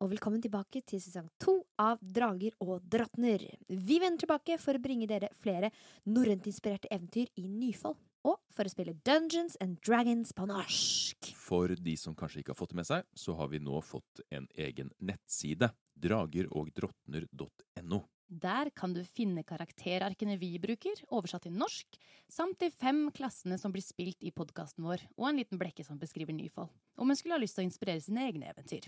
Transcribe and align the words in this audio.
Og 0.00 0.08
velkommen 0.14 0.40
tilbake 0.40 0.80
til 0.88 1.00
sesong 1.02 1.26
to 1.42 1.58
av 1.80 2.00
Drager 2.00 2.54
og 2.64 2.80
drottner. 2.88 3.42
Vi 3.68 3.98
vender 4.00 4.22
tilbake 4.22 4.56
for 4.60 4.76
å 4.76 4.82
bringe 4.82 5.08
dere 5.08 5.28
flere 5.42 5.68
norrønt-inspirerte 6.08 6.88
eventyr 6.94 7.28
i 7.36 7.44
nyfall, 7.44 7.98
og 8.24 8.40
for 8.52 8.64
å 8.64 8.72
spille 8.72 8.96
Dungeons 9.04 9.58
and 9.60 9.76
Dragons 9.84 10.32
på 10.36 10.46
norsk. 10.48 11.32
For 11.36 11.74
de 11.76 11.96
som 12.00 12.16
kanskje 12.16 12.40
ikke 12.40 12.54
har 12.54 12.60
fått 12.60 12.72
det 12.72 12.80
med 12.80 12.88
seg, 12.88 13.04
så 13.12 13.36
har 13.36 13.52
vi 13.52 13.60
nå 13.60 13.82
fått 13.84 14.24
en 14.32 14.48
egen 14.56 14.88
nettside. 15.04 15.68
Dragerogdrottner.no. 16.00 18.00
Der 18.30 18.70
kan 18.72 18.94
du 18.94 19.02
finne 19.04 19.44
karakterarkene 19.44 20.38
vi 20.40 20.54
bruker, 20.62 20.96
oversatt 21.12 21.44
til 21.44 21.58
norsk, 21.60 22.00
samt 22.30 22.60
de 22.62 22.70
fem 22.72 23.10
klassene 23.12 23.58
som 23.60 23.74
blir 23.74 23.84
spilt 23.84 24.24
i 24.24 24.32
podkasten 24.32 24.86
vår, 24.86 25.04
og 25.18 25.28
en 25.28 25.42
liten 25.42 25.60
blekke 25.60 25.84
som 25.84 26.00
beskriver 26.00 26.32
Nyfall, 26.32 26.70
om 26.96 27.10
en 27.10 27.18
skulle 27.18 27.36
ha 27.36 27.42
lyst 27.42 27.58
til 27.58 27.66
å 27.66 27.68
inspirere 27.68 28.06
sine 28.06 28.24
egne 28.30 28.48
eventyr. 28.54 28.86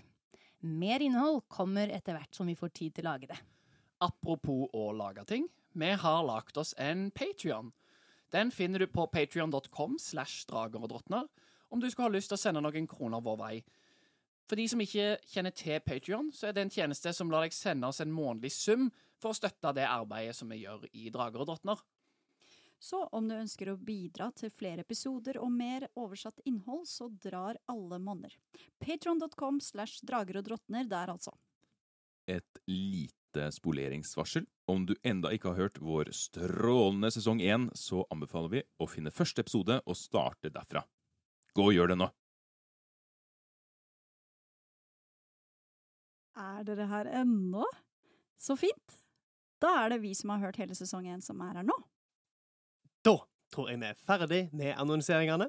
Mer 0.63 1.03
innhold 1.03 1.43
kommer 1.51 1.91
etter 1.91 2.15
hvert 2.15 2.35
som 2.35 2.47
vi 2.47 2.55
får 2.55 2.71
tid 2.71 2.95
til 2.95 3.03
å 3.07 3.11
lage 3.11 3.27
det. 3.27 3.39
Apropos 4.03 4.69
å 4.71 4.91
lage 4.95 5.25
ting, 5.27 5.47
vi 5.75 5.89
har 5.99 6.23
lagt 6.23 6.57
oss 6.57 6.73
en 6.79 7.09
Patrion. 7.11 7.73
Den 8.31 8.51
finner 8.51 8.79
du 8.79 8.87
på 8.87 9.05
patrion.com 9.11 9.97
slash 9.99 10.45
drager 10.49 10.81
og 10.81 10.89
drottner, 10.89 11.27
om 11.69 11.81
du 11.81 11.89
skulle 11.89 12.07
ha 12.07 12.15
lyst 12.15 12.31
til 12.31 12.39
å 12.39 12.41
sende 12.41 12.63
noen 12.63 12.87
kroner 12.87 13.21
vår 13.23 13.37
vei. 13.41 13.55
For 14.47 14.59
de 14.59 14.65
som 14.71 14.81
ikke 14.83 15.17
kjenner 15.33 15.53
til 15.55 15.83
Patrion, 15.83 16.31
så 16.31 16.49
er 16.49 16.55
det 16.55 16.65
en 16.65 16.73
tjeneste 16.73 17.13
som 17.15 17.31
lar 17.31 17.45
deg 17.45 17.55
sende 17.55 17.89
oss 17.89 18.01
en 18.03 18.13
månedlig 18.13 18.53
sum 18.55 18.89
for 19.21 19.31
å 19.31 19.37
støtte 19.37 19.75
det 19.75 19.87
arbeidet 19.87 20.35
som 20.37 20.51
vi 20.51 20.63
gjør 20.63 20.87
i 20.91 21.09
Drager 21.13 21.43
og 21.43 21.51
drottner. 21.51 21.83
Så 22.83 23.05
om 23.15 23.27
du 23.29 23.35
ønsker 23.37 23.69
å 23.71 23.77
bidra 23.79 24.25
til 24.35 24.51
flere 24.51 24.83
episoder 24.83 25.37
og 25.39 25.53
mer 25.55 25.85
oversatt 25.95 26.41
innhold, 26.43 26.83
så 26.91 27.07
drar 27.23 27.55
alle 27.71 27.99
monner. 28.03 28.33
Patron.com 28.83 29.61
slash 29.63 30.01
drager 30.03 30.41
og 30.41 30.49
drottner 30.49 30.89
der, 30.91 31.13
altså. 31.13 31.31
Et 32.27 32.59
lite 32.67 33.47
spoleringsvarsel. 33.55 34.49
Om 34.67 34.83
du 34.89 34.97
enda 34.99 35.31
ikke 35.31 35.53
har 35.53 35.61
hørt 35.61 35.79
vår 35.79 36.11
strålende 36.11 37.13
sesong 37.15 37.39
én, 37.39 37.69
så 37.71 38.03
anbefaler 38.11 38.51
vi 38.51 38.65
å 38.83 38.89
finne 38.91 39.15
første 39.15 39.45
episode 39.47 39.79
og 39.79 39.99
starte 39.99 40.51
derfra. 40.51 40.83
Gå 41.55 41.69
og 41.69 41.77
gjør 41.77 41.93
det 41.93 41.99
nå! 42.03 42.09
Er 46.35 46.67
dere 46.67 46.91
her 46.91 47.13
ennå? 47.23 47.63
Så 48.35 48.59
fint. 48.59 48.99
Da 49.63 49.71
er 49.85 49.93
det 49.93 50.03
vi 50.03 50.11
som 50.19 50.35
har 50.35 50.49
hørt 50.49 50.59
hele 50.59 50.75
sesong 50.75 51.07
én, 51.07 51.23
som 51.23 51.39
er 51.47 51.61
her 51.61 51.71
nå. 51.71 51.79
Tror 53.53 53.69
jeg 53.69 53.79
vi 53.83 53.85
er 53.91 53.99
ferdig 54.07 54.41
med 54.53 54.73
annonseringene. 54.81 55.47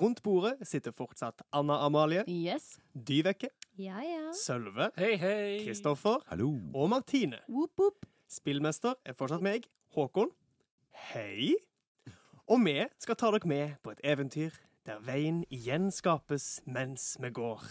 Rundt 0.00 0.20
bordet 0.22 0.52
sitter 0.70 0.92
fortsatt 0.94 1.42
Anna 1.52 1.80
Amalie, 1.86 2.22
Yes. 2.30 2.76
Dyveke, 2.94 3.48
Ja, 3.78 3.98
ja. 4.06 4.28
Sølve, 4.38 4.90
Hei, 4.98 5.16
hei! 5.18 5.64
Kristoffer 5.66 6.20
Hallo! 6.28 6.52
og 6.74 6.90
Martine. 6.92 7.40
Whoop, 7.48 7.70
whoop. 7.78 8.06
Spillmester 8.30 8.94
er 9.04 9.12
fortsatt 9.18 9.42
meg, 9.42 9.66
Håkon. 9.96 10.30
Hei! 11.10 11.56
Og 12.46 12.62
vi 12.64 12.76
skal 13.02 13.16
ta 13.18 13.30
dere 13.34 13.48
med 13.50 13.74
på 13.82 13.90
et 13.90 14.00
eventyr 14.04 14.50
der 14.86 15.02
veien 15.06 15.42
igjen 15.50 15.90
skapes 15.94 16.60
mens 16.66 17.16
vi 17.20 17.30
går. 17.30 17.66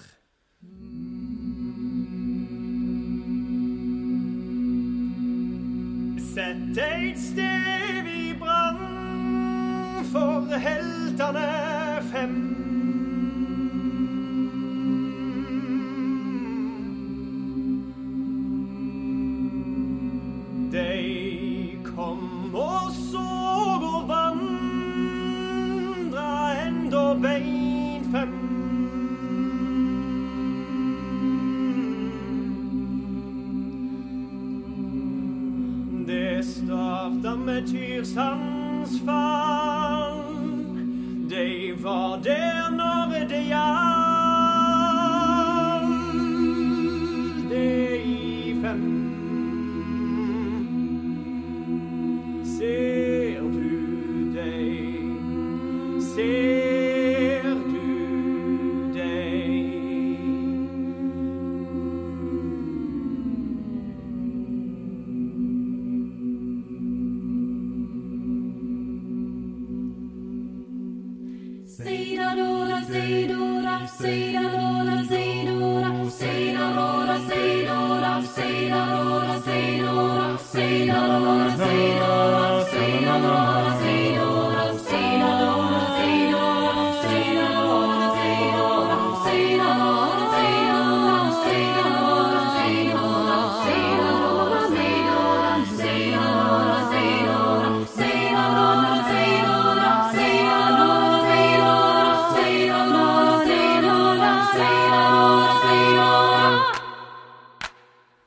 Sett 6.33 6.77
et 6.77 7.17
sted 7.19 7.98
for 10.11 10.41
heltene 10.57 12.01
fem. 12.11 12.55
De 20.71 21.77
kom 21.85 22.55
og 22.55 22.91
så 22.93 23.17
og 23.81 24.07
vandra 24.09 24.29
enda 26.67 27.13
bein 27.21 28.03
fem. 28.13 28.33
Det 36.07 36.45
starta 36.45 37.35
med 37.35 37.67
Tyrsands 37.67 39.01
fall. 39.05 39.78
all 41.85 42.17
day 42.17 42.68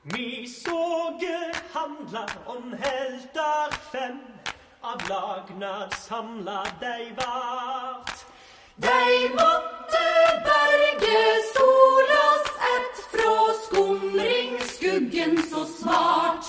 Mi 0.04 0.46
såge 0.46 1.52
handlar 1.72 2.30
om 2.46 2.72
heltar 2.80 3.70
fem 3.92 4.18
Av 4.80 5.00
lagnad 5.08 5.94
samla 5.94 6.66
dei 6.80 7.12
vart 7.16 8.24
Dei 8.76 9.28
måtte 9.28 10.06
berge 10.44 11.22
solas 11.54 12.46
ett 12.74 13.02
frå 13.12 13.36
skumringskuggen 13.66 15.42
så 15.50 15.64
svart. 15.64 16.46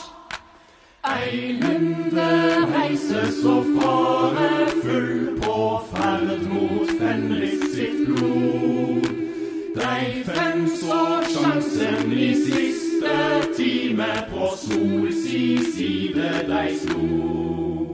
Ei 1.04 1.60
lunde 1.62 2.30
reiser 2.74 3.28
så 3.42 3.58
farefull 3.76 5.42
på 5.42 5.82
ferd 5.92 6.48
mot 6.50 6.96
Fenris 7.00 7.76
sitt 7.76 8.08
blod. 8.08 9.12
Dei 9.76 10.24
fem 10.24 10.66
så 10.80 11.04
sjansen 11.36 12.14
i 12.14 12.34
siste 12.46 12.83
time 13.58 14.10
på 14.32 14.52
Sols 14.58 15.24
side 15.76 16.32
deg 16.50 16.78
slo. 16.84 17.93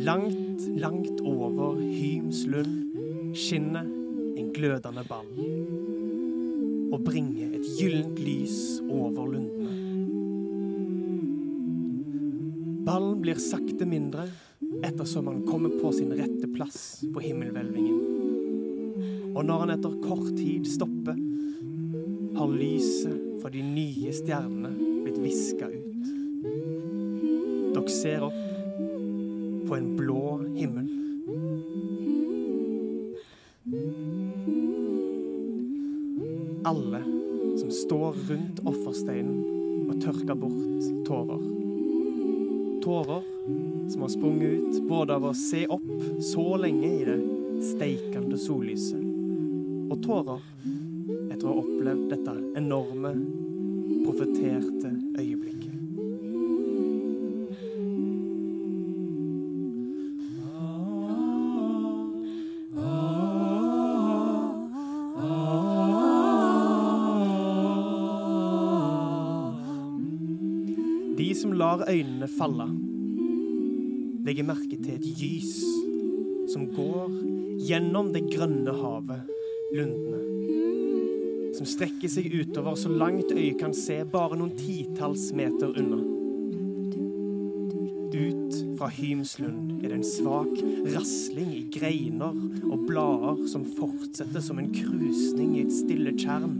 Langt, 0.00 0.68
langt 0.80 1.20
over 1.20 1.74
Hymslund 1.76 3.34
skinner 3.36 3.84
en 4.36 4.48
glødende 4.54 5.02
ball 5.04 5.26
og 6.90 7.02
bringer 7.04 7.52
et 7.58 7.66
gyllent 7.76 8.18
lys 8.24 8.80
over 8.88 9.26
lundene. 9.28 9.74
Ballen 12.86 13.20
blir 13.20 13.38
sakte 13.44 13.84
mindre 13.84 14.24
ettersom 14.80 15.28
han 15.28 15.44
kommer 15.44 15.76
på 15.82 15.92
sin 15.92 16.16
rette 16.16 16.48
plass 16.54 17.04
på 17.04 17.20
himmelhvelvingen. 17.20 18.00
Og 19.36 19.44
når 19.44 19.66
han 19.66 19.74
etter 19.76 20.00
kort 20.00 20.32
tid 20.32 20.64
stopper, 20.64 21.16
har 22.40 22.48
lyset 22.56 23.42
fra 23.42 23.52
de 23.52 23.62
nye 23.68 24.16
stjernene 24.16 24.72
blitt 25.04 25.20
viska 25.20 25.68
ut. 25.68 26.04
Dere 27.70 27.92
ser 28.00 28.24
opp 28.30 28.49
på 29.70 29.76
en 29.76 29.96
blå 29.96 30.40
himmel. 30.54 30.86
Alle 36.64 37.02
som 37.60 37.70
står 37.70 38.16
rundt 38.30 38.58
offersteinen 38.66 39.38
og 39.86 40.00
tørker 40.02 40.34
bort 40.42 40.88
tårer. 41.06 41.46
Tårer 42.82 43.22
som 43.92 44.02
har 44.02 44.10
sprunget 44.10 44.58
ut 44.58 44.82
både 44.88 45.20
av 45.20 45.30
å 45.30 45.32
se 45.38 45.62
opp 45.70 45.86
så 46.32 46.48
lenge 46.58 46.90
i 46.90 47.06
det 47.06 47.20
steikende 47.70 48.42
sollyset, 48.42 49.06
og 49.86 50.02
tårer 50.02 50.42
etter 51.30 51.46
å 51.46 51.52
ha 51.52 51.58
opplevd 51.62 52.08
dette 52.10 52.38
enorme, 52.58 53.14
profeterte 54.02 54.96
øyeblikket. 55.14 55.69
Øynene 71.90 72.30
falle, 72.30 72.68
legger 74.24 74.46
merke 74.46 74.76
til 74.78 74.94
et 74.94 75.06
gys 75.18 75.58
som 76.50 76.66
går 76.74 77.12
gjennom 77.62 78.10
det 78.14 78.24
grønne 78.32 78.74
havet, 78.74 79.28
lundene. 79.74 80.20
Som 81.54 81.66
strekker 81.68 82.10
seg 82.10 82.30
utover 82.32 82.78
så 82.78 82.90
langt 82.90 83.32
øyet 83.34 83.58
kan 83.60 83.74
se, 83.76 84.00
bare 84.08 84.38
noen 84.38 84.54
titalls 84.58 85.30
meter 85.36 85.74
unna. 85.78 86.00
Ut 88.10 88.56
fra 88.78 88.88
Hymslund 88.90 89.84
er 89.84 89.90
det 89.90 89.98
en 90.00 90.06
svak 90.06 90.56
rasling 90.94 91.52
i 91.54 91.64
greiner 91.72 92.34
og 92.66 92.86
blader 92.88 93.44
som 93.50 93.66
fortsetter 93.76 94.42
som 94.44 94.58
en 94.58 94.72
krusning 94.74 95.54
i 95.58 95.64
et 95.66 95.74
stille 95.74 96.14
tjern. 96.18 96.58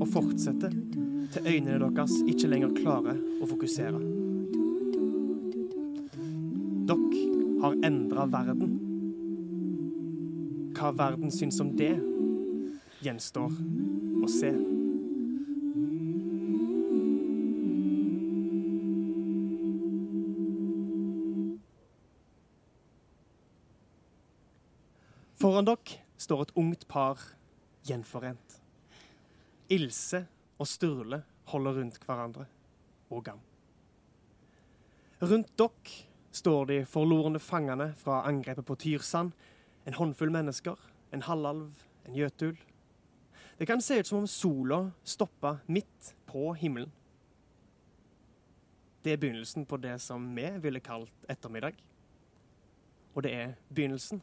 Og 0.00 0.08
fortsetter 0.10 0.74
til 1.30 1.46
øynene 1.46 1.78
deres 1.84 2.16
ikke 2.26 2.50
lenger 2.50 2.74
klarer 2.80 3.20
å 3.40 3.50
fokusere. 3.52 4.19
Endra 7.90 8.26
verden. 8.30 8.76
Hva 10.76 10.92
verden 10.94 11.32
syns 11.34 11.58
om 11.62 11.72
det, 11.76 11.94
gjenstår 13.02 13.56
å 14.22 14.28
se. 14.30 14.52
Foran 25.40 25.64
dere 25.64 25.98
står 26.20 26.44
et 26.44 26.54
ungt 26.60 26.84
par 26.86 27.22
gjenforent. 27.88 28.58
Ilse 29.72 30.26
og 30.60 30.68
Sturle 30.68 31.22
holder 31.50 31.80
rundt 31.80 31.96
hverandre, 32.04 32.44
og 33.10 33.24
Gam. 33.24 33.40
Rundt 35.24 35.50
dere 35.58 36.09
står 36.30 36.64
de 36.66 36.78
forlorne 36.86 37.38
fangene 37.38 37.92
fra 37.98 38.22
angrepet 38.28 38.66
på 38.66 38.76
Tyrsand, 38.76 39.32
en 39.86 39.94
håndfull 39.94 40.30
mennesker, 40.30 40.76
en 41.12 41.22
halvalv, 41.22 41.72
en 42.06 42.14
jøtul. 42.14 42.56
Det 43.58 43.66
kan 43.66 43.80
se 43.80 43.98
ut 44.00 44.06
som 44.06 44.18
om 44.18 44.26
sola 44.26 44.90
stoppa 45.04 45.58
midt 45.66 46.14
på 46.26 46.52
himmelen. 46.54 46.92
Det 49.04 49.12
er 49.12 49.16
begynnelsen 49.16 49.66
på 49.66 49.76
det 49.76 49.98
som 50.00 50.36
vi 50.36 50.46
ville 50.60 50.80
kalt 50.80 51.24
ettermiddag. 51.28 51.74
Og 53.14 53.22
det 53.22 53.34
er 53.34 53.54
begynnelsen 53.74 54.22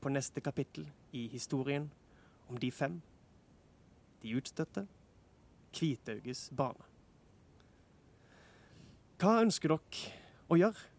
på 0.00 0.08
neste 0.08 0.40
kapittel 0.40 0.88
i 1.12 1.28
historien 1.28 1.90
om 2.48 2.58
de 2.58 2.70
fem, 2.70 3.00
de 4.22 4.36
utstøtte, 4.36 4.86
Kvitauges 5.74 6.50
bane. 6.54 6.84
Hva 9.18 9.40
ønsker 9.42 9.72
dere 9.72 10.12
å 10.46 10.58
gjøre? 10.60 10.93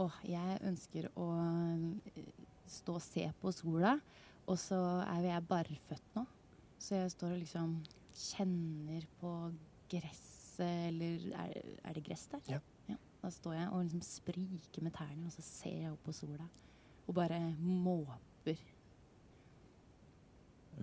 Åh, 0.00 0.20
jeg 0.24 0.58
ønsker 0.64 1.08
å 1.20 1.26
eh, 1.36 2.30
stå 2.70 2.96
og 2.96 3.04
se 3.04 3.26
på 3.42 3.52
sola, 3.52 3.96
og 4.48 4.58
så 4.60 4.78
er 5.04 5.20
jo 5.20 5.32
jeg 5.32 5.48
barføtt 5.50 6.16
nå. 6.16 6.24
Så 6.82 6.96
jeg 6.96 7.12
står 7.14 7.34
og 7.34 7.42
liksom 7.42 7.74
kjenner 8.16 9.04
på 9.20 9.32
gresset, 9.92 10.88
eller 10.88 11.28
er, 11.44 11.56
er 11.84 11.96
det 11.96 12.04
gress 12.06 12.26
der? 12.32 12.56
Ja. 12.56 12.62
Da 13.22 13.30
står 13.30 13.54
jeg 13.54 13.68
og 13.70 13.84
liksom 13.84 14.02
spriker 14.02 14.82
med 14.82 14.94
tærne, 14.96 15.28
og 15.28 15.34
så 15.34 15.44
ser 15.46 15.76
jeg 15.84 15.92
opp 15.92 16.02
på 16.08 16.14
sola. 16.16 16.48
Og 17.06 17.14
bare 17.14 17.38
måper. 17.60 18.58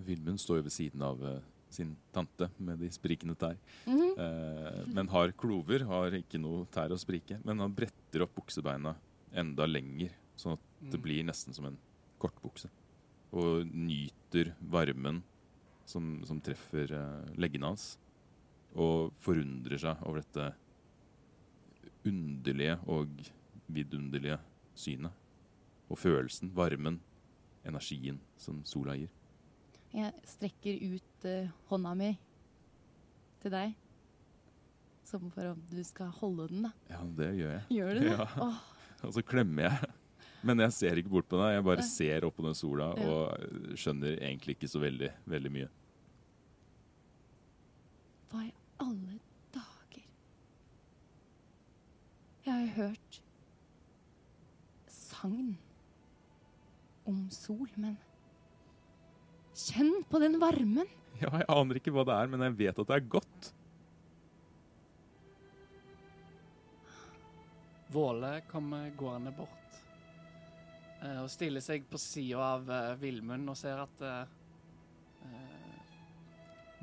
Vilmund 0.06 0.39
står 0.39 0.62
jo 0.62 0.68
ved 0.70 0.75
siden 0.75 1.04
av 1.04 1.24
eh, 1.25 1.50
sin 1.70 1.94
tante 2.14 2.50
med 2.58 2.80
de 2.82 2.90
sprikende 2.94 3.36
tær. 3.40 3.58
Mhm. 3.86 4.10
Eh, 4.18 4.80
men 4.94 5.08
har 5.14 5.34
klover, 5.38 5.86
har 5.86 6.18
ikke 6.18 6.42
noe 6.42 6.66
tær 6.74 6.94
å 6.94 7.00
sprike. 7.00 7.40
Men 7.46 7.60
han 7.60 7.76
bretter 7.76 8.26
opp 8.26 8.36
buksebeina 8.36 8.96
enda 9.34 9.68
lenger, 9.70 10.12
sånn 10.36 10.58
at 10.58 10.92
det 10.92 11.02
blir 11.02 11.24
nesten 11.24 11.54
som 11.54 11.66
en 11.70 11.78
kortbukse. 12.20 12.70
Og 13.32 13.68
nyter 13.70 14.56
varmen 14.60 15.22
som, 15.86 16.20
som 16.26 16.42
treffer 16.42 16.92
eh, 16.96 17.36
leggene 17.38 17.70
hans. 17.72 17.92
Og 18.78 19.14
forundrer 19.22 19.82
seg 19.82 20.02
over 20.06 20.22
dette 20.22 20.52
underlige 22.08 22.78
og 22.90 23.10
vidunderlige 23.70 24.40
synet. 24.78 25.14
Og 25.90 25.98
følelsen, 25.98 26.52
varmen, 26.54 27.00
energien 27.66 28.20
som 28.38 28.62
sola 28.66 28.96
gir. 28.98 29.10
Jeg 29.93 30.13
strekker 30.29 30.81
ut 30.96 31.25
uh, 31.25 31.53
hånda 31.72 31.93
mi 31.98 32.10
til 33.41 33.53
deg. 33.53 33.74
Som 35.10 35.29
for 35.34 35.55
om 35.55 35.62
du 35.72 35.79
skal 35.84 36.12
holde 36.19 36.46
den, 36.51 36.67
da. 36.67 36.74
Ja, 36.91 37.00
det 37.17 37.29
gjør 37.39 37.55
jeg. 37.55 37.63
Gjør 37.79 37.93
du 37.98 38.03
det? 38.05 38.12
Ja. 38.13 38.27
Oh. 38.46 38.60
Og 39.08 39.15
så 39.15 39.24
klemmer 39.25 39.65
jeg. 39.69 39.89
Men 40.46 40.62
jeg 40.63 40.72
ser 40.75 41.00
ikke 41.01 41.12
bort 41.12 41.27
på 41.31 41.39
deg. 41.39 41.55
Jeg 41.58 41.65
bare 41.67 41.84
ser 41.88 42.25
opp 42.27 42.36
på 42.38 42.46
den 42.46 42.55
sola 42.55 42.91
Ja. 42.96 43.08
og 43.12 43.75
skjønner 43.79 44.19
egentlig 44.22 44.55
ikke 44.55 44.69
så 44.72 44.79
veldig, 44.79 45.10
veldig 45.27 45.51
mye. 45.51 45.69
hva 48.29 48.43
i 48.46 48.51
alle 48.79 49.17
dager? 49.55 50.03
Jeg 52.46 52.53
har 52.53 52.69
hørt 52.77 53.22
sagn 54.93 55.58
om 57.10 57.24
sol, 57.34 57.67
men 57.75 57.98
Kjenn 59.60 60.04
på 60.10 60.20
den 60.24 60.39
varmen. 60.39 60.88
Ja, 61.20 61.32
jeg 61.36 61.48
aner 61.51 61.80
ikke 61.80 61.92
hva 61.92 62.06
det 62.08 62.16
er, 62.16 62.30
men 62.32 62.44
jeg 62.46 62.56
vet 62.62 62.78
at 62.80 62.88
det 62.88 62.96
er 62.96 63.10
godt. 63.12 63.50
Våle 67.92 68.36
kommer 68.48 68.92
gående 68.94 69.34
bort 69.34 69.80
eh, 71.01 71.20
og 71.24 71.30
stiller 71.34 71.63
seg 71.66 71.88
på 71.89 71.98
sida 72.00 72.44
av 72.54 72.70
eh, 72.70 72.92
Villmund 73.01 73.50
og 73.50 73.58
ser 73.58 73.82
at 73.82 74.04
eh, 74.06 74.36
eh, 75.25 75.96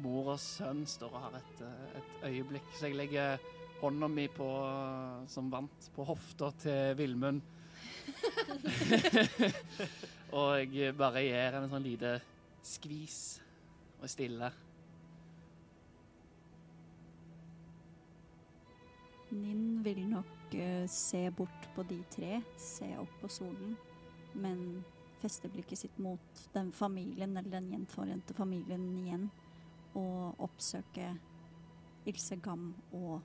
mor 0.02 0.32
og 0.34 0.40
sønn 0.42 0.82
står 0.90 1.14
og 1.14 1.28
har 1.28 1.38
et, 1.38 1.62
et 2.02 2.26
øyeblikk. 2.32 2.72
Så 2.74 2.90
jeg 2.90 2.98
legger 2.98 3.38
hånda 3.80 4.10
mi 4.10 4.26
på, 4.34 4.50
som 5.30 5.48
vant 5.52 5.90
på 5.94 6.08
hofta 6.10 6.50
til 6.60 6.96
Villmund. 6.98 7.40
og 10.36 10.74
jeg 10.74 10.96
bare 10.98 11.22
gir 11.22 11.38
henne 11.38 11.68
en 11.68 11.72
sånn 11.76 11.86
lite 11.86 12.18
skvis 12.66 13.18
og 14.00 14.08
stille. 14.10 14.50
Ninn 19.36 19.80
vil 19.84 20.04
nok 20.08 20.54
uh, 20.54 20.84
se 20.90 21.22
bort 21.34 21.70
på 21.74 21.84
de 21.90 21.98
tre, 22.10 22.40
se 22.60 22.88
opp 23.00 23.16
på 23.22 23.30
solen, 23.32 23.74
men 24.38 24.60
feste 25.22 25.50
blikket 25.50 25.80
sitt 25.80 25.98
mot 26.02 26.44
den 26.54 26.70
familien, 26.72 27.36
eller 27.36 27.58
den 27.58 27.72
gjenforente 27.72 28.36
familien 28.36 28.84
igjen, 29.00 29.26
og 29.96 30.42
oppsøke 30.44 31.10
Ilse 32.06 32.36
Gam 32.44 32.68
og 32.94 33.22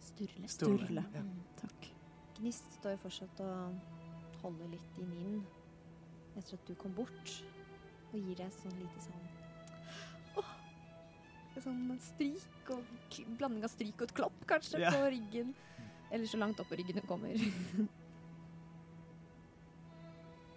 Sturle. 0.00 0.48
Sturle. 0.48 1.04
Ja. 1.12 1.22
Takk. 1.60 1.90
Gnist 2.38 2.70
står 2.78 2.94
jo 2.94 3.02
fortsatt 3.02 3.40
og 3.44 4.42
holder 4.44 4.70
litt 4.72 5.00
i 5.02 5.06
Ninn 5.10 5.40
etter 6.38 6.54
at 6.54 6.68
du 6.68 6.76
kom 6.78 6.94
bort, 6.94 7.32
og 8.12 8.18
gir 8.20 8.36
deg 8.40 8.52
sånn 8.56 8.78
lite 8.80 9.00
sånn 9.04 9.24
Åh! 10.40 10.50
en 11.56 11.62
Sånn 11.64 11.98
stryk 12.00 12.70
og 12.74 12.82
k- 13.10 13.26
blanding 13.38 13.64
av 13.66 13.72
stryk 13.72 13.96
og 14.00 14.08
et 14.08 14.14
klapp, 14.20 14.38
kanskje, 14.46 14.80
Ja. 14.80 14.90
på 14.94 15.08
ryggen. 15.10 15.54
Eller 16.10 16.26
så 16.26 16.38
langt 16.40 16.60
opp 16.60 16.68
på 16.70 16.76
ryggen 16.78 16.96
du 16.96 17.02
kommer. 17.06 17.34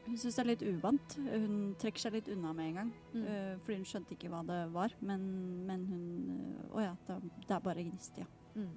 Hun 0.06 0.18
syns 0.18 0.36
det 0.36 0.42
er 0.44 0.48
litt 0.50 0.64
uvant. 0.66 1.14
Hun 1.16 1.76
trekker 1.80 2.00
seg 2.04 2.14
litt 2.18 2.28
unna 2.34 2.52
med 2.58 2.66
en 2.72 2.76
gang. 2.80 2.90
Mm. 3.14 3.22
Uh, 3.24 3.54
fordi 3.64 3.76
hun 3.78 3.86
skjønte 3.88 4.16
ikke 4.18 4.32
hva 4.34 4.42
det 4.48 4.58
var. 4.74 4.96
Men, 5.08 5.22
men 5.68 5.86
hun 5.88 6.02
eh, 6.42 6.72
Å 6.76 6.82
ja, 6.84 6.96
det, 7.08 7.18
det 7.48 7.56
er 7.56 7.64
bare 7.64 7.86
gnist, 7.86 8.18
ja. 8.20 8.26
Mm. 8.56 8.74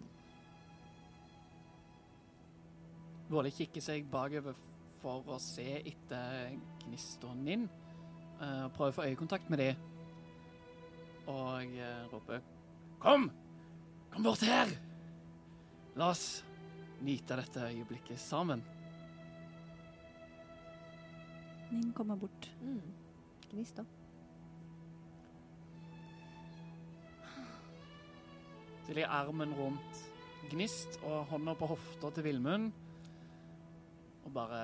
Våle 3.32 3.50
kikker 3.56 3.82
seg 3.82 4.06
bakover 4.12 4.54
for 5.02 5.26
å 5.34 5.38
se 5.42 5.64
etter 5.80 6.54
gnisten 6.84 7.48
eh, 7.48 7.64
og 8.40 8.72
prøver 8.76 8.92
å 8.92 8.96
få 8.98 9.06
øyekontakt 9.08 9.50
med 9.52 9.62
dem. 9.62 9.90
Og 11.30 11.62
jeg 11.62 11.78
eh, 11.80 12.04
roper 12.12 12.42
Kom! 13.00 13.30
Kom 14.12 14.26
bort 14.26 14.44
her! 14.46 14.70
La 15.94 16.10
oss 16.10 16.42
nyte 17.04 17.36
dette 17.38 17.68
øyeblikket 17.70 18.20
sammen. 18.20 18.62
Ninn 21.70 21.92
kommer 21.96 22.18
bort. 22.18 22.48
Mm. 22.62 22.80
Gnist, 23.50 23.78
da. 23.78 23.84
Så 28.84 28.92
jeg 28.92 29.08
armen 29.08 29.54
rundt 29.56 30.02
Gnist 30.50 30.98
og 31.02 31.30
hånda 31.30 31.54
på 31.56 31.70
hofta 31.70 32.10
til 32.12 32.26
Villmund. 32.26 32.72
Og 34.24 34.32
bare 34.34 34.60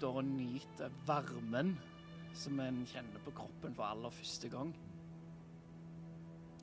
står 0.00 0.22
og 0.22 0.24
nyter 0.24 0.92
varmen 1.04 1.74
som 2.32 2.60
en 2.62 2.78
kjenner 2.88 3.20
på 3.20 3.34
kroppen 3.36 3.74
for 3.76 3.84
aller 3.84 4.14
første 4.14 4.48
gang. 4.48 4.70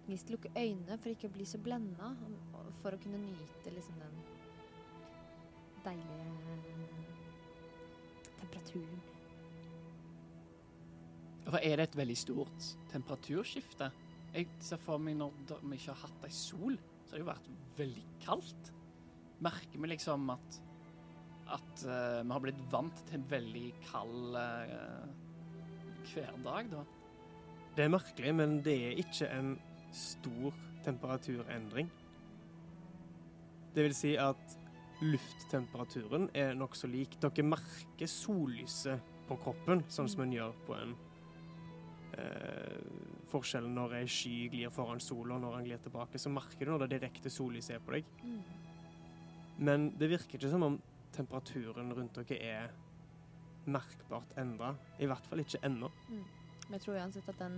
Gnist 0.07 0.31
lukker 0.33 0.55
øynene 0.57 0.97
for 0.97 1.11
ikke 1.11 1.29
å 1.29 1.35
bli 1.35 1.45
så 1.45 1.59
blenda, 1.61 2.09
for 2.81 2.95
å 2.95 3.01
kunne 3.03 3.19
nyte 3.21 3.73
liksom 3.75 3.99
den 4.01 4.17
deilige 5.85 6.57
temperaturen. 8.39 9.05
For 11.47 11.61
er 11.61 11.77
det 11.77 11.89
et 11.91 12.01
veldig 12.01 12.17
stort 12.17 12.71
temperaturskifte? 12.91 13.91
Jeg 14.33 14.49
ser 14.65 14.81
for 14.81 14.97
meg 15.01 15.19
når 15.19 15.35
vi 15.61 15.77
ikke 15.77 15.93
har 15.93 16.07
hatt 16.07 16.25
ei 16.25 16.33
sol, 16.33 16.79
så 17.05 17.13
har 17.13 17.19
det 17.19 17.25
jo 17.25 17.29
vært 17.29 17.51
veldig 17.77 18.07
kaldt. 18.25 18.71
Merker 19.45 19.83
vi 19.83 19.91
liksom 19.93 20.31
at 20.33 20.63
at 21.53 21.85
uh, 21.87 22.21
vi 22.23 22.33
har 22.33 22.43
blitt 22.43 22.61
vant 22.71 23.03
til 23.07 23.19
en 23.19 23.25
veldig 23.31 23.65
kald 23.87 24.37
uh, 24.37 25.07
hverdag, 26.07 26.71
da? 26.71 26.83
Det 27.77 27.85
er 27.85 27.93
merkelig, 27.93 28.33
men 28.35 28.57
det 28.65 28.75
er 28.87 29.01
ikke 29.03 29.29
en 29.35 29.51
stor 29.93 30.55
temperaturendring. 30.85 31.89
Det 33.75 33.83
vil 33.85 33.93
si 33.93 34.15
at 34.17 34.57
lufttemperaturen 35.01 36.29
er 36.33 36.55
nokså 36.57 36.89
lik. 36.89 37.19
Dere 37.21 37.45
merker 37.45 38.09
sollyset 38.09 39.13
på 39.27 39.37
kroppen, 39.43 39.83
sånn 39.93 40.09
som 40.09 40.23
en 40.25 40.33
gjør 40.33 40.55
på 40.65 40.77
en 40.77 40.95
eh, 42.17 42.81
Forskjellen 43.27 43.73
når 43.75 43.97
ei 43.99 44.05
sky 44.07 44.47
glir 44.53 44.71
foran 44.71 45.01
sola, 45.03 45.35
og 45.35 45.41
når 45.43 45.57
han 45.57 45.65
glir 45.67 45.81
tilbake, 45.83 46.17
så 46.17 46.31
merker 46.31 46.63
du 46.63 46.71
når 46.71 46.85
det 46.85 46.93
direkte 46.95 47.29
sollyset 47.29 47.75
er 47.75 47.81
på 47.83 47.97
deg. 47.97 48.11
Men 49.59 49.89
det 49.99 50.07
virker 50.13 50.39
ikke 50.39 50.51
som 50.53 50.63
om 50.63 50.77
temperaturen 51.17 51.91
rundt 51.97 52.17
dere 52.21 52.37
er 52.39 52.71
merkbart 53.67 54.31
endra. 54.39 54.71
I 55.01 55.09
hvert 55.09 55.25
fall 55.27 55.41
ikke 55.43 55.59
ennå. 55.67 55.89
Men 56.09 56.77
jeg 56.77 56.85
tror 56.85 56.99
uansett 57.01 57.29
at 57.33 57.39
den 57.41 57.57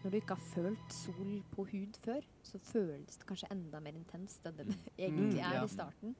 Når 0.00 0.10
du 0.10 0.16
ikke 0.16 0.32
har 0.38 0.44
følt 0.54 0.92
sol 0.96 1.32
på 1.52 1.64
hud 1.68 1.96
før, 2.00 2.22
så 2.42 2.56
føles 2.64 3.18
det 3.20 3.26
kanskje 3.28 3.50
enda 3.52 3.80
mer 3.84 3.92
intenst 3.98 4.46
enn 4.48 4.56
det 4.56 4.66
egentlig 4.96 5.34
Mm, 5.34 5.42
er 5.44 5.56
ja. 5.58 5.64
i 5.66 5.68
starten. 5.68 6.14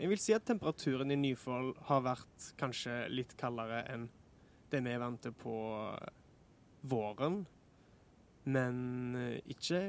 Jeg 0.00 0.08
vil 0.10 0.18
si 0.18 0.32
at 0.34 0.42
temperaturen 0.48 1.10
i 1.14 1.16
Nyfold 1.20 1.74
har 1.86 2.00
vært 2.02 2.48
kanskje 2.58 2.96
litt 3.12 3.36
kaldere 3.38 3.84
enn 3.92 4.08
det 4.72 4.80
vi 4.82 4.90
er 4.90 4.98
vant 5.04 5.20
til 5.22 5.30
på 5.38 5.54
våren. 6.90 7.44
Men 8.50 9.14
eh, 9.20 9.40
ikke 9.52 9.82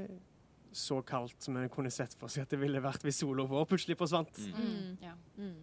så 0.71 1.01
kaldt 1.07 1.41
som 1.43 1.57
vi 1.57 1.65
kunne 1.73 1.89
sett 1.91 2.13
for 2.19 2.29
seg 2.31 2.45
at 2.45 2.53
det 2.53 2.59
ville 2.61 2.79
vært 2.83 3.01
hvis 3.03 3.17
sola 3.23 3.43
vår 3.49 3.65
plutselig 3.71 3.97
forsvant. 3.99 4.37
Mm. 4.45 4.61
Mm. 4.61 4.97
Ja. 5.03 5.15
Mm. 5.37 5.57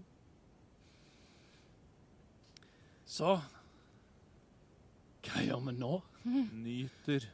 Så 3.08 3.38
Hva 5.28 5.42
gjør 5.44 5.62
vi 5.66 5.72
nå? 5.78 5.94
Nyter. 6.28 7.24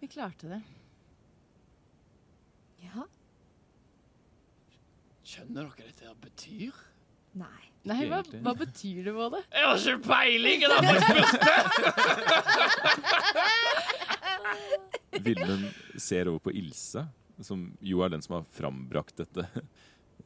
Vi 0.00 0.06
klarte 0.08 0.48
det. 0.48 0.60
Ja. 2.84 3.04
Skjønner 5.30 5.62
dere 5.68 5.86
dette 5.88 6.04
her 6.08 6.14
betyr? 6.24 6.72
Nei. 7.40 7.60
Nei, 7.88 8.02
hva, 8.10 8.20
hva 8.44 8.52
betyr 8.60 9.04
det, 9.06 9.12
både? 9.16 9.38
Jeg 9.54 9.64
har 9.64 9.76
ikke 9.80 10.02
peiling! 10.04 10.60
Det 10.60 10.68
er 10.76 10.82
derfor 10.84 11.16
jeg 11.16 11.28
spurte! 11.32 11.80
Vilmund 15.24 15.64
ser 16.00 16.28
over 16.28 16.40
på 16.44 16.52
Ilse, 16.60 17.02
som 17.44 17.58
jo 17.84 17.96
er 18.04 18.08
den 18.12 18.22
som 18.24 18.34
har 18.36 18.44
frambrakt 18.56 19.16
dette 19.22 19.44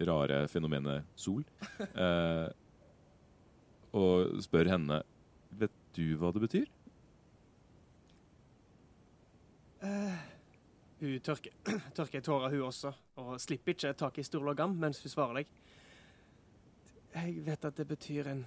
rare 0.01 0.45
fenomenet 0.49 1.07
sol, 1.17 1.45
eh, 1.81 2.49
og 3.95 4.41
spør 4.43 4.73
henne 4.75 5.03
Vet 5.55 5.75
du 5.95 6.17
hva 6.19 6.33
det 6.35 6.41
betyr? 6.43 6.71
Uh, 9.85 10.17
hun 10.99 11.21
tørker, 11.23 11.53
tørker 11.95 12.25
tårer, 12.25 12.51
hun 12.51 12.65
også, 12.67 12.91
og 13.23 13.37
slipper 13.41 13.77
ikke 13.77 13.93
tak 13.93 14.19
i 14.19 14.25
Gam 14.57 14.75
mens 14.75 15.03
hun 15.03 15.11
svarer 15.13 15.35
deg. 15.35 15.53
Jeg 17.15 17.47
vet 17.47 17.65
at 17.65 17.77
det 17.77 17.87
betyr 17.87 18.27
en 18.33 18.45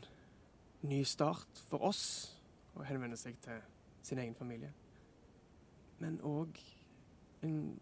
ny 0.81 1.03
start 1.03 1.63
for 1.69 1.79
oss, 1.87 2.33
å 2.75 2.83
henvende 2.83 3.15
seg 3.17 3.39
til 3.39 3.61
sin 4.03 4.19
egen 4.19 4.35
familie. 4.35 4.73
Men 5.99 6.19
òg 6.21 6.59
en 7.43 7.79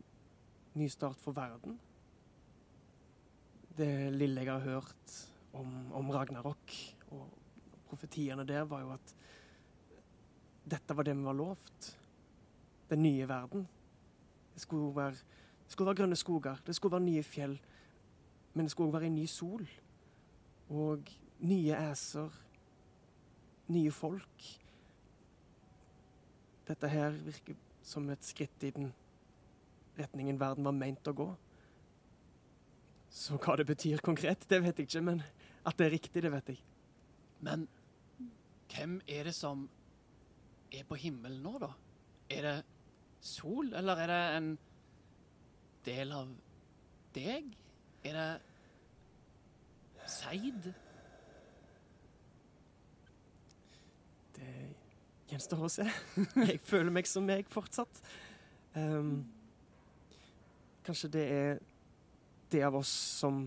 ny 0.76 0.88
start 0.88 1.20
for 1.20 1.32
verden. 1.32 1.80
Det 3.76 4.14
lille 4.14 4.42
jeg 4.42 4.52
har 4.54 4.60
hørt 4.64 5.16
om, 5.54 5.92
om 5.94 6.10
Ragnarok 6.10 6.74
og 7.12 7.26
profetiene 7.90 8.46
der, 8.48 8.64
var 8.64 8.86
jo 8.86 8.94
at 8.96 9.16
dette 10.66 10.96
var 10.96 11.04
det 11.04 11.16
vi 11.18 11.26
var 11.26 11.36
lovt 11.36 11.90
den 12.90 13.04
nye 13.04 13.28
verden. 13.28 13.68
Det 14.54 14.62
skulle 14.62 14.96
være, 14.96 15.12
det 15.66 15.76
skulle 15.76 15.88
være 15.88 15.96
grønne 15.96 16.16
skoger, 16.16 16.62
det 16.66 16.76
skulle 16.76 16.92
være 16.92 17.04
nye 17.04 17.24
fjell. 17.24 17.60
Men 18.54 18.66
det 18.66 18.72
skulle 18.72 18.88
òg 18.88 18.94
være 18.94 19.10
en 19.12 19.16
ny 19.16 19.26
sol. 19.26 19.68
Og 20.70 21.12
nye 21.40 21.76
æser. 21.76 22.42
Nye 23.68 23.92
folk. 23.92 24.46
Dette 26.68 26.90
her 26.90 27.10
virker 27.10 27.58
som 27.84 28.10
et 28.10 28.24
skritt 28.26 28.64
i 28.64 28.70
den 28.70 28.94
retningen 30.00 30.40
verden 30.40 30.66
var 30.66 30.74
meint 30.78 31.08
å 31.08 31.14
gå. 31.14 31.28
Så 33.16 33.38
hva 33.40 33.56
det 33.56 33.64
betyr 33.70 34.02
konkret, 34.04 34.44
det 34.50 34.60
vet 34.64 34.80
jeg 34.80 34.90
ikke, 34.90 35.02
men 35.02 35.24
At 35.66 35.80
det 35.80 35.86
er 35.88 35.96
riktig, 35.96 36.22
det 36.22 36.30
vet 36.30 36.50
jeg. 36.52 36.60
Men 37.42 37.68
hvem 38.70 39.00
er 39.08 39.24
det 39.24 39.34
som 39.34 39.64
er 40.72 40.84
på 40.86 40.96
himmelen 41.00 41.42
nå, 41.42 41.58
da? 41.58 41.72
Er 42.30 42.42
det 42.46 42.56
sol, 43.22 43.74
eller 43.74 43.98
er 44.04 44.12
det 44.12 44.38
en 44.38 44.50
del 45.88 46.12
av 46.14 46.30
deg? 47.16 47.50
Er 48.06 48.14
det 48.20 48.32
Seid? 50.06 50.68
Det 54.36 54.52
gjenstår 55.32 55.66
å 55.66 55.72
se. 55.80 55.88
Jeg 56.52 56.60
føler 56.62 56.94
meg 56.94 57.10
som 57.10 57.26
meg 57.26 57.50
fortsatt. 57.50 58.04
Um, 58.76 59.24
kanskje 60.86 61.10
det 61.16 61.26
er 61.40 61.58
det 62.50 62.64
av 62.64 62.76
oss 62.76 62.92
som 63.22 63.46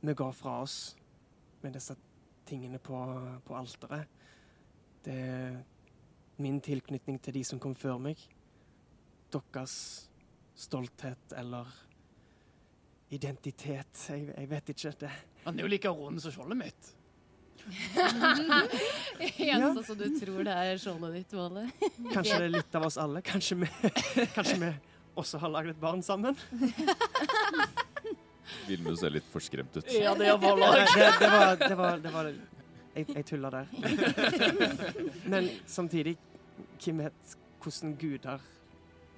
vi 0.00 0.14
ga 0.14 0.32
fra 0.32 0.60
oss 0.62 0.96
med 1.62 1.72
disse 1.74 1.96
tingene 2.46 2.78
på, 2.78 2.98
på 3.46 3.56
alteret. 3.58 4.06
Det 5.02 5.14
er 5.14 5.56
min 6.42 6.60
tilknytning 6.60 7.18
til 7.22 7.38
de 7.38 7.44
som 7.46 7.60
kom 7.62 7.74
før 7.74 7.98
meg. 8.02 8.20
Deres 9.32 9.76
stolthet 10.56 11.34
eller 11.36 11.68
identitet. 13.12 14.06
Jeg, 14.08 14.28
jeg 14.30 14.50
vet 14.50 14.70
ikke. 14.74 14.94
Det, 15.00 15.10
Han 15.44 15.58
er 15.58 15.66
jo 15.66 15.72
like 15.72 15.90
rund 15.90 16.22
som 16.22 16.34
skjoldet 16.34 16.60
mitt. 16.60 16.92
Eneste 19.42 19.82
som 19.88 19.98
du 19.98 20.06
tror 20.20 20.44
det 20.46 20.54
er 20.54 20.78
skjoldet 20.78 21.16
ditt, 21.18 21.32
Våle. 21.34 21.66
Kanskje 22.12 22.38
det 22.38 22.44
er 22.44 22.52
litt 22.60 22.78
av 22.78 22.86
oss 22.88 22.98
alle. 23.00 23.22
Kanskje 23.26 23.58
vi, 23.64 23.70
kanskje 24.36 24.60
vi 24.62 24.70
også 25.16 25.38
har 25.42 25.50
lagd 25.52 25.68
et 25.72 25.80
barn 25.80 26.02
sammen. 26.04 26.36
Vilmund 28.66 28.98
ser 28.98 29.10
litt 29.14 29.26
forskremt 29.30 29.76
ut. 29.76 29.84
Ja, 29.94 30.14
det 30.14 30.32
var 30.42 30.76
det, 30.76 30.86
det 31.20 31.30
var, 31.30 31.56
det 31.60 31.76
var, 31.78 31.98
det 32.02 32.12
var 32.14 32.24
Jeg, 32.96 33.04
jeg 33.12 33.24
tulla 33.28 33.50
der. 33.52 33.66
Men 35.32 35.50
samtidig, 35.66 36.16
hvem 36.80 36.98
vet 37.04 37.36
hvordan 37.62 37.96
guder 38.00 38.38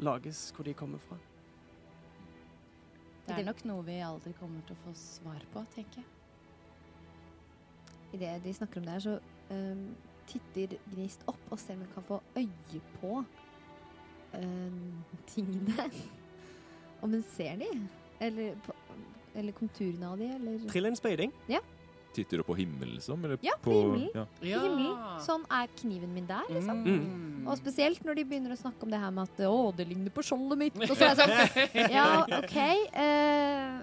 lages, 0.02 0.52
hvor 0.56 0.64
de 0.66 0.74
kommer 0.74 0.98
fra? 0.98 1.16
Det 3.28 3.36
er 3.36 3.44
nok 3.44 3.60
noe 3.68 3.84
vi 3.84 3.98
aldri 4.00 4.32
kommer 4.38 4.62
til 4.66 4.74
å 4.74 4.82
få 4.86 4.92
svar 4.96 5.42
på, 5.52 5.60
tenker 5.74 6.00
jeg. 6.00 6.08
I 8.16 8.18
det 8.22 8.30
de 8.46 8.52
snakker 8.56 8.80
om 8.80 8.86
det 8.88 8.94
her, 8.96 9.04
så 9.04 9.14
um, 9.52 9.82
titter 10.28 10.68
Gnist 10.94 11.20
opp 11.28 11.44
og 11.52 11.58
ser 11.60 11.74
om 11.76 11.82
hun 11.84 11.92
kan 11.92 12.04
få 12.08 12.16
øye 12.38 12.80
på 13.00 13.10
tingene. 15.28 15.88
Om 17.02 17.12
hun 17.16 17.24
ser 17.36 17.56
de? 17.60 17.68
Eller, 18.18 18.54
på, 18.66 18.74
eller 19.38 19.54
konturene 19.54 20.08
av 20.08 20.18
de, 20.18 20.30
eller 20.34 20.70
Trill 20.70 20.90
en 20.90 20.96
speiding. 20.98 21.34
Titter 22.16 22.40
du 22.40 22.42
på 22.42 22.56
himmelen, 22.58 22.96
liksom? 22.96 23.24
Eller 23.24 23.38
Ja, 23.44 23.54
på 23.62 23.70
på 23.70 23.82
himmelen. 23.82 24.10
Ja. 24.14 24.24
Ja. 24.40 24.62
himmelen. 24.64 25.20
Sånn 25.22 25.44
er 25.54 25.68
kniven 25.78 26.14
min 26.16 26.26
der, 26.26 26.48
liksom. 26.50 26.80
Mm. 26.82 27.46
Og 27.46 27.60
spesielt 27.60 28.02
når 28.04 28.18
de 28.18 28.24
begynner 28.32 28.56
å 28.56 28.58
snakke 28.58 28.82
om 28.82 28.90
det 28.90 28.98
her 28.98 29.12
med 29.14 29.28
at 29.28 29.44
å, 29.46 29.70
det 29.76 29.86
ligner 29.86 30.10
på 30.14 30.24
skjoldet 30.26 30.58
mitt. 30.58 30.80
Og 30.82 30.96
så 30.96 31.06
er 31.06 31.12
jeg 31.12 31.20
sånn 31.20 31.92
Ja, 31.98 32.08
OK. 32.40 32.56
eh, 33.04 33.78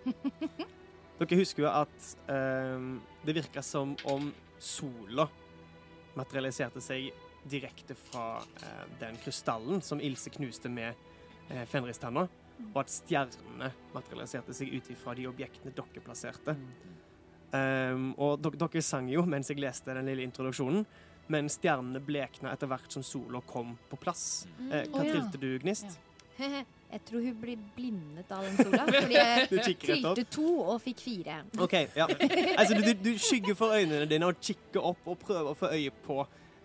Dere 1.20 1.36
husker 1.36 1.66
jo 1.66 1.68
at 1.70 2.06
uh, 2.30 2.80
det 3.26 3.36
virka 3.36 3.62
som 3.64 3.92
om 4.08 4.30
sola 4.60 5.28
materialiserte 6.16 6.80
seg 6.84 7.10
direkte 7.48 7.94
fra 7.94 8.40
eh, 8.62 8.86
den 9.00 9.16
krystallen 9.22 9.82
som 9.82 10.00
Ilse 10.00 10.32
knuste 10.34 10.68
med 10.72 10.94
eh, 11.48 11.64
fenristanna, 11.68 12.26
og 12.70 12.80
at 12.82 12.92
stjernene 12.92 13.70
materialiserte 13.94 14.54
seg 14.56 14.74
ut 14.74 14.90
ifra 14.92 15.14
de 15.16 15.28
objektene 15.30 15.72
dere 15.76 16.04
plasserte. 16.04 16.56
Um, 17.50 18.12
og 18.20 18.44
dere, 18.44 18.82
sang 18.84 19.08
jo 19.10 19.24
mens 19.26 19.48
jeg 19.50 19.58
leste 19.58 19.94
den 19.96 20.06
lille 20.06 20.22
introduksjonen, 20.28 20.84
men 21.30 21.48
stjernene 21.50 22.02
blekna 22.02 22.52
etter 22.54 22.70
hvert 22.70 22.92
som 22.92 23.04
sola 23.06 23.40
kom 23.46 23.72
på 23.90 23.98
plass. 24.02 24.46
Eh, 24.68 24.84
hva 24.90 25.00
oh, 25.00 25.06
ja. 25.06 25.14
trilte 25.14 25.40
du, 25.40 25.50
Gnist? 25.62 25.98
Jeg 26.90 27.04
tror 27.06 27.22
hun 27.22 27.34
blir 27.38 27.58
blindet 27.76 28.30
av 28.34 28.42
den 28.42 28.56
sola. 28.58 28.82
Fordi 28.96 29.14
jeg 29.14 29.76
trilte 29.78 30.24
to 30.26 30.46
og 30.58 30.80
fikk 30.82 31.02
fire. 31.04 31.36
OK, 31.62 31.76
ja. 31.94 32.08
Altså, 32.58 32.80
du, 32.82 32.88
du 32.98 33.12
skygger 33.14 33.54
for 33.54 33.76
øynene 33.76 34.08
dine 34.10 34.26
og 34.26 34.40
kikker 34.42 34.88
opp 34.88 35.06
og 35.06 35.20
prøver 35.22 35.52
å 35.52 35.54
få 35.54 35.70
øye 35.70 35.92
på 36.02 36.16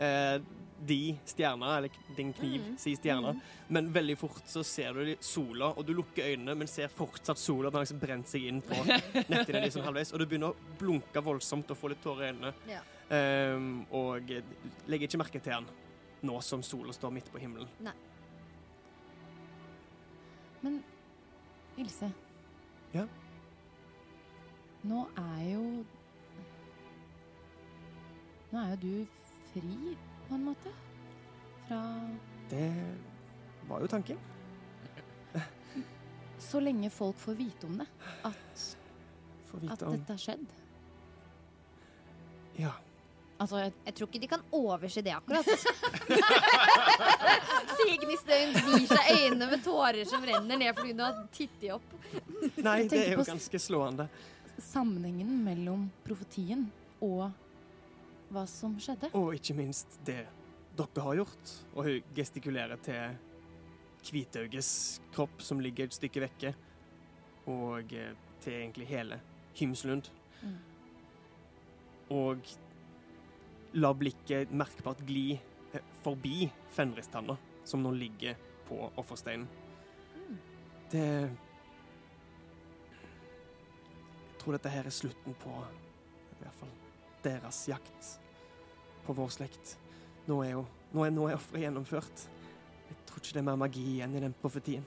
eh, 0.02 0.40
de 0.88 1.15
stjerna, 1.26 1.78
eller 1.78 2.00
din 2.15 2.34
kniv, 2.34 2.62
mm. 2.62 2.78
si 2.82 2.95
stjerna. 2.98 3.36
Men 3.67 3.89
veldig 3.93 4.17
fort 4.19 4.43
så 4.50 4.63
ser 4.65 4.98
du 4.98 5.13
sola, 5.24 5.71
og 5.74 5.86
du 5.88 5.93
lukker 5.98 6.32
øynene, 6.32 6.56
men 6.58 6.69
ser 6.69 6.91
fortsatt 6.93 7.41
sola. 7.41 7.69
Den 7.69 7.80
har 7.80 7.88
liksom 7.88 8.02
brent 8.04 8.32
seg 8.32 8.50
inn 8.50 8.62
på 8.65 8.78
nettene 9.32 9.63
litt 9.65 9.76
sånn 9.76 9.88
halvveis, 9.88 10.13
og 10.13 10.21
du 10.21 10.28
begynner 10.28 10.54
å 10.54 10.76
blunke 10.80 11.24
voldsomt 11.26 11.74
og 11.74 11.80
få 11.80 11.93
litt 11.93 12.04
tårer 12.06 12.28
i 12.28 12.34
øynene. 12.34 12.54
Ja. 12.69 12.84
Um, 13.06 13.84
og 13.93 14.32
legger 14.89 15.10
ikke 15.10 15.21
merke 15.21 15.41
til 15.41 15.54
den 15.54 15.67
nå 16.26 16.39
som 16.41 16.63
sola 16.65 16.93
står 16.93 17.12
midt 17.13 17.32
på 17.32 17.41
himmelen. 17.41 17.69
Men 20.65 20.80
Ilse 21.78 22.10
Ja? 22.95 23.04
Nå 24.86 25.04
er 25.17 25.41
jo 25.52 25.65
Nå 28.52 28.62
er 28.62 28.69
jo 28.71 28.78
du 28.82 29.06
fri, 29.52 29.95
på 30.30 30.36
en 30.38 30.44
måte. 30.50 30.74
Fra 31.68 31.82
Det 32.50 32.70
var 33.70 33.82
jo 33.82 33.88
tanken. 33.88 34.18
Så 36.40 36.60
lenge 36.60 36.90
folk 36.94 37.18
får 37.18 37.34
vite 37.40 37.68
om 37.68 37.78
det. 37.82 37.88
At, 38.24 38.66
vite 39.56 39.74
at 39.74 39.86
om 39.88 39.96
dette 39.98 40.14
har 40.14 40.22
skjedd. 40.22 40.46
Ja. 42.60 42.74
Altså, 43.38 43.60
jeg, 43.66 43.74
Jeg 43.86 43.96
tror 43.96 44.08
ikke 44.08 44.22
de 44.24 44.28
kan 44.32 44.44
overse 44.56 45.02
det 45.04 45.12
akkurat. 45.16 45.48
Signe 47.76 47.98
Gnistøyen, 48.06 48.54
gir 48.56 48.86
seg 48.88 49.10
øynene 49.12 49.50
med 49.52 49.64
tårer 49.66 50.06
som 50.08 50.24
renner 50.24 50.60
ned 50.62 50.72
fordi 50.78 50.94
hun 50.94 51.04
har 51.04 51.18
tittet 51.36 51.74
opp. 51.76 51.96
Nei, 52.64 52.86
det 52.88 53.02
er 53.02 53.18
jo 53.18 53.26
ganske 53.28 53.60
slående. 53.60 54.08
sammenhengen 54.56 55.34
mellom 55.44 55.90
profetien 56.06 56.70
og 57.04 57.26
hva 58.34 58.46
som 58.50 58.76
skjedde. 58.82 59.12
Og 59.18 59.36
ikke 59.38 59.56
minst 59.58 60.00
det 60.08 60.24
dere 60.76 61.06
har 61.08 61.20
gjort. 61.22 61.56
Og 61.76 61.88
hun 61.88 62.14
gestikulerer 62.16 62.80
til 62.84 63.18
Hvitauges 64.06 65.02
kropp, 65.16 65.42
som 65.42 65.62
ligger 65.64 65.88
et 65.88 65.98
stykke 65.98 66.22
vekke, 66.28 66.54
og 67.50 67.94
eh, 67.94 68.14
til 68.44 68.54
egentlig 68.60 68.88
hele 68.90 69.20
Hymslund. 69.58 70.12
Mm. 70.44 70.58
Og 72.14 72.54
la 73.76 73.92
blikket 73.98 74.54
merkbart 74.54 75.02
gli 75.08 75.34
eh, 75.34 75.90
forbi 76.06 76.52
Fenristanna, 76.76 77.38
som 77.66 77.82
nå 77.82 77.96
ligger 77.98 78.38
på 78.70 78.92
offersteinen. 78.96 79.48
Mm. 80.16 80.38
Det 80.92 81.10
Jeg 84.36 84.52
tror 84.52 84.60
dette 84.60 84.70
her 84.70 84.86
er 84.86 84.94
slutten 84.94 85.34
på 85.42 85.50
i 85.50 86.44
hvert 86.44 86.60
fall 86.60 86.85
deres 87.26 87.66
jakt 87.70 88.12
på 89.06 89.16
vår 89.18 89.34
slekt. 89.34 89.76
Nå 90.30 90.42
er 90.46 90.56
jo 90.56 90.66
nå 90.96 91.04
er, 91.04 91.12
nå 91.12 91.28
er 91.28 91.36
offeret 91.36 91.66
gjennomført. 91.66 92.28
Jeg 92.88 92.98
tror 93.10 93.20
ikke 93.20 93.34
det 93.36 93.42
er 93.42 93.48
mer 93.50 93.60
magi 93.60 93.84
igjen 93.98 94.16
i 94.16 94.22
den 94.24 94.36
profetien. 94.40 94.86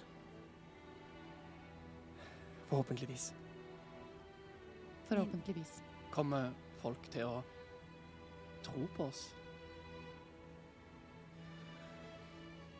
Forhåpentligvis. 2.71 3.31
Forhåpentligvis. 5.09 5.75
Kommer 6.15 6.53
folk 6.81 7.11
til 7.13 7.29
å 7.29 7.43
tro 8.65 8.89
på 8.97 9.09
oss? 9.09 9.27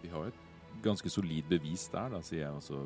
Vi 0.03 0.09
har 0.13 0.31
et 0.31 0.45
ganske 0.85 1.11
solid 1.11 1.49
bevis 1.51 1.89
der, 1.93 2.13
da, 2.15 2.23
sier 2.25 2.47
jeg, 2.47 2.55
og 2.55 2.63
så 2.65 2.85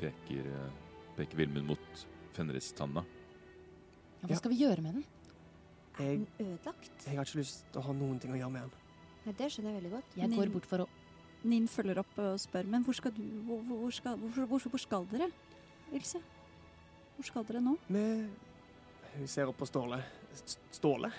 peker, 0.00 0.46
eh, 0.46 0.82
peker 1.16 1.40
Vilmund 1.40 1.72
mot 1.72 2.04
Fenristanna. 2.36 3.02
Ja. 4.20 4.28
hva 4.28 4.36
skal 4.36 4.52
vi 4.52 4.60
gjøre 4.60 4.84
med 4.84 5.00
den? 5.00 5.08
Er 6.00 6.04
Jeg, 6.08 6.16
den 6.38 6.46
ødelagt? 6.46 6.90
jeg 7.06 7.16
har 7.18 7.24
ikke 7.28 7.40
lyst 7.42 7.56
til 7.72 7.80
å 7.80 7.84
ha 7.86 7.92
noen 7.96 8.18
ting 8.22 8.32
å 8.32 8.38
gjøre 8.40 8.52
med 8.54 8.62
den. 8.66 8.72
Nei, 9.26 9.34
det 9.36 9.46
skjønner 9.52 9.70
jeg 9.74 9.78
veldig 9.82 9.92
godt. 9.94 10.10
Jeg 10.16 10.28
Nin, 10.30 10.38
går 10.40 10.52
bort 10.56 10.68
for 10.70 10.78
å 10.86 10.88
Nin 11.50 11.66
følger 11.72 11.96
opp 12.02 12.14
og 12.20 12.32
spør, 12.40 12.64
men 12.68 12.80
hvor 12.84 12.96
skal 12.96 13.12
du 13.16 13.22
Hvor, 13.46 13.60
hvor, 13.64 13.92
skal, 13.96 14.16
hvor, 14.20 14.46
hvor, 14.50 14.60
hvor 14.74 14.82
skal 14.82 15.06
dere, 15.12 15.28
Ilse? 15.96 16.20
Hvor 17.16 17.24
skal 17.28 17.46
dere 17.48 17.60
nå? 17.64 17.74
Vi 17.88 18.04
Hun 19.14 19.28
ser 19.28 19.48
opp 19.50 19.58
på 19.58 19.66
Ståle. 19.66 19.98
Ståle? 20.70 21.10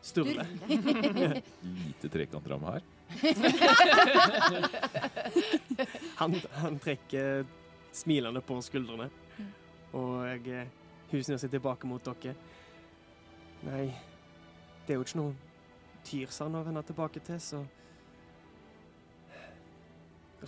Sturle. 0.00 0.46
Lite 1.62 2.08
trekantram 2.08 2.62
her. 2.64 2.80
Han, 6.20 6.34
han 6.52 6.78
trekker 6.80 7.44
smilende 7.92 8.40
på 8.44 8.56
skuldrene. 8.64 9.08
Mm. 9.36 9.50
Og 10.00 10.14
jeg 10.28 10.66
husner 11.12 11.40
seg 11.40 11.52
tilbake 11.52 11.88
mot 11.90 12.04
dere. 12.04 12.34
Nei, 13.62 13.90
det 14.86 14.94
er 14.94 14.98
jo 14.98 15.04
ikke 15.04 15.20
noe 15.20 15.34
Tyrsand 16.04 16.56
å 16.56 16.64
vende 16.64 16.82
tilbake 16.88 17.20
til, 17.24 17.40
så 17.40 17.60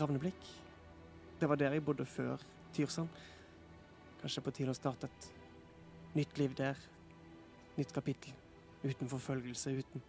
Ravneblikk. 0.01 0.48
Det 1.40 1.48
var 1.48 1.59
der 1.61 1.75
jeg 1.77 1.85
bodde 1.85 2.07
før 2.09 2.40
Tyrsand. 2.72 3.09
Kanskje 4.22 4.42
på 4.44 4.55
tide 4.57 4.72
å 4.72 4.79
starte 4.79 5.11
et 5.11 5.33
Nytt 6.12 6.38
liv 6.38 6.55
der. 6.57 6.77
Nytt 7.77 7.92
kapittel. 7.92 8.33
Uten 8.85 9.09
forfølgelse, 9.09 9.70
uten 9.70 10.03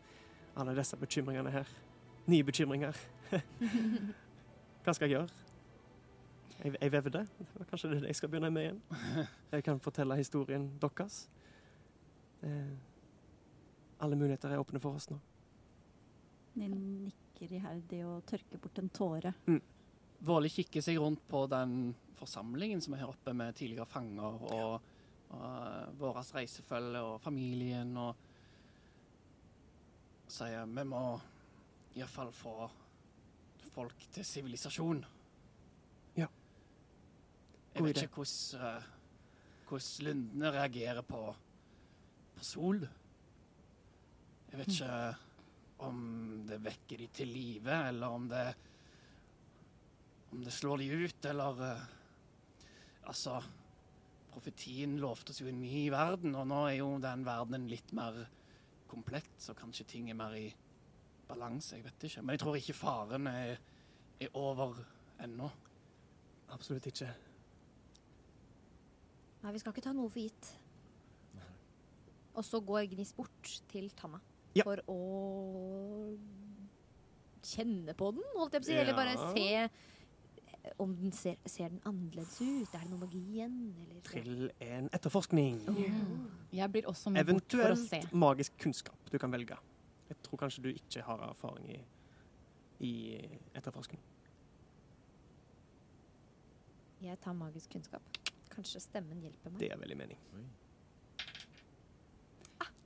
alle 0.56 0.76
disse 0.76 0.98
bekymringene 0.98 1.52
her. 1.52 1.68
Nye 2.28 2.44
bekymringer. 2.44 2.98
Hva 4.84 4.94
skal 4.94 5.08
jeg 5.08 5.16
gjøre? 5.16 5.28
Jeg, 6.64 6.76
jeg 6.82 6.92
vevde. 6.92 7.26
Kanskje 7.70 7.90
det 7.90 7.98
er 7.98 8.02
det 8.02 8.12
jeg 8.12 8.20
skal 8.20 8.32
begynne 8.34 8.52
med 8.52 8.68
igjen? 8.68 8.82
Jeg 9.52 9.64
kan 9.64 9.80
fortelle 9.80 10.16
historien 10.16 10.68
deres. 10.82 11.30
Eh, 12.44 12.93
alle 14.04 14.20
muligheter 14.20 14.52
er 14.52 14.62
åpne 14.62 14.82
for 14.84 15.00
oss 15.00 15.10
nå. 15.12 15.18
De 16.54 16.68
nikker 16.70 17.56
iherdig 17.58 18.04
og 18.06 18.26
tørker 18.30 18.62
bort 18.62 18.80
en 18.82 18.92
tåre. 18.94 19.34
Våle 20.24 20.52
kikker 20.52 20.84
seg 20.86 21.00
rundt 21.02 21.24
på 21.28 21.46
den 21.52 21.94
forsamlingen 22.20 22.82
som 22.84 22.94
er 22.96 23.04
her 23.04 23.12
oppe 23.12 23.34
med 23.36 23.56
tidligere 23.58 23.90
fanger 23.90 24.46
og, 24.48 24.52
og 24.54 25.34
uh, 25.34 25.90
vårt 26.00 26.30
reisefølge 26.36 27.02
og 27.04 27.18
familien, 27.24 27.98
og 27.98 28.16
sier 30.32 30.70
vi 30.70 30.86
må 30.88 31.04
iallfall 31.98 32.32
få 32.34 32.56
folk 33.74 34.08
til 34.14 34.26
sivilisasjon. 34.26 35.04
Ja. 36.18 36.30
Jeg 37.74 37.88
vet 37.88 38.04
ikke 38.06 38.22
hvordan, 38.22 38.62
uh, 38.62 38.84
hvordan 39.68 40.08
lundene 40.08 40.54
reagerer 40.54 41.04
på, 41.08 41.22
på 42.38 42.44
sol. 42.46 42.86
Jeg 44.54 44.60
vet 44.60 44.70
ikke 44.70 44.98
om 45.82 46.02
det 46.46 46.60
vekker 46.62 47.00
de 47.02 47.08
til 47.10 47.32
live, 47.34 47.74
eller 47.90 48.14
om 48.14 48.28
det 48.30 48.44
om 50.34 50.44
det 50.46 50.54
slår 50.54 50.84
de 50.84 50.90
ut, 51.04 51.26
eller 51.26 51.64
eh, 51.72 51.84
Altså, 53.10 53.40
profetien 54.32 54.94
lovte 55.02 55.34
oss 55.34 55.42
jo 55.42 55.50
en 55.50 55.60
ny 55.60 55.90
verden, 55.92 56.38
og 56.40 56.46
nå 56.48 56.62
er 56.70 56.78
jo 56.78 56.86
den 57.04 57.26
verdenen 57.28 57.66
litt 57.68 57.92
mer 57.98 58.22
komplett, 58.88 59.34
så 59.42 59.52
kanskje 59.58 59.88
ting 59.90 60.08
er 60.08 60.16
mer 60.16 60.38
i 60.38 60.46
balanse. 61.28 61.76
Jeg 61.76 61.84
vet 61.90 62.06
ikke. 62.08 62.24
Men 62.24 62.38
jeg 62.38 62.44
tror 62.46 62.60
ikke 62.62 62.78
faren 62.78 63.28
er, 63.28 63.60
er 64.24 64.38
over 64.40 64.80
ennå. 65.26 65.50
Absolutt 66.56 66.88
ikke. 66.94 67.10
Nei, 69.44 69.52
vi 69.52 69.60
skal 69.66 69.76
ikke 69.76 69.90
ta 69.90 69.98
noe 69.98 70.14
for 70.14 70.24
gitt. 70.24 70.54
Og 72.40 72.46
så 72.48 72.64
går 72.64 72.88
Gnis 72.94 73.12
bort 73.18 73.58
til 73.74 73.92
Tanna 74.00 74.22
Ja. 74.54 74.64
for 74.68 74.82
å 74.92 74.98
kjenne 77.44 77.96
på 77.98 78.12
den, 78.14 78.24
holdt 78.38 78.54
jeg 78.54 78.64
på 78.64 78.68
å 78.68 78.70
si. 78.70 78.78
Eller 78.78 78.98
bare 78.98 79.16
se 79.34 79.48
om 80.80 80.96
den 80.96 81.12
ser, 81.12 81.36
ser 81.46 81.70
den 81.74 81.82
annerledes 81.86 82.38
ut. 82.42 82.70
Er 82.74 82.86
det 82.86 82.90
noe 82.92 83.02
magi 83.02 83.20
igjen? 83.34 83.58
Eller? 83.84 84.00
Trill 84.08 84.46
en 84.64 84.90
etterforskning. 84.96 85.60
Jeg 86.54 86.72
blir 86.72 86.88
også 86.90 87.12
med 87.12 87.28
bort 87.28 87.52
for 87.52 87.74
å 87.74 87.78
se. 87.80 88.00
Eventuelt 88.00 88.18
magisk 88.26 88.58
kunnskap 88.64 89.12
du 89.12 89.18
kan 89.20 89.34
velge. 89.34 89.58
Jeg 90.10 90.20
tror 90.24 90.44
kanskje 90.46 90.64
du 90.64 90.72
ikke 90.72 91.04
har 91.04 91.24
erfaring 91.28 91.70
i, 91.74 91.80
i 92.86 92.94
etterforskning. 93.58 94.02
Jeg 97.04 97.20
tar 97.20 97.36
magisk 97.36 97.74
kunnskap. 97.74 98.22
Kanskje 98.54 98.80
stemmen 98.86 99.20
hjelper 99.26 99.52
meg. 99.52 99.60
Det 99.60 99.72
er 99.74 99.82
veldig 99.82 99.98
mening. 100.00 100.20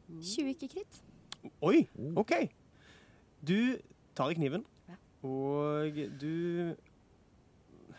20 0.08 0.54
ikke 0.56 0.70
kritt. 0.72 1.02
Oi, 1.62 1.88
OK. 2.16 2.34
Du 3.44 3.78
tar 4.16 4.32
i 4.32 4.36
kniven, 4.36 4.64
Ja. 4.90 4.96
og 5.28 5.94
du 6.20 6.76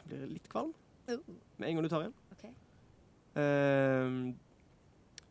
blir 0.08 0.26
litt 0.26 0.48
kvalm 0.48 0.72
med 1.08 1.68
en 1.68 1.74
gang 1.76 1.82
du 1.84 1.88
tar 1.92 2.02
igjen 2.06 2.14
Ok. 2.32 2.44
Ehm, 3.38 4.37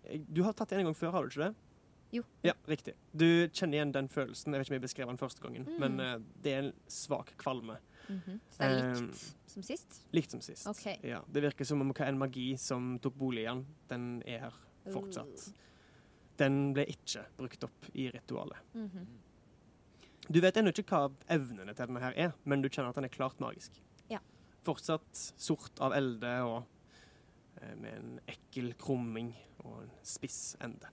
jeg- 0.07 0.25
du 0.33 0.43
har 0.43 0.53
tatt 0.53 0.71
en 0.73 0.79
en 0.79 0.85
gang 0.85 0.95
før, 0.95 1.11
har 1.11 1.23
du 1.23 1.29
ikke 1.29 1.47
det? 1.49 1.55
Jo. 2.13 2.23
Ja, 2.43 2.53
riktig. 2.67 2.93
Du 3.15 3.47
kjenner 3.49 3.73
igjen 3.79 3.91
den 3.91 4.07
følelsen. 4.07 4.53
Jeg 4.53 4.59
vet 4.59 4.67
ikke 4.67 4.71
om 4.71 4.79
jeg 4.79 4.81
beskrev 4.81 5.07
den 5.07 5.17
første 5.17 5.41
gangen, 5.41 5.65
Mm. 5.67 5.79
men 5.79 5.99
uh, 5.99 6.19
det 6.41 6.53
er 6.53 6.59
en 6.59 6.73
svak 6.87 7.33
kvalme. 7.37 7.77
Mhm. 8.09 8.39
Så 8.49 8.57
det 8.59 8.67
er 8.71 8.93
likt 8.93 9.01
likt 9.01 9.51
som 9.51 9.61
sist? 9.63 10.01
Likt 10.13 10.31
som 10.31 10.41
sist. 10.41 10.67
Okay. 10.67 10.95
Ja, 11.03 11.19
det 11.29 11.43
virker 11.43 11.65
som 11.65 11.81
om 11.81 11.91
hva 11.93 12.07
en 12.07 12.17
magi 12.17 12.55
som 12.57 12.97
tok 12.99 13.13
bolig 13.17 13.41
i 13.41 13.45
den, 13.53 13.65
den 13.89 14.23
er 14.25 14.39
her 14.39 14.53
fortsatt. 14.93 15.51
Den 16.37 16.73
ble 16.75 16.85
ikke 16.91 17.23
brukt 17.37 17.63
opp 17.65 17.87
i 17.97 18.09
ritualet. 18.13 18.57
Mhm. 18.77 19.07
Du 20.29 20.41
vet 20.43 20.57
ennå 20.59 20.73
ikke 20.73 20.83
hva 20.91 21.05
evnene 21.31 21.71
til 21.73 21.85
denne 21.87 22.01
her 22.03 22.13
er, 22.19 22.33
men 22.43 22.61
du 22.61 22.67
kjenner 22.67 22.89
at 22.91 22.95
den 22.99 23.05
er 23.07 23.13
klart 23.13 23.39
magisk. 23.39 23.77
Ja. 24.11 24.19
Fortsatt 24.67 25.07
sort 25.39 25.79
av 25.79 25.93
elde 25.95 26.33
og 26.43 26.65
eh, 27.61 27.75
med 27.79 27.93
en 27.95 28.19
ekkel 28.27 28.73
krumming 28.81 29.31
og 29.63 29.83
en 29.85 29.93
spiss 30.03 30.57
ende. 30.61 30.89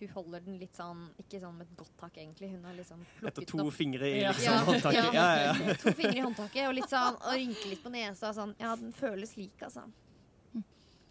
Hun 0.00 0.08
holder 0.14 0.40
den 0.40 0.54
litt 0.56 0.76
sånn, 0.76 1.00
ikke 1.20 1.40
sånn 1.42 1.56
med 1.60 1.66
et 1.68 1.76
godt 1.76 1.96
tak 2.00 2.14
egentlig, 2.16 2.48
hun 2.54 2.62
har 2.64 2.72
liksom 2.76 3.02
Etter 3.28 3.44
to 3.44 3.58
opp. 3.66 3.74
fingre 3.76 4.08
i 4.08 4.20
liksom, 4.22 4.44
Ja, 4.46 4.60
håndtaket. 4.64 4.94
ja. 4.96 5.10
Ja, 5.12 5.26
ja, 5.36 5.50
ja. 5.68 5.74
To 5.82 5.92
fingre 5.98 6.16
i 6.16 6.22
håndtaket 6.24 6.68
og 6.70 6.74
litt 6.78 6.88
sånn, 6.92 7.18
og 7.20 7.34
rynker 7.36 7.68
litt 7.68 7.82
på 7.84 7.92
nesa. 7.92 8.30
Sånn. 8.32 8.54
Ja, 8.60 8.70
den 8.80 8.92
føles 8.96 9.34
lik, 9.36 9.60
altså. 9.66 9.84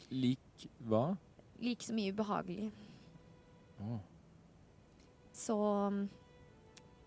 Lik 0.09 0.65
hva? 0.89 1.03
Like 1.61 1.83
så 1.83 1.93
mye 1.93 2.11
ubehagelig. 2.13 2.71
Oh. 3.81 3.99
Så 5.33 5.55
um, 5.87 6.09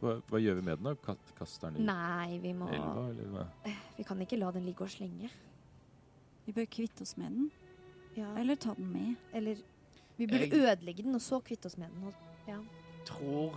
Hva, 0.01 0.17
hva 0.29 0.41
gjør 0.41 0.55
vi 0.59 0.65
med 0.67 0.79
den? 0.81 0.89
da? 1.07 1.15
Kaster 1.39 1.71
den 1.71 1.83
i 1.83 1.87
nei, 1.87 2.39
vi 2.43 2.53
må 2.57 2.69
elva, 2.73 3.05
eller 3.13 3.29
hva? 3.33 3.47
Vi 3.97 4.05
kan 4.09 4.21
ikke 4.25 4.39
la 4.41 4.51
den 4.57 4.65
ligge 4.67 4.83
og 4.87 4.91
slenge. 4.91 5.31
Vi 6.47 6.53
bør 6.57 6.67
kvitte 6.67 7.03
oss 7.07 7.17
med 7.17 7.31
den, 7.31 7.51
Ja. 8.17 8.33
eller 8.37 8.57
ta 8.57 8.75
den 8.75 8.89
med. 8.93 9.15
Eller 9.33 9.57
vi 10.19 10.27
burde 10.27 10.49
Jeg- 10.49 10.53
ødelegge 10.59 11.03
den, 11.03 11.15
og 11.15 11.21
så 11.21 11.41
kvitte 11.41 11.67
oss 11.67 11.79
med 11.79 11.89
den. 11.91 12.05
Og, 12.05 12.67
Tror 13.07 13.57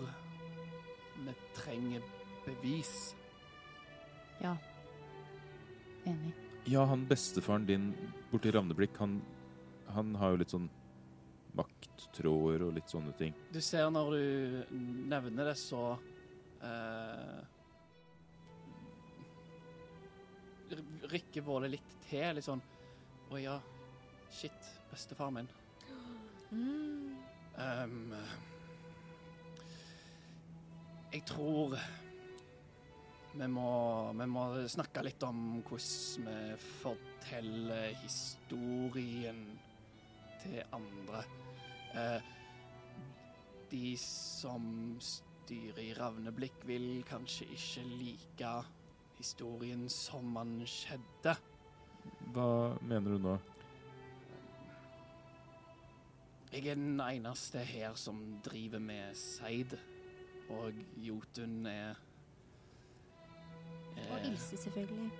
vi 1.26 1.34
trenger 1.56 2.02
bevis. 2.46 3.16
Ja. 4.42 4.56
Enig. 6.06 6.34
Ja, 6.68 6.86
han 6.86 7.06
bestefaren 7.08 7.66
din 7.66 7.94
borti 8.32 8.52
Ravneblikk, 8.52 8.98
han, 8.98 9.22
han 9.88 10.16
har 10.16 10.30
jo 10.32 10.36
litt 10.38 10.50
sånn 10.54 10.70
makttråder 11.58 12.66
og 12.68 12.74
litt 12.78 12.92
sånne 12.92 13.14
ting. 13.20 13.36
Du 13.54 13.62
ser 13.64 13.90
når 13.94 14.16
du 14.16 14.74
nevner 15.12 15.52
det, 15.52 15.58
så 15.60 15.84
eh, 16.64 17.44
Rykker 21.06 21.46
Våle 21.46 21.70
litt 21.70 21.92
til, 22.10 22.26
litt 22.36 22.46
sånn 22.46 22.62
Å 23.30 23.40
ja, 23.40 23.60
shit, 24.34 24.72
bestefar 24.92 25.32
min. 25.34 25.50
mm, 26.52 27.06
Um, 27.56 28.12
jeg 31.14 31.22
tror 31.24 31.78
vi 33.36 33.48
må, 33.48 33.70
vi 34.12 34.28
må 34.28 34.44
snakke 34.68 35.06
litt 35.08 35.24
om 35.24 35.62
hvordan 35.64 36.28
vi 36.28 36.36
forteller 36.82 37.96
historien 38.02 39.40
til 40.44 40.60
andre. 40.76 41.24
Eh, 41.96 42.22
de 43.72 43.96
som 44.02 44.66
styrer 45.00 45.82
i 45.84 45.94
Ravneblikk, 45.98 46.64
vil 46.68 47.04
kanskje 47.08 47.48
ikke 47.56 47.84
like 47.96 48.54
historien 49.18 49.88
som 49.90 50.28
man 50.36 50.58
skjedde. 50.68 51.36
Hva 52.36 52.50
mener 52.84 53.16
du 53.16 53.28
nå? 53.30 53.36
Jeg 56.52 56.68
er 56.72 56.78
den 56.80 57.00
eneste 57.02 57.60
her 57.68 57.96
som 58.00 58.20
driver 58.46 58.80
med 58.80 59.16
seid, 59.20 59.76
og 60.50 60.76
Jotun 61.04 61.66
er 61.68 61.96
og 63.96 64.20
eh, 64.20 64.32
Ilse, 64.32 64.58
selvfølgelig. 64.58 65.12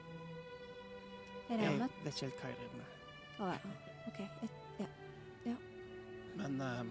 Jeg 1.50 1.60
Jeg 1.60 1.60
regner 1.60 1.78
med 1.78 1.90
vet 2.04 2.14
ikke 2.14 2.26
helt 2.26 2.40
hva 2.42 2.52
jeg 2.52 2.58
driver 2.62 2.78
med. 2.78 2.94
Å 3.40 3.52
ja. 3.52 3.76
OK. 4.08 4.20
Et. 4.44 4.65
Men 6.40 6.62
eh, 6.62 6.82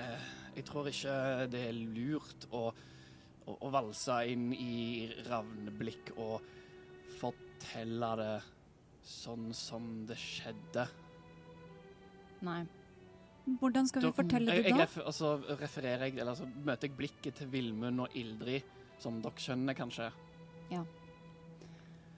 eh, 0.00 0.26
jeg 0.58 0.66
tror 0.68 0.90
ikke 0.90 1.14
det 1.52 1.62
er 1.68 1.78
lurt 1.78 2.46
å, 2.54 2.66
å, 2.70 3.56
å 3.56 3.72
valse 3.74 4.20
inn 4.30 4.50
i 4.54 5.08
ravneblikk 5.26 6.14
og 6.16 6.44
fortelle 7.18 8.12
det 8.20 8.34
sånn 9.04 9.50
som 9.56 9.90
det 10.08 10.16
skjedde. 10.20 10.86
Nei. 12.44 12.62
Hvordan 13.60 13.88
skal 13.88 14.06
vi 14.06 14.12
fortelle 14.16 14.54
jeg, 14.56 14.64
det 14.70 14.76
da? 14.78 14.86
Og 14.88 15.08
altså, 15.10 15.34
refererer 15.60 16.08
jeg, 16.08 16.16
eller 16.16 16.32
altså, 16.32 16.46
møter 16.64 16.88
jeg 16.88 16.96
blikket 16.96 17.40
til 17.42 17.50
Vilmund 17.52 18.06
og 18.06 18.16
Ildrid, 18.16 18.70
som 19.02 19.18
dere 19.20 19.44
skjønner 19.44 19.76
kanskje. 19.76 20.08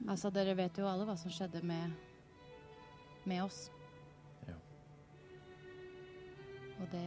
Altså, 0.07 0.31
dere 0.31 0.55
vet 0.59 0.79
jo 0.79 0.87
alle 0.87 1.07
hva 1.09 1.16
som 1.18 1.33
skjedde 1.35 1.62
med, 1.66 1.94
med 3.27 3.42
oss. 3.42 3.66
Og 6.81 6.91
det 6.93 7.05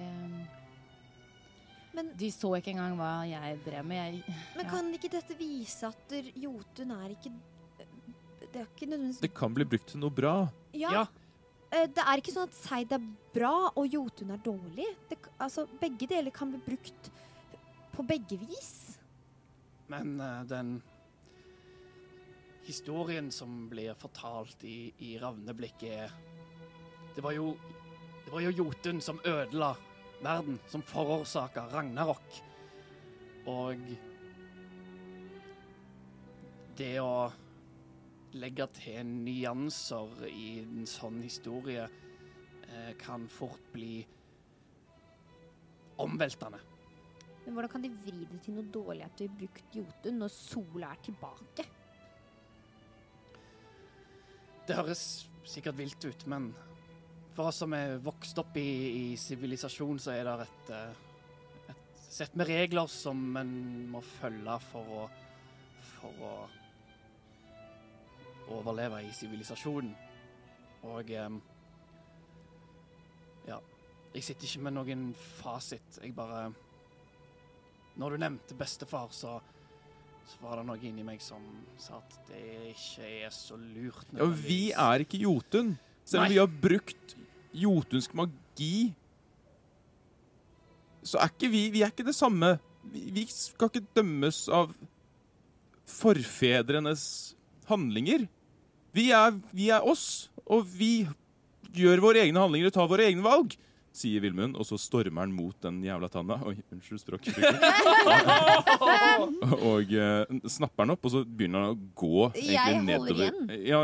Men, 1.93 2.11
De 2.17 2.29
så 2.31 2.51
ikke 2.57 2.71
engang 2.73 2.95
hva 2.99 3.11
jeg 3.29 3.59
drev 3.65 3.85
med. 3.85 3.97
Jeg, 3.97 4.35
men 4.57 4.65
Ja. 4.65 4.71
kan 4.71 4.91
ikke 4.93 5.09
dette 5.11 5.37
vise 5.39 5.87
at 5.89 6.03
der 6.11 6.29
Jotun 6.35 6.91
er 6.91 7.15
ikke 7.15 7.31
Det 8.49 8.61
er 8.61 8.67
ikke 8.67 8.89
nødvendigvis 8.89 9.21
Det 9.25 9.33
kan 9.33 9.53
bli 9.53 9.65
brukt 9.65 9.87
til 9.93 9.99
noe 10.01 10.09
bra. 10.13 10.35
Ja. 10.73 10.91
Ja. 10.93 11.05
eh, 11.71 11.87
det 11.87 12.01
er 12.05 12.17
ikke 12.21 12.33
sånn 12.33 12.47
at 12.49 12.55
Seid 12.57 12.93
er 12.93 13.01
bra 13.33 13.69
og 13.75 13.85
Jotun 13.93 14.31
er 14.33 14.37
dårlig. 14.41 14.87
Det, 15.09 15.17
altså, 15.39 15.67
begge 15.81 16.07
deler 16.09 16.31
kan 16.33 16.49
bli 16.53 16.61
brukt 16.65 17.11
på 17.93 18.05
begge 18.07 18.37
vis. 18.41 18.97
Men 19.89 20.19
uh, 20.21 20.43
den 20.45 20.79
historien 22.69 23.31
som 23.33 23.67
blir 23.69 23.93
fortalt 23.97 24.63
i, 24.63 24.91
i 25.01 25.15
Ravneblikk, 25.21 25.83
er 25.89 26.11
Det 27.15 27.23
var 27.25 27.33
jo 27.33 27.55
Det 28.29 28.33
var 28.33 28.41
jo 28.41 28.49
Jotun 28.51 28.99
som 29.01 29.19
ødela 29.25 29.71
verden, 30.21 30.59
som 30.67 30.83
forårsaka 30.85 31.63
Ragnarok. 31.71 32.35
Og 33.49 33.79
det 36.77 36.91
å 37.01 37.31
legge 38.37 38.67
til 38.77 39.09
nyanser 39.25 40.27
i 40.29 40.59
en 40.61 40.85
sånn 40.85 41.17
historie 41.25 41.87
eh, 41.87 42.93
kan 43.01 43.25
fort 43.33 43.65
bli 43.73 44.03
omveltende. 45.97 46.61
Men 47.47 47.57
hvordan 47.57 47.73
kan 47.79 47.89
de 47.89 47.93
vri 48.05 48.29
det 48.29 48.43
til 48.45 48.59
noe 48.59 48.69
dårlig 48.77 49.09
at 49.09 49.17
du 49.17 49.25
har 49.25 49.35
brukt 49.41 49.81
Jotun 49.81 50.21
når 50.21 50.35
sola 50.37 50.93
er 50.93 51.05
tilbake? 51.09 51.69
Det 54.69 54.77
høres 54.83 55.07
sikkert 55.49 55.81
vilt 55.81 56.11
ut, 56.13 56.29
men 56.29 56.51
for 57.39 57.47
oss 57.47 57.61
som 57.61 57.71
er 57.71 57.93
vokst 58.03 58.35
opp 58.41 58.57
i 58.59 59.15
sivilisasjon, 59.15 59.99
så 60.03 60.11
er 60.11 60.25
det 60.27 60.33
et, 60.43 60.71
eh, 60.75 61.69
et 61.71 62.01
sett 62.03 62.33
med 62.35 62.49
regler 62.49 62.89
som 62.91 63.37
en 63.39 63.53
må 63.93 64.01
følge 64.03 64.57
for 64.67 64.95
å 64.97 65.05
for 65.93 66.25
å 66.27 66.33
overleve 68.57 68.99
i 69.07 69.13
sivilisasjonen. 69.15 69.93
Og 70.89 71.13
eh, 71.15 71.37
ja. 73.47 73.61
Jeg 74.11 74.25
sitter 74.25 74.49
ikke 74.49 74.65
med 74.67 74.75
noen 74.75 75.07
fasit. 75.39 76.01
Jeg 76.01 76.15
bare 76.17 76.49
Når 77.99 78.11
du 78.11 78.17
nevnte 78.25 78.57
bestefar, 78.59 79.07
så 79.15 79.39
så 80.29 80.43
var 80.43 80.59
det 80.59 80.67
noe 80.67 80.83
inni 80.85 81.01
meg 81.01 81.23
som 81.25 81.41
sa 81.81 81.97
at 82.03 82.19
det 82.27 82.75
ikke 82.75 83.07
er 83.23 83.31
så 83.33 83.55
lurt. 83.57 84.11
Ja, 84.13 84.27
vi 84.27 84.71
er 84.75 85.01
ikke 85.01 85.17
Jotun. 85.23 85.71
Selv 86.05 86.27
om 86.27 86.29
vi 86.29 86.37
har 86.37 86.49
brukt 86.49 87.15
jotunsk 87.55 88.13
magi, 88.17 88.91
så 91.03 91.21
er 91.23 91.31
ikke 91.31 91.49
vi 91.51 91.61
Vi 91.73 91.83
er 91.83 91.93
ikke 91.93 92.07
det 92.07 92.15
samme. 92.15 92.57
Vi, 92.89 93.25
skal 93.29 93.69
ikke 93.69 93.87
dømmes 93.95 94.47
av 94.49 94.73
forfedrenes 95.89 97.35
handlinger. 97.69 98.27
Vi 98.95 99.09
er, 99.13 99.33
vi 99.53 99.69
er 99.69 99.85
oss, 99.85 100.29
og 100.45 100.65
vi 100.65 101.07
gjør 101.75 102.01
våre 102.01 102.23
egne 102.25 102.41
handlinger 102.41 102.69
og 102.69 102.75
tar 102.75 102.89
våre 102.89 103.05
egne 103.09 103.25
valg. 103.25 103.55
Sier 103.99 104.21
Vilmund, 104.21 104.55
og 104.57 104.67
så 104.67 104.77
stormer 104.79 105.25
han 105.25 105.33
mot 105.33 105.55
den 105.65 105.81
jævla 105.83 106.09
tanna. 106.13 106.37
Oi, 106.45 106.55
unnskyld 106.73 107.01
språkbruken. 107.01 107.57
og 109.71 109.93
uh, 109.93 110.39
snapper 110.49 110.85
han 110.85 110.93
opp, 110.93 111.09
og 111.09 111.13
så 111.13 111.23
begynner 111.25 111.65
han 111.65 111.73
å 111.73 111.79
gå 111.97 112.29
egentlig 112.37 112.95
Jeg 112.95 113.01
holder 113.01 113.23
Igjen. 113.25 113.51
Ja, 113.65 113.81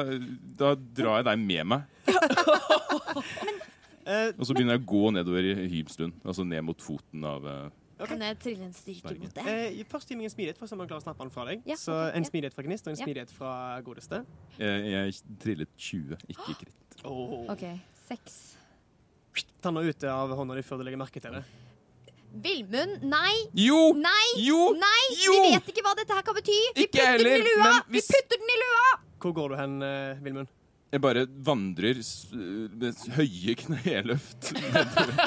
da 0.62 0.74
drar 0.78 1.20
jeg 1.20 1.30
deg 1.30 1.46
med 1.50 1.72
meg. 1.74 1.92
Eh, 4.06 4.30
Og 4.40 4.46
så 4.46 4.54
begynner 4.54 4.76
jeg 4.78 4.84
å 4.84 4.90
gå 4.92 5.04
nedover 5.16 5.48
i 5.50 5.56
Hybstund. 5.72 6.14
Altså 6.26 6.46
ned 6.46 6.62
mot 6.68 6.82
foten 6.86 7.24
av 7.26 7.46
eh, 7.50 8.06
Kan 8.06 8.22
jeg 8.22 8.38
trille 8.44 8.68
en 8.68 8.74
styrke 8.76 9.16
mot 9.18 9.34
det? 9.38 9.46
eh, 9.50 9.80
først 9.90 10.12
gi 10.12 10.18
meg 10.20 10.28
en 10.30 10.34
smidighet 10.36 10.60
for 10.60 10.70
så 10.70 10.78
må 10.78 10.86
jeg 10.86 10.92
klarer 10.94 11.04
å 11.04 11.08
snappe 11.08 11.26
den 11.26 11.34
fra 11.34 11.46
deg. 11.50 11.64
Ja, 11.70 11.78
så 11.80 11.96
okay, 11.96 12.18
En 12.20 12.26
ja. 12.28 12.30
smidighet 12.30 12.58
fra 12.58 12.66
Gnist 12.68 12.86
og 12.88 12.94
en 12.94 13.00
Ja. 13.00 13.06
smidighet 13.08 13.32
fra 13.34 13.52
godeste. 13.88 14.22
jeg, 14.60 14.90
jeg 14.94 15.20
trillet 15.42 15.72
20, 15.78 16.18
ikke 16.36 16.58
kritt. 16.64 16.82
Oh. 17.06 17.46
OK, 17.52 17.62
seks. 18.08 18.36
Ta 19.62 19.70
den 19.70 19.90
ut 19.90 20.04
av 20.10 20.32
hånda 20.38 20.56
di 20.58 20.62
før 20.66 20.80
du 20.80 20.86
legger 20.88 20.98
merke 21.02 21.20
til 21.22 21.36
det. 21.36 21.42
Villmund, 22.46 23.04
nei! 23.08 23.34
Jo! 23.56 23.94
Nei! 23.96 24.26
Jo! 24.44 24.62
Nei! 24.80 25.04
Jo! 25.22 25.36
Vi 25.44 25.52
vet 25.56 25.70
ikke 25.72 25.84
hva 25.86 25.94
dette 26.00 26.16
her 26.18 26.24
kan 26.26 26.36
bety! 26.36 26.56
Vi 26.76 26.86
Ikke 26.88 27.04
putter 27.04 27.22
den 27.24 27.42
i 27.42 27.46
lua! 27.46 27.68
men 27.70 27.94
Vi 27.96 28.02
putter 28.08 28.42
den 28.42 28.54
i 28.56 28.58
lua! 28.64 28.88
Hvor 29.24 29.36
går 29.38 29.54
du 29.54 29.56
hen, 29.60 29.76
Villmund? 29.80 30.26
Vilmund? 30.26 30.54
Jeg 30.96 31.02
bare 31.04 31.26
vandrer 31.44 31.98
med 32.80 33.00
høye 33.18 33.56
kneløft 33.60 34.46
nedover. 34.56 35.18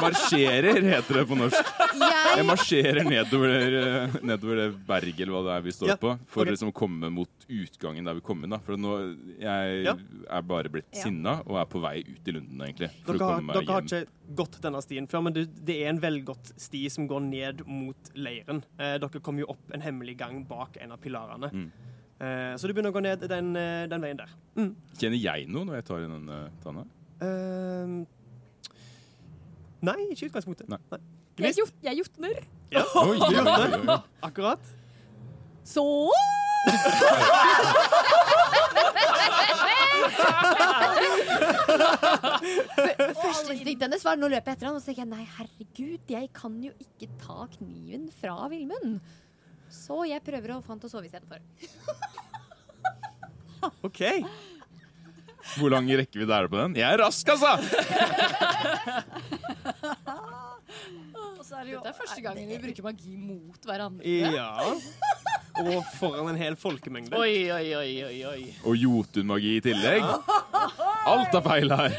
Marsjerer, 0.00 0.78
heter 0.86 1.18
det 1.18 1.24
på 1.28 1.36
norsk. 1.36 1.72
Jeg 2.00 2.38
Jeg 2.40 2.46
marsjerer 2.48 3.00
nedover, 3.04 3.76
eh, 3.80 4.14
nedover 4.24 4.60
det 4.62 4.68
berget 4.88 5.20
eller 5.26 5.34
hva 5.34 5.42
det 5.44 5.52
er 5.58 5.66
vi 5.66 5.74
står 5.76 5.90
Ja, 5.92 5.96
på, 6.00 6.14
for 6.30 6.40
ok. 6.44 6.48
å 6.48 6.54
liksom 6.54 6.72
komme 6.80 7.10
mot 7.12 7.46
utgangen 7.50 8.08
der 8.08 8.16
vi 8.16 8.24
kom 8.24 8.40
inn. 8.46 8.54
da. 8.54 8.60
For 8.64 8.80
nå, 8.80 8.94
jeg 9.42 9.84
Ja. 9.84 9.94
er 10.38 10.42
bare 10.42 10.72
blitt 10.72 10.88
Ja. 10.94 11.02
sinna 11.02 11.42
og 11.44 11.58
er 11.60 11.66
på 11.66 11.82
vei 11.84 11.98
ut 12.00 12.24
i 12.28 12.32
lunden, 12.32 12.56
egentlig. 12.64 12.90
For 13.04 13.12
Dere, 13.12 13.20
å 13.20 13.28
har, 13.28 13.40
komme 13.40 13.46
meg 13.52 13.56
dere 13.66 13.74
har 13.74 13.82
ikke 13.82 14.34
gått 14.40 14.60
denne 14.62 14.82
stien 14.82 15.06
før, 15.06 15.22
men 15.24 15.32
det, 15.34 15.46
det 15.66 15.82
er 15.84 15.88
en 15.90 16.00
velgått 16.00 16.52
sti 16.56 16.88
som 16.88 17.06
går 17.08 17.20
ned 17.28 17.66
mot 17.66 18.10
leiren. 18.14 18.62
Eh, 18.78 18.96
dere 18.96 19.20
kom 19.20 19.36
jo 19.38 19.46
opp 19.52 19.70
en 19.74 19.80
hemmelig 19.84 20.16
gang 20.16 20.44
bak 20.48 20.78
en 20.80 20.92
av 20.92 20.98
pilarene. 20.98 21.52
Mm. 21.52 21.70
Eh, 22.20 22.54
så 22.60 22.68
du 22.68 22.74
begynner 22.74 22.92
å 22.92 22.96
gå 22.96 23.00
ned 23.00 23.22
den, 23.32 23.54
eh, 23.56 23.86
den 23.88 24.02
veien 24.04 24.18
der. 24.20 24.32
Mm. 24.58 24.74
Kjenner 25.00 25.20
jeg 25.22 25.46
noe 25.48 25.64
når 25.64 25.78
jeg 25.78 25.86
tar 25.88 26.02
i 26.02 26.08
den 26.10 26.26
eh, 26.28 26.48
tanna? 26.60 26.82
Eh, 27.24 27.94
nei, 29.88 29.96
ikke 30.12 30.26
i 30.26 30.28
utgangspunktet. 30.28 30.68
Nei. 30.68 31.00
Jeg, 31.40 31.56
jot, 31.62 31.72
jeg 31.86 32.02
jotner. 32.02 32.42
Oi, 32.76 33.16
oi, 33.16 33.32
oi, 33.40 33.40
oi. 33.40 33.96
Akkurat. 34.28 34.60
Så 35.64 35.84
Førsteinstinktet 43.20 43.86
hennes 43.86 44.04
var 44.04 44.18
nå 44.20 44.28
løper 44.28 44.52
jeg 44.52 44.58
etter 44.58 44.68
han, 44.68 44.76
og 44.76 44.82
så 44.82 44.90
tenker 44.90 45.06
jeg 45.06 45.12
nei, 45.14 45.24
herregud, 45.38 46.12
jeg 46.12 46.30
kan 46.36 46.60
jo 46.64 46.72
ikke 46.84 47.08
ta 47.22 47.48
kniven 47.56 48.08
fra 48.20 48.36
Vilmund. 48.52 49.00
Så 49.70 50.02
jeg 50.10 50.22
prøver 50.26 50.56
å 50.56 50.60
fant 50.64 50.84
og 50.86 50.90
sove 50.92 51.06
istedenfor. 51.08 51.38
OK. 53.86 54.02
Hvor 55.56 55.72
lang 55.72 55.88
rekkevidde 55.88 56.36
er 56.36 56.46
det 56.46 56.52
på 56.52 56.60
den? 56.60 56.76
Jeg 56.78 56.86
er 56.86 57.00
rask, 57.00 57.28
altså! 57.34 57.56
Dette 61.60 61.90
er 61.90 61.96
første 61.96 62.22
gangen 62.24 62.46
vi 62.48 62.56
bruker 62.62 62.84
magi 62.86 63.16
mot 63.18 63.66
hverandre. 63.68 64.06
Ja. 64.06 64.50
Og 65.60 65.82
foran 65.98 66.30
en 66.30 66.38
hel 66.40 66.56
folkemengde. 66.58 67.18
Oi, 67.18 67.50
oi, 67.52 67.66
oi, 67.76 67.90
oi, 68.06 68.18
oi. 68.30 68.44
Og 68.64 68.78
jotunmagi 68.80 69.56
i 69.58 69.62
tillegg. 69.64 70.06
Alt 71.10 71.34
er 71.36 71.44
feil 71.44 71.74
her. 71.74 71.96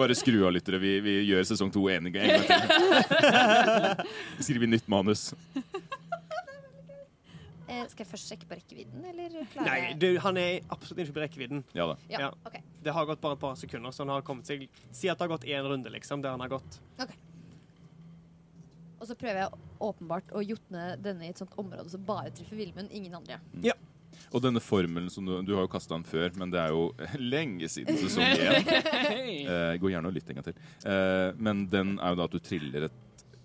Bare 0.00 0.16
skru 0.18 0.40
av, 0.46 0.54
lyttere. 0.56 0.80
Vi, 0.82 0.96
vi 1.04 1.14
gjør 1.28 1.46
sesong 1.52 1.70
to 1.74 1.86
en 1.92 2.10
gang 2.12 2.30
en 2.32 2.46
gang 2.48 2.48
til. 2.48 4.08
Skriver 4.48 4.72
nytt 4.72 4.88
manus. 4.92 5.28
Eh, 7.66 7.82
skal 7.90 8.04
jeg 8.04 8.10
først 8.12 8.30
sjekke 8.30 8.46
på 8.46 8.56
rekkevidden, 8.60 9.04
eller 9.10 9.32
klarer 9.50 9.66
Nei, 9.66 9.94
du, 9.98 10.08
han 10.22 10.38
er 10.38 10.60
absolutt 10.70 11.00
innenfor 11.02 11.24
rekkevidden. 11.24 11.64
Ja 11.74 11.88
da. 11.90 11.96
Ja, 12.12 12.20
ja. 12.26 12.28
ok. 12.46 12.60
Det 12.86 12.94
har 12.94 13.08
gått 13.08 13.22
bare 13.24 13.34
et 13.34 13.42
par 13.42 13.56
sekunder, 13.58 13.94
så 13.94 14.04
han 14.04 14.12
har 14.14 14.26
kommet 14.26 14.46
seg 14.46 14.68
Si 14.94 15.10
at 15.10 15.18
det 15.18 15.26
har 15.26 15.32
gått 15.34 15.48
én 15.50 15.66
runde, 15.66 15.90
liksom, 15.90 16.22
der 16.22 16.36
han 16.36 16.44
har 16.44 16.52
gått. 16.54 16.78
Og 18.96 19.10
så 19.10 19.16
prøver 19.18 19.42
jeg 19.42 19.58
åpenbart 19.82 20.30
å 20.32 20.40
jotne 20.46 20.94
denne 21.02 21.26
i 21.26 21.32
et 21.34 21.42
sånt 21.42 21.52
område 21.60 21.90
som 21.92 22.06
bare 22.06 22.30
treffer 22.34 22.56
Vilmund, 22.58 22.94
ingen 22.94 23.18
andre. 23.18 23.40
Ja. 23.64 23.74
Og 24.32 24.40
denne 24.42 24.62
formelen 24.64 25.10
som 25.12 25.26
du, 25.26 25.34
du 25.44 25.52
har 25.54 25.66
jo 25.66 25.72
kasta 25.74 25.94
den 25.94 26.06
før, 26.06 26.30
men 26.40 26.52
det 26.54 26.62
er 26.62 26.72
jo 26.72 26.86
lenge 27.34 27.68
siden 27.72 27.98
sesong 28.00 28.30
én. 28.30 28.70
Eh, 29.46 29.76
gå 29.80 29.90
gjerne 29.90 30.08
og 30.10 30.14
lytt 30.16 30.28
en 30.30 30.38
gang 30.38 30.46
til. 30.46 30.56
Eh, 30.88 31.28
men 31.42 31.66
den 31.70 31.96
er 32.02 32.14
jo 32.14 32.18
da 32.18 32.26
at 32.26 32.34
du 32.34 32.40
triller 32.42 32.86
et 32.88 32.96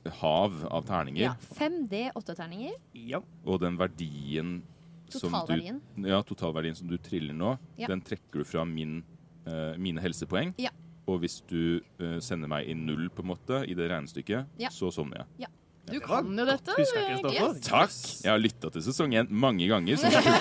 hav 0.10 0.66
av 0.72 0.86
terninger, 0.86 1.22
Ja. 1.22 1.36
5D, 1.58 2.12
åtteterninger. 2.16 2.74
Ja. 2.94 3.22
og 3.46 3.60
den 3.62 3.78
verdien 3.78 4.62
som 5.10 5.30
du, 5.32 5.38
Totalverdien. 5.38 5.82
ja, 5.98 6.22
totalverdien 6.24 6.76
som 6.76 6.88
du 6.88 6.98
triller 6.98 7.34
nå, 7.34 7.58
Ja. 7.78 7.88
den 7.88 8.02
trekker 8.02 8.40
du 8.40 8.44
fra 8.44 8.64
min, 8.66 9.04
uh, 9.48 9.76
mine 9.78 10.00
helsepoeng. 10.02 10.54
Ja. 10.58 10.70
Og 11.08 11.20
hvis 11.20 11.42
du 11.48 11.82
uh, 12.00 12.20
sender 12.20 12.48
meg 12.48 12.68
i 12.70 12.74
null 12.74 13.10
på 13.10 13.22
en 13.22 13.28
måte 13.28 13.68
i 13.68 13.74
det 13.74 13.90
regnestykket, 13.92 14.46
Ja. 14.58 14.70
så 14.70 14.92
sovner 14.92 15.18
jeg. 15.40 15.48
Du 15.92 16.00
kan 16.00 16.24
jo 16.38 16.46
dette. 16.46 16.72
Yes. 16.78 17.68
Takk! 17.68 17.90
Jeg 18.24 18.32
har 18.32 18.40
lytta 18.40 18.70
til 18.72 18.82
sesong 18.86 19.12
én 19.18 19.30
mange 19.30 19.68
ganger, 19.68 19.96
så 19.98 20.08
jeg 20.08 20.22
ikke. 20.22 20.32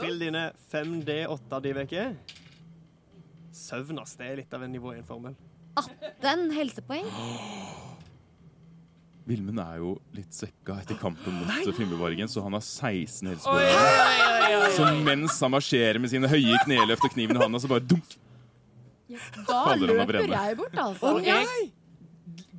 Til 0.02 0.18
dine 0.22 0.52
5D8 0.72 1.60
de 1.64 1.72
veke. 1.76 2.04
Søvn, 3.52 3.98
ass. 4.00 4.14
Det 4.16 4.26
er 4.30 4.36
litt 4.40 4.54
av 4.54 4.62
en 4.64 4.72
nivå 4.72 4.94
1-formel. 4.96 5.34
Den 6.22 6.50
helsepoeng. 6.54 7.06
Vilmund 9.28 9.60
er 9.62 9.76
jo 9.78 9.92
litt 10.16 10.34
svekka 10.34 10.74
etter 10.82 10.96
kampen 10.98 11.36
mot 11.44 11.68
Finnbuvargen, 11.76 12.26
så 12.28 12.42
han 12.42 12.56
har 12.56 12.62
16 12.64 13.28
Oi, 13.28 13.34
helsepoeng. 13.36 13.68
oi, 13.70 14.16
oi, 14.26 14.56
oi. 14.58 14.70
Så 14.74 14.88
mens 15.06 15.36
han 15.44 15.52
marsjerer 15.54 16.00
med 16.02 16.10
sine 16.10 16.26
høye 16.30 16.58
kneløft 16.64 17.06
og 17.06 17.12
kniven 17.14 17.38
i 17.38 17.42
handa, 17.44 17.60
så 17.62 17.70
bare 17.70 17.84
dunk! 17.86 18.16
Da 19.12 19.18
Faller 19.46 19.92
han 19.92 20.00
av 20.02 20.08
løper 20.10 20.12
brenne. 20.16 20.42
jeg 20.48 20.56
bort, 20.58 20.74
altså. 20.82 21.12
Og 21.12 21.26
jeg 21.26 21.70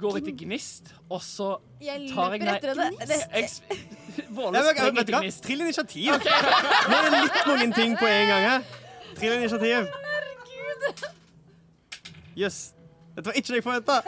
går 0.04 0.17
etter 0.21 0.36
gnist, 0.43 0.93
og 1.10 1.21
så 1.26 1.49
tar 2.13 2.36
jeg 2.38 3.43
s- 3.49 3.62
Våle 4.36 4.62
etter 4.62 5.19
gnist. 5.19 5.43
Trill 5.47 5.62
initiativ. 5.65 6.12
Nå 6.89 6.95
er 6.99 7.10
det 7.10 7.21
litt 7.26 7.39
mange 7.49 7.69
ting 7.76 7.97
på 7.99 8.08
en 8.08 8.28
gang 8.32 8.43
her. 8.47 8.62
Trill 9.17 9.36
initiativ. 9.39 9.89
Jøss. 12.38 12.72
Dette 13.15 13.28
var 13.30 13.34
ikke 13.38 13.47
det 13.54 13.60
jeg 13.60 13.63
forventa. 13.65 13.95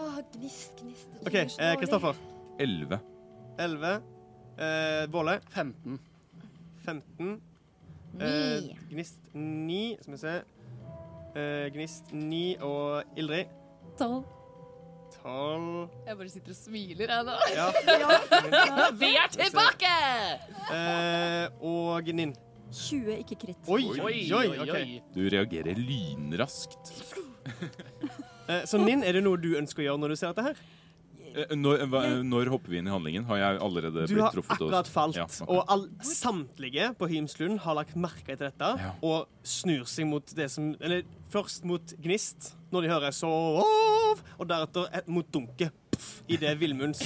Åh, 0.00 0.16
gnist, 0.34 0.72
gnist. 0.80 1.08
OK, 1.26 1.34
eh, 1.36 1.76
Kristoffer. 1.78 2.14
11. 2.58 2.98
11. 3.58 3.92
Eh, 4.58 5.12
Våle. 5.12 5.36
15. 5.54 6.00
15. 6.84 7.40
Ni. 8.12 8.24
Eh, 8.26 8.62
gnist 8.90 9.18
9. 9.34 9.96
Skal 10.02 10.12
vi 10.16 10.20
se. 10.24 10.34
Eh, 11.36 11.66
gnist 11.76 12.04
9 12.12 12.56
og 12.66 13.02
Ildrid. 13.16 13.44
Tolv. 13.98 14.24
12. 15.22 15.88
Jeg 16.06 16.16
bare 16.16 16.28
sitter 16.28 16.50
og 16.50 16.56
smiler, 16.56 17.14
jeg 17.14 17.24
nå. 17.24 17.32
Ja. 17.54 17.70
Vi 19.02 19.10
er 19.18 19.28
tilbake! 19.34 19.90
Eh, 20.74 21.46
og 21.60 22.02
Ninn. 22.14 22.34
20, 22.72 23.18
ikke 23.24 23.36
kritt. 23.46 23.68
Oi, 23.68 23.82
Oi, 23.84 24.00
oi, 24.00 24.24
oi, 24.32 24.48
oi. 24.48 24.58
ok. 24.64 25.14
Du 25.14 25.22
reagerer 25.28 25.74
lynraskt. 25.78 26.92
Eh, 28.50 28.64
så 28.66 28.80
Ninn, 28.82 29.04
er 29.06 29.14
det 29.14 29.20
noe 29.22 29.38
du 29.38 29.52
ønsker 29.54 29.84
å 29.84 29.84
gjøre 29.84 30.00
når 30.02 30.08
du 30.12 30.16
ser 30.18 30.32
dette 30.34 30.42
her? 30.48 30.56
Eh, 31.30 31.52
Når, 31.54 31.84
hva, 31.86 32.00
når 32.26 32.48
hopper 32.50 32.72
vi 32.72 32.80
inn 32.80 32.88
i 32.88 32.90
handlingen? 32.90 33.22
Har 33.28 33.38
jeg 33.38 33.60
allerede 33.62 34.06
Du 34.10 34.14
blitt 34.16 34.24
har 34.24 34.34
Du 34.34 34.40
og- 34.40 34.48
akkurat 34.56 34.88
falt, 34.90 35.14
Ja, 35.20 35.24
okay. 35.28 35.46
og 35.46 35.64
all, 35.70 35.84
samtlige 36.02 36.88
på 36.98 37.06
Hymslund 37.12 37.60
har 37.62 37.76
lagt 37.78 37.94
merke 37.94 38.26
til 38.34 38.42
dette 38.48 38.72
Ja. 38.80 38.90
og 39.06 39.28
snur 39.44 39.86
seg 39.86 40.06
mot 40.10 40.26
det 40.34 40.50
som 40.50 40.74
Eller 40.80 41.04
først 41.30 41.64
mot 41.68 41.94
Gnist, 42.02 42.54
når 42.72 42.82
de 42.82 42.88
hører 42.92 43.10
'sov', 43.14 44.22
og 44.38 44.48
deretter 44.48 44.88
et, 44.98 45.08
mot 45.08 45.26
dunket 45.32 45.72
idet 46.30 46.54
Villmunds 46.58 47.02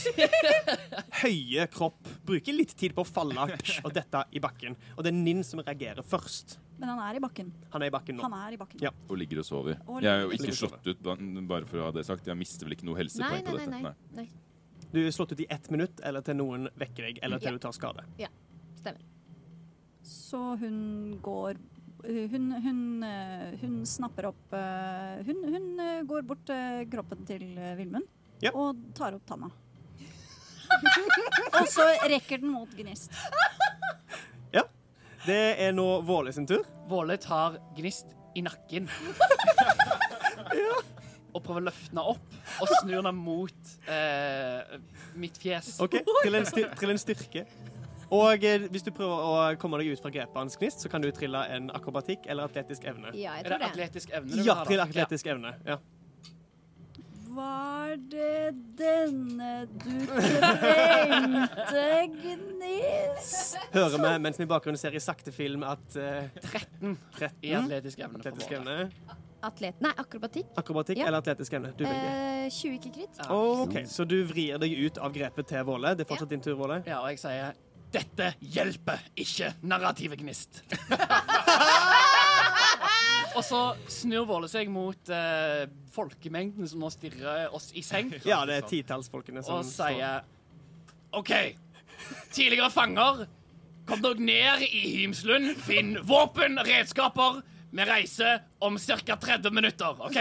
høye 1.23 1.65
kropp 1.73 2.07
bruker 2.27 2.55
litt 2.55 2.75
tid 2.79 2.95
på 2.95 3.03
å 3.03 3.09
falle 3.09 3.47
og 3.85 3.91
dette 3.95 4.21
i 4.33 4.43
bakken. 4.43 4.77
Og 4.97 5.03
det 5.05 5.11
er 5.13 5.17
Ninn 5.19 5.43
som 5.47 5.61
reagerer 5.65 6.05
først. 6.07 6.59
Men 6.79 6.89
han 6.93 7.01
er 7.01 7.19
i 7.19 7.23
bakken. 7.23 7.51
Han 7.73 7.83
er 7.83 7.91
i 7.91 7.95
bakken 7.95 8.17
nå. 8.19 8.23
Han 8.27 8.37
er 8.39 8.55
i 8.55 8.59
bakken. 8.61 8.81
Ja. 8.83 8.91
Og 9.09 9.19
ligger 9.19 9.43
og 9.43 9.49
sover. 9.49 9.79
Og 9.89 10.03
Jeg 10.03 10.11
er 10.13 10.23
jo 10.25 10.31
ikke 10.37 10.55
slått 10.59 10.87
ut, 10.87 11.03
bare 11.49 11.67
for 11.67 11.79
å 11.83 11.89
ha 11.89 11.91
det 11.95 12.05
sagt. 12.07 12.27
Jeg 12.27 12.39
mister 12.39 12.67
vel 12.67 12.77
ikke 12.77 12.87
noe 12.89 12.95
Nei, 12.99 13.03
helsepoeng 13.05 13.43
nei, 13.43 13.43
på 13.51 13.59
dette? 13.59 13.71
nei. 13.71 13.95
nei. 14.23 14.29
Du 14.95 15.01
er 15.03 15.11
slått 15.15 15.33
ut 15.35 15.41
i 15.43 15.47
ett 15.51 15.71
minutt, 15.75 16.01
eller 16.07 16.23
til 16.23 16.37
noen 16.39 16.69
vekker 16.79 17.09
deg, 17.09 17.19
eller 17.23 17.39
til 17.43 17.51
Ja. 17.51 17.53
du 17.53 17.59
tar 17.59 17.73
skade. 17.73 18.05
Ja, 18.19 18.29
Stemmer. 18.79 19.01
Så 20.05 20.57
hun 20.61 21.19
går 21.23 21.57
hun, 22.05 22.51
hun, 22.65 22.81
eh, 23.07 23.55
hun 23.63 23.77
snapper 23.89 24.29
opp 24.31 24.53
eh, 24.57 25.23
Hun, 25.27 25.41
hun 25.55 25.81
eh, 25.81 26.03
går 26.09 26.23
bort 26.29 26.45
til 26.49 26.85
kroppen 26.93 27.25
til 27.29 27.45
Vilmund 27.79 28.07
Ja. 28.43 28.51
og 28.53 28.77
tar 28.97 29.15
opp 29.17 29.25
tanna. 29.29 29.49
og 31.61 31.69
så 31.71 31.87
rekker 32.11 32.43
den 32.43 32.51
mot 32.53 32.69
Gnist. 32.77 33.15
Ja. 34.53 34.65
Det 35.25 35.39
er 35.65 35.73
nå 35.73 35.87
Våle 36.05 36.33
sin 36.35 36.47
tur. 36.51 36.65
Våle 36.91 37.17
tar 37.23 37.57
Gnist 37.79 38.13
i 38.37 38.43
nakken. 38.45 38.91
Og 41.35 41.43
prøver 41.43 41.65
å 41.65 41.67
løfte 41.67 41.91
den 41.91 41.99
opp 41.99 42.35
og 42.63 42.69
snur 42.79 43.01
den 43.03 43.17
mot 43.19 43.71
eh, 43.91 44.77
mitt 45.19 45.39
fjes. 45.43 45.73
OK, 45.83 45.97
Til 46.23 46.37
en, 46.39 46.47
styr 46.47 46.69
til 46.79 46.93
en 46.93 47.01
styrke. 47.03 47.43
Og 48.11 48.45
eh, 48.45 48.69
hvis 48.71 48.83
du 48.85 48.91
prøver 48.91 49.15
å 49.15 49.57
komme 49.61 49.79
deg 49.81 49.93
ut 49.95 50.01
fra 50.03 50.11
grepet 50.11 50.37
hans, 50.37 50.57
Gnist, 50.61 50.81
så 50.85 50.89
kan 50.93 51.01
du 51.05 51.11
trille 51.15 51.41
en 51.57 51.71
akrobatikk 51.75 52.27
eller 52.27 52.45
atletisk 52.51 52.85
evne. 52.85 53.13
Ja, 53.15 53.37
jeg 53.39 53.47
Er 53.47 53.49
tror 53.49 53.59
det 53.59 53.65
det. 53.65 53.71
atletisk 53.73 54.11
evne 54.13 54.31
du 54.31 54.37
vil 54.37 54.47
Ja, 54.47 54.55
ha? 54.55 54.65
da? 54.65 54.69
trill 54.71 54.81
atletisk 54.85 55.27
evne. 55.27 55.55
Ja. 55.67 55.79
Var 57.35 57.97
det 58.13 58.55
denne 58.79 59.67
du 59.67 60.07
trengte, 60.07 61.85
Gnist? 62.15 63.57
Hører 63.75 63.99
vi 63.99 64.13
mens 64.23 64.39
vi 64.39 64.47
i 64.47 64.51
bakgrunnen 64.51 64.79
ser 64.79 64.95
i 64.95 65.03
sakte 65.03 65.33
film 65.35 65.65
at 65.67 65.97
eh, 65.99 66.29
13 66.45 66.95
13 67.19 67.35
i 67.43 67.55
atletisk 67.59 67.99
evne. 68.07 68.21
for 68.23 68.29
atletisk 68.29 68.55
evne. 68.61 68.77
Atlet... 69.45 69.81
Nei, 69.85 69.91
akrobatikk. 70.01 70.47
Akrobatikk 70.57 70.99
Ja. 71.03 71.09
eller 71.11 71.21
atletisk 71.21 71.53
evne? 71.59 71.75
Du 71.77 71.83
velger. 71.85 72.47
Eh, 72.47 72.51
20 72.55 72.79
ikke 72.79 72.93
kritt. 73.01 73.19
Ja. 73.19 73.35
OK, 73.67 73.75
så 73.91 74.07
du 74.09 74.17
vrir 74.31 74.57
deg 74.63 74.73
ut 74.87 74.99
av 75.05 75.13
grepet 75.13 75.51
til 75.51 75.67
Våle. 75.69 75.93
Det 75.99 76.07
er 76.07 76.09
fortsatt 76.15 76.31
din 76.33 76.41
tur, 76.45 76.55
Våle. 76.57 76.83
ja, 76.87 77.01
og 77.03 77.11
jeg 77.13 77.19
sier 77.21 77.53
dette 77.95 78.33
hjelper 78.43 79.03
ikke 79.21 79.53
narrative 79.67 80.17
gnist. 80.19 80.63
og 83.37 83.43
så 83.47 83.61
snur 83.91 84.27
Våle 84.29 84.49
seg 84.51 84.71
mot 84.73 85.11
eh, 85.13 85.65
folkemengden 85.95 86.69
som 86.71 86.83
nå 86.83 86.91
stirrer 86.95 87.55
oss 87.55 87.71
i 87.75 87.83
senk. 87.87 88.17
Ja, 88.31 88.43
det 88.49 88.55
er 88.61 88.69
titallsfolkene 88.71 89.45
som 89.47 89.61
og 89.61 89.69
sier 89.69 90.25
OK, 91.15 91.31
tidligere 92.35 92.73
fanger, 92.75 93.27
kom 93.87 94.01
dere 94.03 94.19
ned 94.19 94.65
i 94.67 94.83
Hymslund, 94.97 95.53
finn 95.63 95.95
våpen, 96.03 96.59
redskaper. 96.67 97.39
Vi 97.75 97.83
reiser 97.87 98.43
om 98.63 98.79
ca. 98.79 99.17
30 99.23 99.55
minutter, 99.55 100.03
OK? 100.03 100.19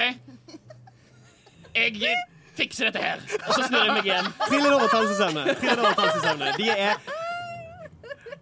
Jeg 1.73 2.13
fikser 2.57 2.89
dette 2.89 3.01
her. 3.01 3.21
Og 3.47 3.55
så 3.55 3.67
snur 3.67 3.87
jeg 3.87 3.97
meg 3.97 4.09
igjen. 4.09 4.29
Trill 4.45 4.67
en 4.67 4.77
overtalelsesevne. 4.77 5.45
Trill 5.57 5.73
en 5.73 5.85
overtalelsesevne. 5.87 6.51
De 6.59 6.69
er 6.73 7.22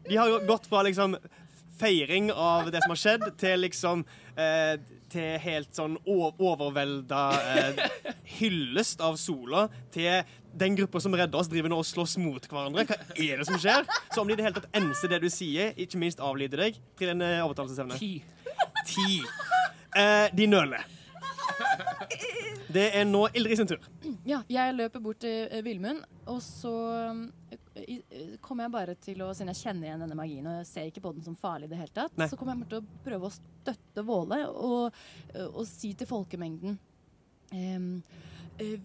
De 0.08 0.18
har 0.18 0.48
gått 0.48 0.68
fra 0.70 0.82
liksom 0.88 1.18
feiring 1.82 2.32
av 2.32 2.72
det 2.72 2.82
som 2.84 2.94
har 2.94 3.00
skjedd, 3.02 3.24
til 3.42 3.64
liksom 3.66 4.04
eh, 4.36 4.76
Til 5.12 5.42
helt 5.44 5.74
sånn 5.76 5.98
overvelda 6.08 7.24
eh, 7.52 7.82
hyllest 8.38 9.02
av 9.04 9.18
sola, 9.20 9.66
til 9.92 10.22
den 10.56 10.78
gruppa 10.78 11.02
som 11.04 11.16
redder 11.16 11.40
oss, 11.40 11.50
driver 11.52 11.72
nå 11.72 11.82
og 11.82 11.88
slåss 11.88 12.16
mot 12.24 12.48
hverandre. 12.48 12.86
Hva 12.88 12.98
er 13.20 13.42
det 13.42 13.48
som 13.50 13.60
skjer? 13.60 13.84
Så 14.12 14.22
om 14.22 14.30
de 14.30 14.36
i 14.36 14.40
det 14.40 14.46
hele 14.48 14.56
tatt 14.56 14.80
enser 14.80 15.12
det 15.12 15.20
du 15.24 15.28
sier, 15.32 15.76
ikke 15.80 16.00
minst 16.00 16.24
avlyder 16.24 16.64
deg, 16.64 16.80
til 17.00 17.12
en 17.12 17.26
eh, 17.28 17.44
overtalelsesevne. 17.44 18.00
Ti. 18.00 18.14
Ti. 18.88 19.20
Eh, 20.00 20.32
de 20.36 20.48
nøler. 20.48 20.88
Det 22.76 22.86
er 22.96 23.04
nå 23.08 23.26
Ildrid 23.36 23.58
sin 23.60 23.68
tur. 23.68 23.82
Ja, 24.28 24.38
jeg 24.52 24.76
løper 24.78 25.02
bort 25.04 25.20
til 25.24 25.48
eh, 25.52 25.62
Vilmund, 25.66 26.04
og 26.32 26.38
så 26.46 26.72
eh, 27.52 27.58
i- 27.84 28.04
eh, 28.16 28.30
kommer 28.44 28.64
jeg 28.68 28.74
bare 28.78 28.96
til 29.04 29.24
å 29.26 29.32
Siden 29.36 29.52
jeg 29.52 29.60
kjenner 29.66 29.90
igjen 29.90 30.04
denne 30.06 30.16
magien 30.20 30.48
og 30.48 30.56
jeg 30.62 30.68
ser 30.70 30.86
ikke 30.92 31.04
på 31.04 31.12
den 31.18 31.26
som 31.26 31.36
farlig 31.40 31.68
i 31.68 31.72
det 31.74 31.80
hele 31.82 31.96
tatt, 31.96 32.16
Nei. 32.20 32.28
så 32.32 32.38
kommer 32.40 32.54
jeg 32.56 32.62
bare 32.64 32.72
til 32.76 32.80
å 32.80 33.04
prøve 33.08 33.28
å 33.28 33.34
støtte 33.36 34.06
Våle 34.08 34.40
og, 34.52 35.02
eh, 35.34 35.48
og 35.52 35.66
si 35.68 35.92
til 36.00 36.08
folkemengden 36.10 36.78
ehm, 37.52 37.92
eh, 38.60 38.78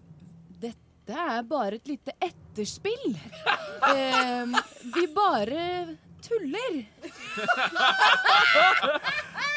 Dette 0.59 1.15
er 1.37 1.43
bare 1.47 1.77
et 1.79 1.87
lite 1.87 2.11
etterspill. 2.19 3.13
Ehm, 3.87 4.55
vi 4.95 5.05
bare 5.15 5.63
tuller. 6.25 6.81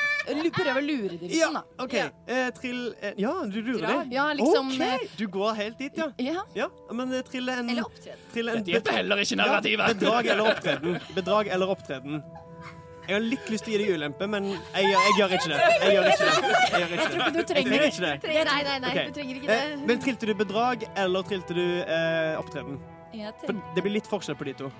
Prøver 0.50 0.78
å 0.80 0.84
lure 0.84 1.16
dem 1.18 1.28
Ja, 1.30 1.48
liksom, 1.48 1.54
da. 1.54 1.84
OK. 1.84 1.92
Ja. 1.98 2.08
Eh, 2.26 2.50
trill 2.50 2.82
eh, 3.02 3.14
Ja, 3.18 3.32
du 3.46 3.60
lurer 3.62 3.86
dem? 3.86 4.10
Ja, 4.12 4.26
liksom 4.32 4.68
OK! 4.74 4.80
eh, 4.80 5.06
Du 5.16 5.26
går 5.28 5.54
helt 5.54 5.78
dit, 5.78 5.96
ja. 5.96 6.10
Ja. 6.18 6.42
Ja, 6.54 6.68
men 6.92 7.12
eh, 7.12 7.22
trille 7.22 7.52
en 7.58 7.70
Eller 7.70 7.84
opptreden. 7.88 8.18
Det 8.34 8.40
en 8.46 8.62
Dette 8.64 8.70
hjelper 8.76 8.92
heller 9.00 9.16
ikke 9.24 9.36
Ja, 9.36 9.60
bedrag 9.94 10.26
eller 10.26 10.50
opptreden. 10.54 11.00
Bedrag 11.14 11.46
eller 11.56 11.68
opptreden. 11.76 12.22
Jeg 13.08 13.16
har 13.16 13.24
litt 13.26 13.48
lyst 13.50 13.64
til 13.66 13.74
å 13.74 13.78
gi 13.80 13.84
deg 13.86 13.96
ulempe, 13.98 14.26
men 14.30 14.44
jeg, 14.52 14.84
gjør- 14.86 15.00
jeg 15.06 15.14
gjør 15.18 15.32
ikke 15.34 15.48
det. 15.50 15.56
Jeg 15.82 15.94
gjør 15.96 16.04
ikke 16.10 16.26
det. 16.26 16.50
Jeg 16.70 16.80
gjør 16.80 16.92
ikke 16.94 17.08
det. 17.10 17.32
Du 17.34 17.40
trenger 17.42 17.70
trenger 17.70 17.86
ikke 17.88 18.02
det. 18.04 18.12
Trenger, 18.22 18.44
nei, 18.44 18.62
nei, 18.68 18.78
nei, 18.84 18.90
Ok. 18.92 19.00
du 19.08 19.12
trenger 19.16 19.34
ikke 19.40 19.50
Eh, 19.50 19.64
det. 19.70 19.78
men 19.88 19.98
trilte 20.04 20.26
du 20.30 20.34
bedrag, 20.34 20.84
eller 20.96 21.22
trilte 21.26 21.54
du 21.58 21.64
eh, 21.82 22.38
opptreden? 22.38 22.78
Jeg 23.12 23.32
For 23.40 23.46
tenkte, 23.50 23.74
det 23.74 23.82
blir 23.82 23.92
litt 23.96 24.06
forskjell 24.06 24.36
på 24.38 24.44
de 24.44 24.52
to. 24.60 24.70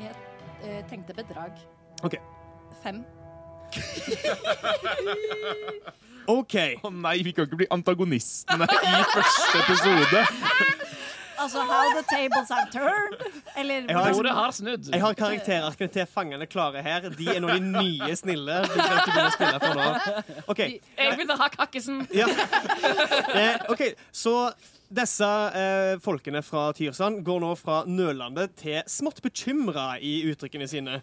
eh, 0.00 0.82
tenkte 0.90 1.14
bedrag. 1.14 1.52
Ok. 2.02 2.16
Fem. 2.82 3.04
OK. 6.28 6.54
Å 6.84 6.90
nei, 6.92 7.16
vi 7.24 7.32
kan 7.32 7.46
ikke 7.48 7.56
bli 7.62 7.68
antagonistene 7.72 8.66
i 8.68 8.96
første 9.14 9.62
episode! 9.64 10.24
Altså, 11.38 11.60
how 11.62 11.84
the 11.94 12.02
tables 12.10 12.48
have 12.50 12.66
turned. 12.74 13.14
Eller 13.56 13.84
Jeg 13.86 13.94
har- 13.96 14.12
Bordet 14.12 14.32
har 14.34 14.50
snudd. 14.50 14.88
Jeg 14.90 15.00
har 15.00 15.14
karakterarkene 15.14 15.92
til 15.94 16.06
fangene 16.10 16.46
klare 16.50 16.82
her. 16.82 17.06
De 17.14 17.28
er 17.30 17.38
nå 17.40 17.52
de 17.54 17.60
nye 17.62 18.16
snille. 18.18 18.56
De 18.66 18.74
kan 18.74 18.98
ikke 18.98 19.12
begynne 19.12 19.28
å 19.28 19.36
spille 19.36 19.60
for 19.62 19.74
nå. 19.78 20.42
OK. 20.50 20.58
Jeg 20.98 21.16
vil 21.20 21.30
ha 21.38 21.48
kakkisen. 21.54 22.02
Ja. 22.12 22.26
Eh, 23.38 23.54
OK, 23.70 23.84
så 24.10 24.34
disse 24.90 25.28
eh, 25.54 25.94
folkene 26.02 26.42
fra 26.42 26.72
Tyrsand 26.74 27.22
går 27.22 27.40
nå 27.46 27.54
fra 27.60 27.84
nølende 27.86 28.48
til 28.58 28.82
smått 28.90 29.22
bekymra 29.22 29.92
i 30.02 30.24
uttrykkene 30.32 30.66
sine. 30.68 31.02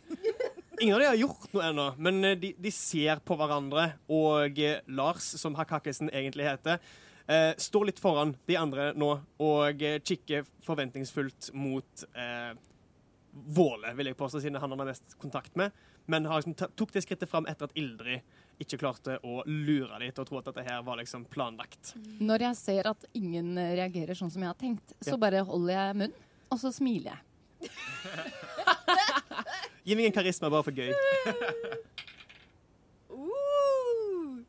Ingen 0.81 0.95
av 0.95 0.99
dem 1.01 1.07
har 1.13 1.15
gjort 1.19 1.53
noe 1.55 1.63
ennå, 1.69 1.85
men 1.97 2.23
eh, 2.25 2.35
de, 2.39 2.53
de 2.59 2.71
ser 2.73 3.21
på 3.25 3.37
hverandre, 3.39 3.85
og 4.11 4.59
eh, 4.59 4.81
Lars, 4.91 5.23
som 5.39 5.55
Hakakisen 5.55 6.09
egentlig 6.11 6.47
heter, 6.49 6.79
eh, 7.31 7.51
står 7.61 7.87
litt 7.91 7.99
foran 8.03 8.33
de 8.49 8.57
andre 8.59 8.89
nå 8.97 9.11
og 9.41 9.83
eh, 9.85 9.99
kikker 10.03 10.43
forventningsfullt 10.67 11.51
mot 11.55 12.05
eh, 12.13 12.51
Våle, 13.35 13.91
vil 13.97 14.07
jeg 14.07 14.15
påstå, 14.19 14.39
siden 14.43 14.59
han 14.61 14.71
han 14.71 14.79
har 14.79 14.87
mest 14.93 15.15
kontakt 15.19 15.55
med. 15.59 15.71
Men 16.07 16.23
har 16.29 16.39
liksom 16.39 16.53
tok 16.77 16.91
det 16.95 17.01
skrittet 17.03 17.27
fram 17.31 17.47
etter 17.51 17.67
at 17.67 17.73
Ildrid 17.75 18.21
ikke 18.63 18.77
klarte 18.79 19.17
å 19.27 19.41
lure 19.49 19.97
dem 19.99 20.13
til 20.15 20.23
å 20.23 20.27
tro 20.29 20.37
at 20.39 20.45
dette 20.47 20.63
her 20.63 20.83
var 20.87 20.95
liksom 21.01 21.25
planlagt. 21.27 21.91
Når 22.23 22.45
jeg 22.45 22.55
ser 22.61 22.87
at 22.93 23.03
ingen 23.17 23.49
reagerer 23.57 24.15
sånn 24.15 24.31
som 24.31 24.45
jeg 24.45 24.51
har 24.53 24.59
tenkt, 24.61 24.93
så 25.03 25.15
Ja. 25.17 25.19
bare 25.25 25.41
holder 25.43 25.73
jeg 25.75 25.97
munn, 25.99 26.13
og 26.51 26.61
så 26.61 26.71
smiler 26.71 27.17
jeg. 27.17 27.21
Gi 29.85 29.93
meg 29.97 30.09
en 30.09 30.15
karisma 30.15 30.49
bare 30.49 30.65
for 30.65 30.75
gøy. 30.75 30.91
Uh. 33.15 34.41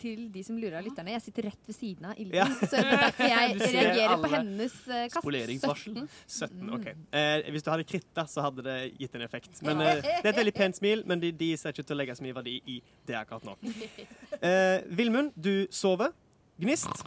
Til 0.00 0.26
de 0.32 0.42
som 0.44 0.56
lurer 0.58 0.78
av 0.78 0.84
lytterne, 0.84 1.12
jeg 1.14 1.22
sitter 1.26 1.46
rett 1.50 1.68
ved 1.68 1.76
siden 1.76 2.08
av 2.08 2.18
Ilden. 2.20 2.36
Ja. 2.36 2.46
Så 2.60 2.80
derfor 2.80 3.30
jeg 3.30 3.54
reagerer 3.76 4.16
på 4.20 4.30
hennes 4.32 4.74
eh, 4.88 5.04
kast. 5.12 5.20
Spoleringsvarsel. 5.22 6.00
17. 6.26 6.56
Mm. 6.56 6.72
ok. 6.76 6.88
Eh, 7.20 7.50
hvis 7.54 7.64
du 7.64 7.70
hadde 7.72 7.86
kritta, 7.88 8.26
så 8.28 8.44
hadde 8.44 8.64
det 8.66 8.76
gitt 9.00 9.16
en 9.16 9.24
effekt. 9.28 9.62
Men 9.64 9.80
eh, 9.84 10.02
Det 10.02 10.14
er 10.24 10.32
et 10.32 10.40
veldig 10.40 10.54
pent 10.60 10.80
smil, 10.80 11.04
men 11.08 11.22
de, 11.22 11.30
de, 11.36 11.52
ser 11.60 11.76
ikke 11.76 11.86
til 11.86 11.96
å 11.96 12.00
legge 12.00 12.16
så 12.18 12.26
mye 12.26 12.36
verdi 12.36 12.56
i 12.74 12.78
det 13.08 13.16
akkurat 13.20 13.46
nå. 13.48 13.56
Eh, 14.40 14.84
Vilmund, 14.98 15.36
du 15.36 15.68
sover. 15.72 16.12
Gnist. 16.60 17.04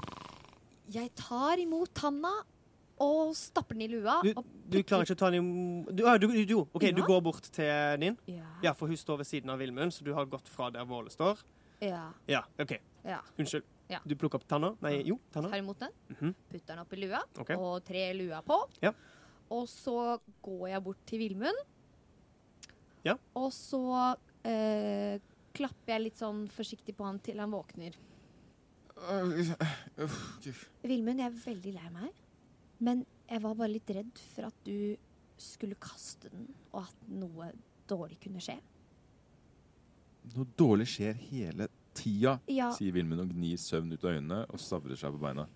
Jeg 0.90 1.12
tar 1.18 1.62
imot 1.62 1.94
tanna 1.98 2.34
og 3.00 3.34
stapper 3.36 3.76
den 3.78 3.86
i 3.86 3.88
lua. 3.92 4.18
du, 4.24 4.34
du 4.70 4.78
klarer 4.84 5.06
ikke 5.08 5.16
å 5.16 5.20
ta 5.22 5.30
den 5.32 5.40
i 5.48 5.94
du, 5.96 6.04
ah, 6.08 6.18
du, 6.20 6.28
du, 6.28 6.42
du, 6.46 6.56
OK, 6.76 6.86
du 6.96 7.02
går 7.08 7.22
bort 7.24 7.48
til 7.56 8.00
Nin. 8.02 8.18
Ja. 8.28 8.46
Ja, 8.64 8.74
for 8.76 8.88
hun 8.92 8.98
står 9.00 9.22
ved 9.24 9.30
siden 9.30 9.50
av 9.54 9.60
Vilmund, 9.62 9.94
så 9.96 10.04
du 10.04 10.12
har 10.18 10.26
gått 10.30 10.50
fra 10.52 10.70
der 10.76 10.86
Våle 10.90 11.10
står. 11.14 11.40
ja. 11.82 12.10
Ja, 12.28 12.44
OK. 12.60 12.76
ja. 13.08 13.22
Unnskyld. 13.38 13.64
Ja. 13.90 13.98
Du 14.06 14.14
plukker 14.20 14.38
opp 14.38 14.46
tanna? 14.48 14.76
Nei, 14.84 15.00
jo, 15.08 15.16
tanna. 15.34 15.50
Tar 15.50 15.58
imot 15.64 15.80
den, 15.80 15.92
Mhm. 16.14 16.34
putter 16.52 16.68
den 16.76 16.80
opp 16.84 16.92
i 16.94 16.98
lua 17.02 17.24
okay. 17.40 17.56
og 17.58 17.84
trer 17.88 18.14
lua 18.14 18.42
på. 18.46 18.60
Ja. 18.84 18.92
Og 19.50 19.66
så 19.68 20.20
går 20.46 20.68
jeg 20.70 20.84
bort 20.84 21.00
til 21.10 21.20
Vilmund. 21.24 21.64
Ja. 23.04 23.16
Og 23.34 23.50
så 23.56 23.80
eh, 24.46 25.18
klapper 25.58 25.96
jeg 25.96 26.04
litt 26.04 26.20
sånn 26.22 26.44
forsiktig 26.54 26.94
på 27.00 27.08
han 27.08 27.18
til 27.24 27.40
han 27.42 27.50
våkner. 27.50 27.96
Vilmund, 30.84 31.20
jeg 31.22 31.28
er 31.32 31.38
veldig 31.46 31.74
lei 31.76 31.90
meg, 31.96 32.10
men 32.80 33.06
jeg 33.30 33.42
var 33.44 33.56
bare 33.60 33.72
litt 33.76 33.90
redd 33.94 34.20
for 34.34 34.48
at 34.50 34.56
du 34.66 34.96
skulle 35.40 35.78
kaste 35.80 36.30
den, 36.34 36.48
og 36.74 36.84
at 36.88 37.10
noe 37.12 37.52
dårlig 37.90 38.18
kunne 38.24 38.42
skje. 38.44 38.58
Noe 40.36 40.48
dårlig 40.60 40.88
skjer 40.92 41.16
hele 41.30 41.70
tida, 41.98 42.38
Ja, 42.52 42.70
sier 42.76 42.94
Vilmund 42.96 43.24
og 43.24 43.32
gnir 43.34 43.58
søvn 43.60 43.94
ut 43.96 44.04
av 44.06 44.18
øynene 44.18 44.42
og 44.50 44.60
stavrer 44.62 45.00
seg 45.00 45.16
på 45.16 45.22
beina. 45.24 45.48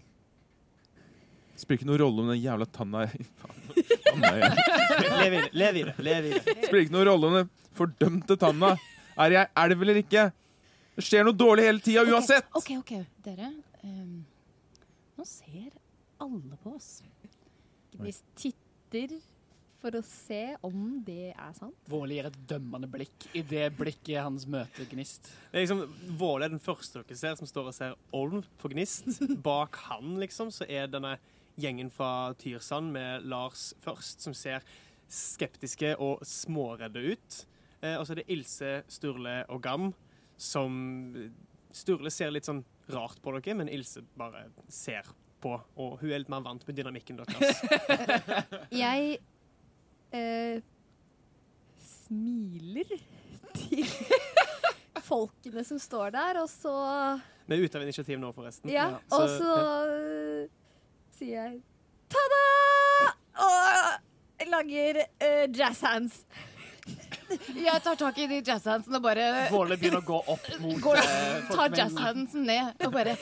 Spiller 1.54 1.80
ikke 1.82 1.90
noen 1.92 2.02
rolle 2.02 2.24
om 2.24 2.32
den 2.34 2.40
jævla 2.42 2.66
tanna 2.74 3.04
er 3.06 3.14
Lev 5.20 5.34
i 5.34 5.42
det, 5.44 5.50
lev 5.54 5.78
i 5.78 5.84
det. 5.86 5.94
lev 6.06 6.26
i 6.26 6.32
det. 6.34 6.42
Det 6.48 6.56
spiller 6.66 6.82
ikke 6.88 6.96
noen 6.96 7.08
rolle 7.12 7.30
om 7.30 7.36
den 7.38 7.52
fordømte 7.78 8.38
tanna 8.42 8.72
er 9.24 9.36
jeg 9.36 9.50
elv 9.64 9.86
eller 9.86 10.00
ikke. 10.02 10.24
Det 10.98 11.06
skjer 11.06 11.26
noe 11.28 11.38
dårlig 11.38 11.68
hele 11.68 11.82
tida 11.86 12.04
uansett. 12.10 12.50
OK, 12.58 12.72
OK, 12.82 12.94
dere. 13.26 13.52
Um, 13.86 14.24
nå 15.18 15.26
ser 15.30 15.70
alle 16.22 16.58
på 16.64 16.74
oss. 16.78 17.02
Gnist 18.04 18.26
titter 18.40 19.16
for 19.84 19.98
å 20.00 20.04
se 20.08 20.42
om 20.64 21.02
det 21.04 21.34
er 21.34 21.56
sant. 21.58 21.76
Våle 21.92 22.16
gir 22.16 22.30
et 22.30 22.40
dømmende 22.48 22.88
blikk 22.92 23.28
i 23.36 23.42
det 23.44 23.66
blikket 23.76 24.22
hans 24.24 24.46
møter 24.48 24.88
Gnist. 24.88 25.28
Det 25.52 25.60
er 25.60 25.66
liksom, 25.66 25.84
Våle 26.20 26.48
er 26.48 26.54
den 26.54 26.64
første 26.64 27.02
dere 27.02 27.20
ser 27.20 27.36
som 27.40 27.50
står 27.50 27.72
og 27.72 27.76
ser 27.76 27.98
Olm 28.16 28.46
på 28.62 28.72
Gnist. 28.72 29.10
Bak 29.48 29.82
han 29.90 30.16
liksom, 30.22 30.54
så 30.56 30.68
er 30.70 30.88
denne 30.92 31.18
gjengen 31.60 31.92
fra 31.94 32.34
Tyrsand 32.40 32.94
med 32.96 33.28
Lars 33.30 33.74
først, 33.84 34.24
som 34.24 34.36
ser 34.38 34.64
skeptiske 35.14 35.94
og 36.02 36.24
småredde 36.26 37.04
ut. 37.14 37.42
Eh, 37.84 37.98
og 37.98 38.08
så 38.08 38.16
er 38.16 38.22
det 38.22 38.30
Ilse, 38.34 38.72
Sturle 38.90 39.42
og 39.52 39.62
Gam 39.66 39.92
som 40.40 40.74
Sturle 41.74 42.12
ser 42.14 42.32
litt 42.34 42.48
sånn 42.48 42.64
rart 42.94 43.20
på 43.24 43.36
dere, 43.36 43.58
men 43.60 43.72
Ilse 43.72 44.04
bare 44.18 44.48
ser 44.72 45.08
på. 45.44 45.54
Og 45.80 45.98
hun 46.02 46.12
er 46.14 46.22
litt 46.24 46.32
mer 46.32 46.44
vant 46.46 46.64
med 46.68 46.78
dynamikken 46.80 47.20
deres. 47.20 47.62
Jeg 48.84 49.18
eh, 50.16 50.62
smiler 51.84 52.96
til 53.58 53.84
folkene 55.10 55.64
som 55.68 55.80
står 55.82 56.14
der, 56.16 56.40
og 56.44 56.50
så 56.52 56.74
Vi 57.50 57.58
er 57.58 57.66
ute 57.68 57.80
av 57.80 57.84
initiativ 57.86 58.22
nå, 58.22 58.32
forresten. 58.36 58.72
Ja, 58.72 58.88
Så- 59.12 59.20
og 59.20 59.36
så 59.38 59.54
eh, 59.92 60.48
sier 61.18 61.36
jeg 61.44 61.62
ta-da! 62.14 62.44
Og 63.44 64.50
lager 64.54 65.00
eh, 65.04 65.46
jazz 65.56 65.82
hands. 65.82 66.24
Jeg 67.56 67.80
tar 67.82 67.96
tak 67.98 68.18
i 68.20 68.26
de 68.28 68.42
jazzhandsene 68.44 69.00
og 69.00 69.06
bare 69.06 69.24
Våle 69.50 69.78
begynner 69.80 70.02
å 70.02 70.06
gå 70.06 70.18
opp 70.34 70.50
mot 70.62 70.76
går, 70.84 70.98
eh, 71.00 71.48
tar 71.50 71.72
jazzhandsen 71.80 72.44
ned 72.46 72.84
og 72.84 72.92
bare 72.94 73.14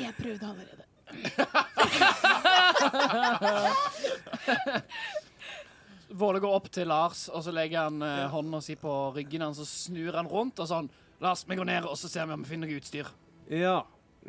Jeg 0.00 0.14
prøvde 0.16 0.48
allerede. 0.48 0.86
Våle 6.14 6.38
går 6.38 6.52
opp 6.54 6.68
til 6.70 6.86
Lars, 6.86 7.24
og 7.32 7.42
så 7.42 7.50
legger 7.54 7.88
han 7.88 8.02
eh, 8.06 8.28
hånda 8.30 8.60
si 8.62 8.76
på 8.78 8.90
ryggen 9.16 9.42
hans, 9.42 9.58
og 9.62 9.66
snur 9.66 10.14
han 10.14 10.28
rundt 10.30 10.60
og 10.62 10.68
sånn 10.70 10.88
Lars, 11.24 11.42
vi 11.48 11.56
går 11.58 11.66
ned, 11.68 11.84
og 11.88 11.96
så 11.98 12.08
ser 12.10 12.26
vi 12.28 12.32
om 12.36 12.42
vi 12.44 12.48
finner 12.50 12.68
noe 12.70 12.78
utstyr. 12.78 13.06
Ja, 13.50 13.78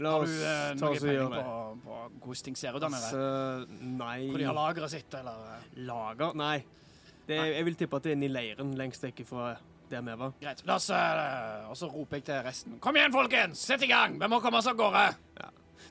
la 0.02 0.10
Har 0.16 0.22
oss 0.26 0.34
du 0.34 0.38
eh, 0.46 0.48
ta 0.48 0.52
noe 0.80 0.90
oss 0.90 0.98
og 0.98 1.02
peiling 1.06 1.20
gjøre 1.20 1.30
på, 1.30 1.36
det. 1.36 1.44
på 1.84 1.92
hvordan 2.26 2.44
ting 2.48 2.56
ser 2.60 2.72
ut 2.78 2.82
der 2.84 2.92
nede? 2.94 3.10
Altså, 3.12 3.26
nei 4.02 4.20
Hvor 4.30 4.40
de 4.42 4.48
har 4.50 4.58
lageret 4.58 4.90
sitt, 4.96 5.12
eller 5.20 5.38
eh, 5.54 5.62
Lager? 5.90 6.32
Nei. 6.40 6.58
Det, 7.26 7.38
jeg 7.42 7.64
vil 7.66 7.78
tippe 7.80 7.96
at 7.98 8.04
det 8.06 8.10
er 8.14 8.18
inne 8.20 8.30
i 8.30 8.34
leiren 8.34 8.70
lengst 8.78 9.02
vekk 9.06 9.20
fra 9.30 9.44
der 9.90 10.02
vi 10.02 10.14
var. 10.18 10.32
Greit. 10.42 10.62
La 10.66 10.76
oss 10.80 10.90
eh, 10.94 11.70
Og 11.70 11.78
så 11.78 11.90
roper 11.92 12.18
jeg 12.22 12.26
til 12.30 12.40
resten. 12.46 12.78
Kom 12.82 12.96
igjen, 12.98 13.14
folkens! 13.14 13.62
Sett 13.70 13.84
i 13.86 13.90
gang! 13.92 14.12
Vi 14.22 14.28
må 14.32 14.38
komme 14.42 14.58
oss 14.62 14.70
av 14.70 14.76
gårde! 14.80 15.06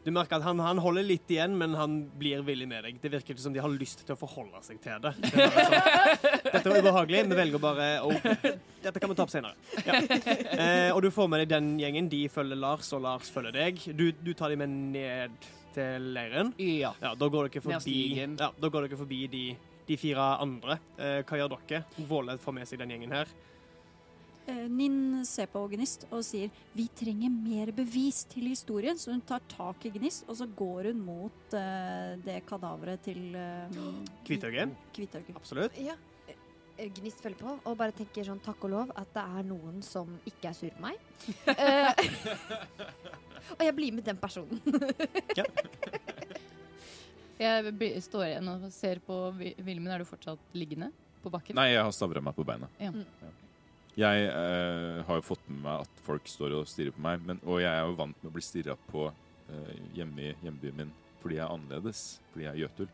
Du 0.05 0.11
merker 0.15 0.39
at 0.39 0.47
han, 0.47 0.61
han 0.65 0.81
holder 0.83 1.07
litt 1.07 1.31
igjen, 1.31 1.57
men 1.59 1.75
han 1.79 1.97
blir 2.19 2.45
villig 2.47 2.69
med 2.71 2.85
deg. 2.87 3.01
Det 3.03 3.13
virker 3.13 3.35
ikke 3.35 3.45
som 3.45 3.55
de 3.55 3.63
har 3.65 3.73
lyst 3.73 4.05
til 4.05 4.15
å 4.15 4.19
forholde 4.21 4.61
seg 4.67 4.81
til 4.85 5.01
det. 5.05 5.15
det 5.25 5.33
sånn, 5.35 6.47
Dette 6.51 6.65
var 6.69 6.81
ubehagelig. 6.81 7.25
Vi 7.31 7.39
velger 7.41 7.63
bare 7.63 7.89
å 8.05 8.13
Dette 8.85 9.01
kan 9.01 9.11
vi 9.11 9.17
ta 9.17 9.25
opp 9.25 9.33
senere. 9.33 9.57
Ja. 9.87 10.01
Eh, 10.55 10.91
og 10.95 11.01
du 11.03 11.11
får 11.15 11.29
med 11.31 11.45
deg 11.45 11.53
den 11.55 11.71
gjengen. 11.81 12.09
De 12.13 12.25
følger 12.33 12.59
Lars, 12.61 12.91
og 12.97 13.03
Lars 13.05 13.31
følger 13.33 13.55
deg. 13.57 13.81
Du, 13.97 14.11
du 14.13 14.33
tar 14.37 14.53
dem 14.53 14.63
med 14.63 14.75
ned 14.95 15.49
til 15.75 16.11
leiren. 16.15 16.53
Ja. 16.61 16.93
Ja, 17.03 17.15
da 17.19 17.29
går 17.33 17.49
dere 17.49 17.65
forbi, 17.65 17.97
ja, 18.21 18.51
da 18.61 18.71
går 18.71 18.87
dere 18.87 18.99
forbi 19.01 19.25
de, 19.33 19.45
de 19.89 19.99
fire 20.01 20.29
andre. 20.45 20.79
Eh, 20.99 21.21
hva 21.27 21.41
gjør 21.41 21.57
dere? 21.57 21.83
Våle 22.09 22.39
får 22.43 22.57
med 22.61 22.71
seg 22.71 22.83
den 22.83 22.95
gjengen 22.95 23.17
her. 23.17 23.33
Eh, 24.47 24.67
Ninn 24.69 25.23
ser 25.25 25.47
på 25.49 25.63
Gnist 25.73 26.03
og 26.13 26.21
sier 26.27 26.51
vi 26.77 26.85
trenger 26.93 27.31
mer 27.33 27.71
bevis 27.73 28.25
til 28.29 28.51
historien, 28.51 28.99
så 29.01 29.15
hun 29.15 29.23
tar 29.25 29.41
tak 29.49 29.87
i 29.89 29.93
Gnist, 29.95 30.27
og 30.29 30.37
så 30.37 30.45
går 30.59 30.91
hun 30.91 31.01
mot 31.07 31.55
uh, 31.57 32.13
det 32.27 32.43
kadaveret 32.49 33.01
til 33.07 33.23
uh, 33.41 34.03
Kvitauget? 34.27 34.75
Kvitauget. 34.93 35.37
Absolutt. 35.41 35.79
Ja. 35.81 35.97
eh, 36.29 36.91
Gnist 36.99 37.23
følger 37.25 37.41
på 37.41 37.55
og 37.71 37.79
bare 37.81 37.97
tenker 37.97 38.27
sånn 38.29 38.43
takk 38.45 38.67
og 38.69 38.75
lov 38.75 38.93
at 39.01 39.09
det 39.17 39.25
er 39.39 39.49
noen 39.49 39.81
som 39.87 40.13
ikke 40.29 40.51
er 40.53 40.59
sur 40.61 40.77
på 40.77 40.85
meg. 40.91 41.01
Eh, 41.55 41.93
og 43.57 43.61
jeg 43.65 43.75
blir 43.77 43.93
med 43.97 44.05
den 44.09 44.17
personen. 44.21 44.61
Jeg 47.35 47.73
står 48.05 48.25
igjen 48.29 48.49
og 48.49 48.69
ser 48.73 49.01
på 49.05 49.17
Vi- 49.37 49.55
Vilmund. 49.59 49.91
Er 49.93 49.99
du 50.05 50.07
fortsatt 50.09 50.39
liggende 50.55 50.91
på 51.25 51.33
bakken? 51.35 51.57
Nei, 51.59 51.73
jeg 51.73 51.83
har 51.83 51.91
stavra 51.93 52.21
meg 52.23 52.37
på 52.37 52.45
beina. 52.47 52.69
Ja. 52.79 52.93
Mm. 52.95 53.03
Jeg 53.95 54.27
eh, 54.27 55.01
har 55.07 55.21
jo 55.21 55.27
fått 55.27 55.45
med 55.47 55.63
meg 55.63 55.85
at 55.85 56.03
folk 56.07 56.27
står 56.27 56.57
og 56.59 56.69
stirrer 56.71 56.95
på 56.97 57.03
meg, 57.05 57.23
men, 57.23 57.39
og 57.47 57.61
jeg 57.63 57.71
er 57.71 57.85
jo 57.87 57.99
vant 58.01 58.17
med 58.23 58.33
å 58.33 58.35
bli 58.35 58.43
stirra 58.43 58.75
på 58.91 59.07
eh, 59.07 59.75
hjemme 59.95 60.31
i 60.31 60.37
hjembyen 60.43 60.79
min 60.83 60.95
fordi 61.25 61.39
jeg 61.39 61.47
er 61.47 61.53
annerledes, 61.55 62.01
fordi 62.33 62.45
jeg 62.45 62.51
er 62.51 62.63
jøtul. 62.67 62.89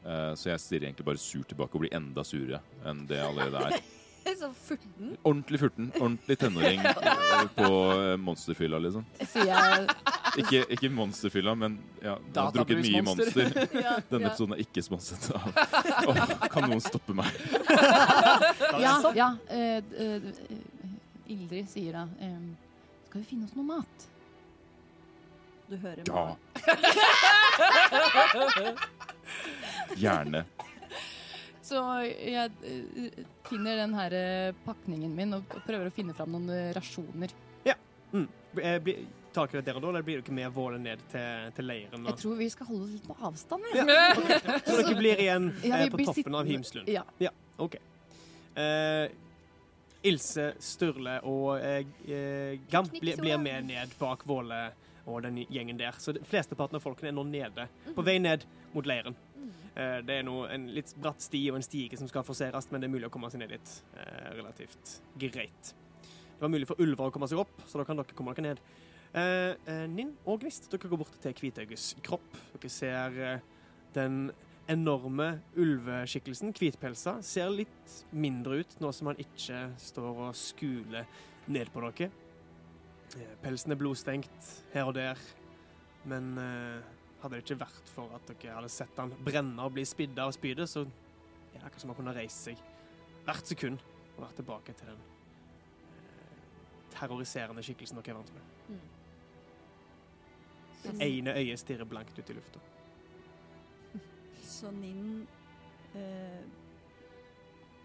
Eh, 0.00 0.30
så 0.40 0.48
jeg 0.48 0.62
stirrer 0.62 0.86
egentlig 0.88 1.04
bare 1.10 1.20
surt 1.20 1.50
tilbake 1.50 1.76
og 1.76 1.82
blir 1.84 1.96
enda 1.98 2.24
surere 2.24 2.62
enn 2.88 3.02
det 3.10 3.18
jeg 3.18 3.32
allerede 3.32 3.66
er. 3.66 3.82
Så 4.40 4.48
furten. 4.54 5.16
Ordentlig 5.26 5.58
furten. 5.60 5.90
Ordentlig 5.98 6.36
tenåring 6.38 6.80
eh, 6.86 7.46
på 7.56 7.70
eh, 7.90 8.16
monsterfylla, 8.20 8.78
liksom. 8.86 9.04
Sier 9.26 9.50
jeg 9.50 9.88
Ikke, 10.38 10.60
ikke 10.70 10.90
monsterfylla, 10.94 11.54
men 11.58 11.80
ja, 12.02 12.14
jeg 12.14 12.36
har 12.36 12.52
drukket 12.54 12.78
mye 12.84 13.02
monster. 13.04 13.48
ja, 13.86 13.94
Denne 14.10 14.24
ja. 14.26 14.30
episoden 14.30 14.52
er 14.54 14.60
ikke 14.62 14.82
sponset 14.84 15.30
av 15.34 15.40
oh, 16.10 16.16
Kan 16.52 16.62
noen 16.70 16.82
stoppe 16.84 17.12
meg? 17.16 17.26
Ja, 18.84 18.94
ja 19.16 19.28
Uh, 19.50 19.56
eh, 19.56 19.78
eh, 20.04 20.20
Ildrid 21.30 21.68
sier 21.70 21.92
da 21.94 22.02
eh, 22.22 22.40
Skal 23.08 23.20
vi 23.22 23.26
finne 23.28 23.44
oss 23.46 23.54
noe 23.56 23.66
mat? 23.66 23.96
Du 25.70 25.76
hører 25.78 26.02
Ja. 26.06 26.36
Gjerne. 30.00 30.44
Så 31.66 31.76
jeg 32.06 32.50
uh, 32.50 33.08
finner 33.46 33.74
den 33.84 33.94
her 33.98 34.10
pakningen 34.66 35.12
min 35.14 35.34
og 35.38 35.42
prøver 35.66 35.86
å 35.90 35.94
finne 35.94 36.14
fram 36.16 36.30
noen 36.34 36.50
rasjoner. 36.74 37.30
Mm. 38.10 38.28
Eh, 39.30 39.34
Tar 39.34 39.46
dere 39.46 39.62
dere 39.62 39.80
da, 39.80 39.88
eller 39.88 40.02
blir 40.02 40.20
dere 40.20 40.34
med 40.34 40.52
Våle 40.52 40.78
ned 40.82 40.98
til, 41.12 41.50
til 41.56 41.68
leiren? 41.70 42.06
Jeg 42.10 42.18
tror 42.18 42.36
vi 42.40 42.50
skal 42.50 42.66
holde 42.66 42.84
oss 42.84 42.92
litt 42.96 43.06
på 43.06 43.16
avstand. 43.30 43.72
Ja. 43.74 43.86
Okay. 43.86 44.60
så 44.66 44.76
dere 44.82 44.98
blir 44.98 45.24
igjen 45.24 45.50
Ja, 45.70 45.78
eh, 45.78 45.90
på 45.90 46.00
toppen 46.02 46.14
toppen 46.14 46.38
av 46.40 46.50
Himslund? 46.50 46.90
Ja. 46.90 47.32
OK. 47.58 47.76
Eh, 48.58 49.06
Ilse, 50.10 50.52
Sturle 50.64 51.18
og 51.28 51.60
eh, 51.60 52.58
Gamp 52.72 52.94
blir, 52.96 53.20
blir 53.20 53.38
med 53.38 53.68
ned 53.68 53.92
bak 54.00 54.24
Våle 54.26 54.70
og 55.10 55.22
den 55.24 55.42
gjengen 55.48 55.78
der. 55.80 55.96
Så 55.98 56.12
de 56.16 56.22
flesteparten 56.26 56.78
av 56.78 56.84
folkene 56.84 57.10
er 57.10 57.16
nå 57.16 57.24
nede, 57.26 57.66
på 57.96 58.04
vei 58.04 58.18
ned 58.22 58.46
mot 58.74 58.86
leiren. 58.86 59.16
Eh, 59.74 59.98
det 60.06 60.20
er 60.20 60.26
nå 60.26 60.42
en 60.50 60.68
litt 60.74 60.92
bratt 61.00 61.22
sti 61.24 61.44
og 61.52 61.60
en 61.60 61.66
stige 61.66 61.98
som 62.00 62.08
skal 62.10 62.24
forseres, 62.26 62.70
men 62.70 62.82
det 62.82 62.88
er 62.90 62.94
mulig 62.94 63.08
å 63.08 63.12
komme 63.14 63.30
seg 63.32 63.42
ned 63.42 63.54
litt 63.54 63.74
eh, 63.96 64.30
relativt 64.38 65.00
greit. 65.20 65.74
Det 66.02 66.42
var 66.42 66.52
mulig 66.52 66.68
for 66.70 66.80
ulver 66.80 67.10
å 67.10 67.14
komme 67.14 67.28
seg 67.30 67.42
opp, 67.42 67.52
så 67.68 67.80
da 67.80 67.86
kan 67.88 68.00
dere 68.00 68.16
komme 68.16 68.34
dere 68.36 68.54
ned. 68.54 68.62
Eh, 69.10 69.56
eh, 69.66 69.86
Ninn 69.90 70.12
og 70.22 70.44
Gnist, 70.44 70.68
dere 70.70 70.86
går 70.86 71.00
bort 71.00 71.16
til 71.22 71.34
Hvitøyes 71.34 71.96
kropp. 72.06 72.36
Dere 72.52 72.70
ser 72.70 73.16
eh, 73.18 73.40
den 73.96 74.28
enorme 74.70 75.32
ulveskikkelsen, 75.58 76.52
hvitpelsa, 76.54 77.16
ser 77.26 77.50
litt 77.50 77.94
mindre 78.14 78.60
ut 78.62 78.76
nå 78.78 78.92
som 78.94 79.10
han 79.10 79.18
ikke 79.18 79.64
står 79.82 80.20
og 80.28 80.38
skuler 80.38 81.08
ned 81.50 81.72
på 81.74 81.82
dere. 81.88 82.10
Pelsen 83.42 83.74
er 83.74 83.80
blodstengt 83.80 84.52
her 84.70 84.86
og 84.86 84.94
der, 84.94 85.18
men 86.06 86.36
hadde 86.38 87.32
det 87.34 87.40
ikke 87.42 87.64
vært 87.64 87.90
for 87.90 88.14
at 88.14 88.30
dere 88.30 88.60
hadde 88.60 88.70
sett 88.70 89.00
han 89.02 89.10
brenne 89.26 89.66
og 89.66 89.74
bli 89.74 89.82
spidda 89.82 90.28
av 90.28 90.36
spydet, 90.36 90.70
så 90.70 90.84
er 90.86 91.56
det 91.56 91.64
akkurat 91.64 91.82
som 91.82 91.90
han 91.90 91.98
kunne 91.98 92.14
reist 92.14 92.46
seg 92.46 92.62
hvert 93.26 93.50
sekund 93.50 93.82
og 94.14 94.22
vært 94.22 94.38
tilbake 94.38 94.78
til 94.78 94.92
den 94.92 95.02
terroriserende 96.94 97.66
skikkelsen 97.66 97.98
dere 97.98 98.14
er 98.14 98.20
vant 98.20 98.34
med. 98.38 98.56
Så, 98.70 98.99
Ene 101.00 101.34
øyet 101.36 101.60
stirrer 101.60 101.84
blankt 101.84 102.18
ut 102.18 102.30
i 102.30 102.36
lufta. 102.36 102.60
så 104.44 104.70
Ninn 104.70 105.26
eh, 105.94 106.40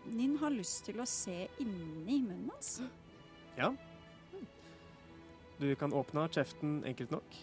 Ninn 0.06 0.38
har 0.38 0.54
lyst 0.54 0.86
til 0.86 1.00
å 1.02 1.06
se 1.10 1.48
inni 1.60 2.20
munnen 2.22 2.50
hans. 2.52 2.82
Ja. 3.58 3.72
Du 5.60 5.70
kan 5.80 5.94
åpne 5.96 6.28
kjeften 6.30 6.84
enkelt 6.86 7.12
nok. 7.16 7.38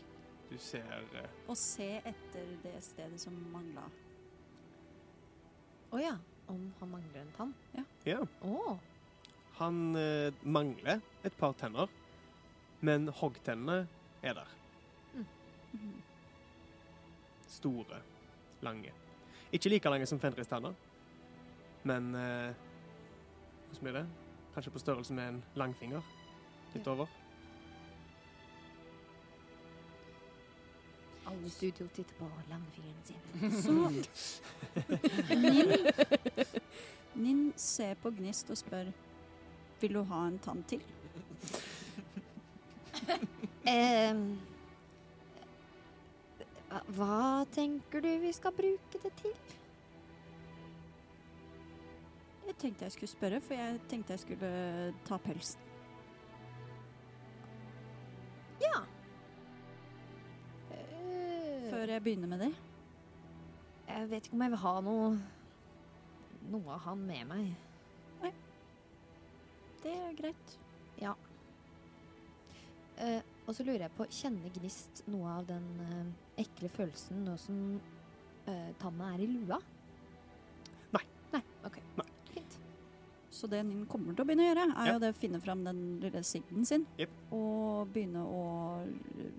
Du 0.51 0.59
ser 0.61 0.85
eh, 1.17 1.29
Og 1.49 1.57
se 1.57 1.89
etter 2.05 2.51
det 2.63 2.77
stedet 2.85 3.21
som 3.21 3.35
mangla. 3.53 3.87
Å 5.93 6.01
ja. 6.01 6.17
Om 6.53 6.67
han 6.81 6.91
mangler 6.91 7.21
en 7.23 7.35
tann? 7.37 7.53
Ja, 8.05 8.19
Å. 8.45 8.77
han 9.61 9.77
eh, 9.97 10.35
mangler 10.43 11.01
et 11.25 11.37
par 11.39 11.55
tenner, 11.57 11.89
men 12.81 13.07
hoggtennene 13.09 13.87
er 14.27 14.35
der. 14.37 14.51
Store, 17.49 18.01
lange. 18.61 18.93
Ikke 19.53 19.69
like 19.69 19.91
lange 19.91 20.07
som 20.07 20.21
Fenristanner, 20.21 20.73
men 21.85 22.15
eh, 22.15 22.55
Hvordan 23.73 23.83
blir 23.83 23.93
det? 23.93 24.07
Kanskje 24.55 24.73
på 24.73 24.79
størrelse 24.79 25.15
med 25.15 25.29
en 25.29 25.45
langfinger. 25.57 26.03
Litt 26.75 26.87
over. 26.87 27.07
Alle 31.27 31.47
i 31.47 31.51
studio 31.51 31.87
titter 31.95 32.15
på 32.19 32.29
langfingeren 32.51 33.05
sine. 33.05 33.51
Så 33.63 33.73
Nin, 35.43 35.73
Nin 37.15 37.53
ser 37.57 37.95
på 37.95 38.11
Gnist 38.11 38.51
og 38.51 38.59
spør 38.59 38.93
Vil 39.81 39.95
du 39.95 40.03
ha 40.03 40.27
en 40.27 40.39
tann 40.39 40.63
til. 40.69 40.83
Ehm, 43.67 44.39
hva- 46.97 47.47
tenker 47.53 48.01
du 48.01 48.09
vi 48.23 48.33
skal 48.33 48.53
bruke 48.57 49.01
det 49.03 49.13
til? 49.21 49.35
Jeg 52.47 52.57
tenkte 52.59 52.85
jeg 52.85 52.93
skulle 52.93 53.09
spørre, 53.13 53.41
for 53.41 53.55
jeg 53.55 53.81
tenkte 53.89 54.13
jeg 54.13 54.21
skulle 54.21 54.95
ta 55.07 55.17
pelsen. 55.19 55.61
Ja. 58.63 58.83
Eh, 60.73 61.71
Før 61.71 61.87
jeg 61.91 62.03
begynner 62.05 62.29
med 62.29 62.41
det. 62.47 62.53
Jeg 63.89 64.11
vet 64.11 64.27
ikke 64.27 64.35
om 64.39 64.43
jeg 64.47 64.51
vil 64.55 64.63
ha 64.65 64.75
noe 64.81 65.13
Noe 66.53 66.73
av 66.75 66.81
han 66.89 67.03
med 67.07 67.27
meg. 67.31 67.51
Nei. 68.23 68.31
Det 69.85 69.93
er 69.95 70.17
greit. 70.19 70.57
Ja. 70.99 71.13
Eh, 72.99 73.23
og 73.47 73.55
så 73.57 73.65
lurer 73.67 73.87
jeg 73.87 73.95
på, 73.97 74.07
kjenner 74.15 74.53
Gnist 74.55 75.03
noe 75.11 75.33
av 75.41 75.47
den 75.49 75.65
eh, 75.89 76.43
ekle 76.45 76.69
følelsen 76.73 77.25
nå 77.27 77.37
som 77.43 77.59
eh, 78.47 78.71
tanna 78.81 79.13
er 79.17 79.25
i 79.25 79.29
lua? 79.33 79.59
Nei. 80.95 81.05
Nei, 81.35 81.43
ok. 81.67 81.79
Nei. 81.99 82.07
Fint. 82.33 82.59
Så 83.33 83.49
det 83.51 83.63
Ninn 83.67 83.87
kommer 83.91 84.15
til 84.15 84.23
å 84.25 84.29
begynne 84.29 84.47
å 84.47 84.51
gjøre, 84.53 84.67
er 84.77 84.87
Ja. 84.91 84.93
jo 84.95 85.03
det 85.03 85.13
å 85.15 85.19
finne 85.23 85.41
fram 85.43 85.65
den 85.67 85.81
lille 86.03 86.23
sigden 86.27 86.65
sin. 86.69 86.87
Jep. 87.01 87.11
Og 87.35 87.89
begynne 87.95 88.23
å 88.23 88.45
øh, 88.85 89.33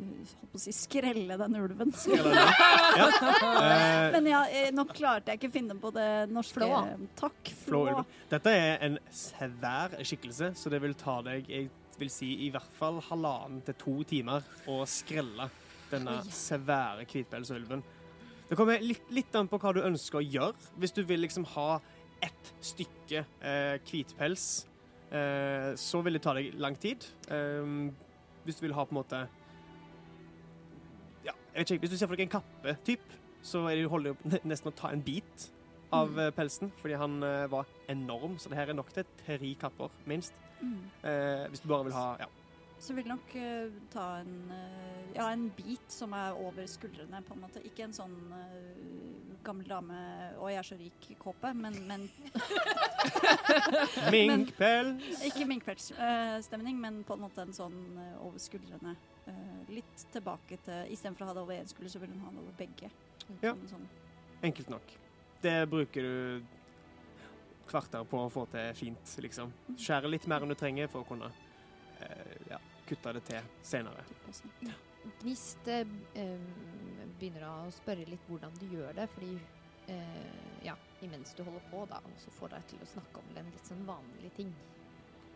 holdt 0.00 0.50
på 0.50 0.58
å 0.58 0.62
si 0.62 0.72
skrelle 0.74 1.36
den 1.40 1.58
ulven. 1.60 1.94
Ja. 2.10 2.46
Eh, 3.60 4.10
Men 4.14 4.26
ja, 4.26 4.40
eh, 4.50 4.70
nå 4.74 4.82
klarte 4.88 5.30
jeg 5.32 5.38
ikke 5.40 5.48
å 5.50 5.54
finne 5.54 5.74
på 5.80 5.90
det 5.94 6.06
norske 6.32 6.58
Flå. 6.58 6.80
Takk, 7.18 7.50
Flå 7.64 7.80
flå. 7.86 8.02
Dette 8.30 8.52
er 8.56 8.82
en 8.86 8.96
svær 9.14 9.94
skikkelse, 10.06 10.50
så 10.58 10.72
det 10.72 10.80
vil 10.82 10.94
ta 10.98 11.18
deg 11.26 11.48
jeg 11.50 11.68
vil 12.00 12.12
si, 12.12 12.32
i 12.46 12.50
hvert 12.52 12.76
fall 12.78 13.00
halvannen 13.10 13.62
til 13.66 13.76
to 13.80 13.96
timer 14.08 14.46
å 14.70 14.82
skrelle 14.88 15.50
denne 15.90 16.20
svære 16.32 17.06
hvitpelsulven. 17.08 17.82
Det 18.50 18.58
kommer 18.58 18.82
litt, 18.82 19.04
litt 19.14 19.36
an 19.38 19.48
på 19.50 19.60
hva 19.62 19.72
du 19.76 19.82
ønsker 19.84 20.18
å 20.18 20.24
gjøre. 20.26 20.70
Hvis 20.80 20.94
du 20.96 21.04
vil 21.06 21.22
liksom 21.22 21.46
ha 21.52 21.80
ett 22.24 22.52
stykke 22.64 23.22
eh, 23.22 23.76
hvitpels, 23.86 24.46
eh, 25.14 25.70
så 25.78 26.00
vil 26.02 26.18
det 26.18 26.24
ta 26.24 26.34
deg 26.36 26.56
lang 26.60 26.74
tid. 26.80 27.06
Eh, 27.30 27.70
hvis 28.44 28.58
du 28.58 28.66
vil 28.66 28.74
ha 28.74 28.86
på 28.88 28.94
en 28.94 29.00
måte 29.02 29.22
ja, 31.26 31.34
jeg 31.52 31.60
vet 31.60 31.70
ikke, 31.70 31.80
Hvis 31.84 31.94
du 31.94 31.96
ser 32.00 32.10
for 32.10 32.18
deg 32.18 32.26
en 32.26 32.36
kappe, 32.40 32.76
typ, 32.86 33.16
så 33.42 33.64
er 33.70 33.78
det, 33.78 33.88
holder 33.92 34.18
det 34.24 34.42
nesten 34.48 34.72
å 34.72 34.76
ta 34.76 34.90
en 34.92 35.04
bit 35.04 35.50
av 35.94 36.18
eh, 36.18 36.30
pelsen, 36.34 36.70
fordi 36.80 36.98
han 37.00 37.22
eh, 37.26 37.46
var 37.50 37.68
enorm. 37.92 38.38
Så 38.38 38.50
det 38.50 38.58
her 38.58 38.70
er 38.70 38.78
nok 38.78 38.92
til 38.94 39.06
tre 39.24 39.54
kapper, 39.60 39.92
minst. 40.10 40.34
Mm. 40.60 40.84
Eh, 41.08 41.48
hvis 41.48 41.62
du 41.64 41.68
bare 41.68 41.88
vil 41.88 41.96
ha 41.96 42.06
ja. 42.20 42.28
Så 42.80 42.94
vil 42.96 43.08
nok 43.10 43.34
uh, 43.36 43.72
ta 43.92 44.04
en, 44.22 44.36
uh, 44.48 45.16
ja, 45.16 45.26
en 45.28 45.50
bit 45.52 45.92
som 45.92 46.14
er 46.16 46.32
over 46.32 46.64
skuldrene, 46.66 47.20
på 47.26 47.34
en 47.36 47.42
måte. 47.42 47.60
Ikke 47.68 47.84
en 47.84 47.92
sånn 47.92 48.14
uh, 48.32 49.34
gammel 49.44 49.68
dame 49.68 49.98
'Å, 50.38 50.48
jeg 50.48 50.60
er 50.62 50.68
så 50.68 50.78
rik'-kåpe, 50.80 51.52
men, 51.56 51.76
men 51.88 52.06
Minkpels! 54.14 55.20
Ikke 55.28 55.44
minkpelsstemning, 55.48 56.80
men 56.80 57.02
på 57.04 57.16
en 57.16 57.24
måte 57.24 57.44
en 57.44 57.52
sånn 57.56 57.78
over 58.20 58.40
skuldrene. 58.40 58.96
Litt 59.72 60.04
tilbake 60.12 60.58
til 60.64 60.92
Istedenfor 60.92 61.24
å 61.24 61.30
ha 61.30 61.36
det 61.36 61.44
over 61.44 61.56
én 61.56 61.68
skulder, 61.68 61.92
så 61.92 62.00
vil 62.02 62.12
hun 62.12 62.24
ha 62.24 62.32
det 62.34 62.42
over 62.44 62.56
begge. 62.58 62.90
Ja. 63.44 63.54
Sånn. 63.70 63.86
Enkelt 64.44 64.72
nok. 64.72 64.96
Det 65.40 65.56
bruker 65.72 66.04
du 66.04 66.59
kvarter 67.70 68.04
på 68.08 68.24
å 68.24 68.32
få 68.32 68.44
til 68.52 68.74
fint, 68.78 69.14
liksom. 69.24 69.52
Skjære 69.78 70.10
litt 70.10 70.26
mer 70.30 70.44
enn 70.44 70.52
du 70.52 70.58
trenger 70.58 70.90
for 70.92 71.04
å 71.04 71.08
kunne 71.08 71.30
eh, 72.00 72.36
ja, 72.50 72.60
kutte 72.88 73.14
det 73.16 73.24
til 73.28 73.50
senere. 73.62 74.04
Gnist 75.22 75.68
eh, 75.70 75.86
begynner 77.18 77.46
å 77.48 77.56
spørre 77.74 78.06
litt 78.08 78.28
hvordan 78.28 78.54
du 78.60 78.66
gjør 78.74 78.94
det, 79.00 79.08
fordi 79.14 79.34
eh, 79.94 80.64
ja, 80.66 80.76
imens 81.06 81.34
du 81.36 81.44
holder 81.46 81.66
på, 81.72 81.84
da, 81.90 82.00
og 82.04 82.20
så 82.20 82.32
får 82.36 82.56
deg 82.56 82.70
til 82.74 82.84
å 82.84 82.90
snakke 82.94 83.22
om 83.22 83.34
den 83.36 83.52
litt 83.54 83.68
sånn 83.68 83.84
vanlig 83.88 84.32
ting. 84.36 84.54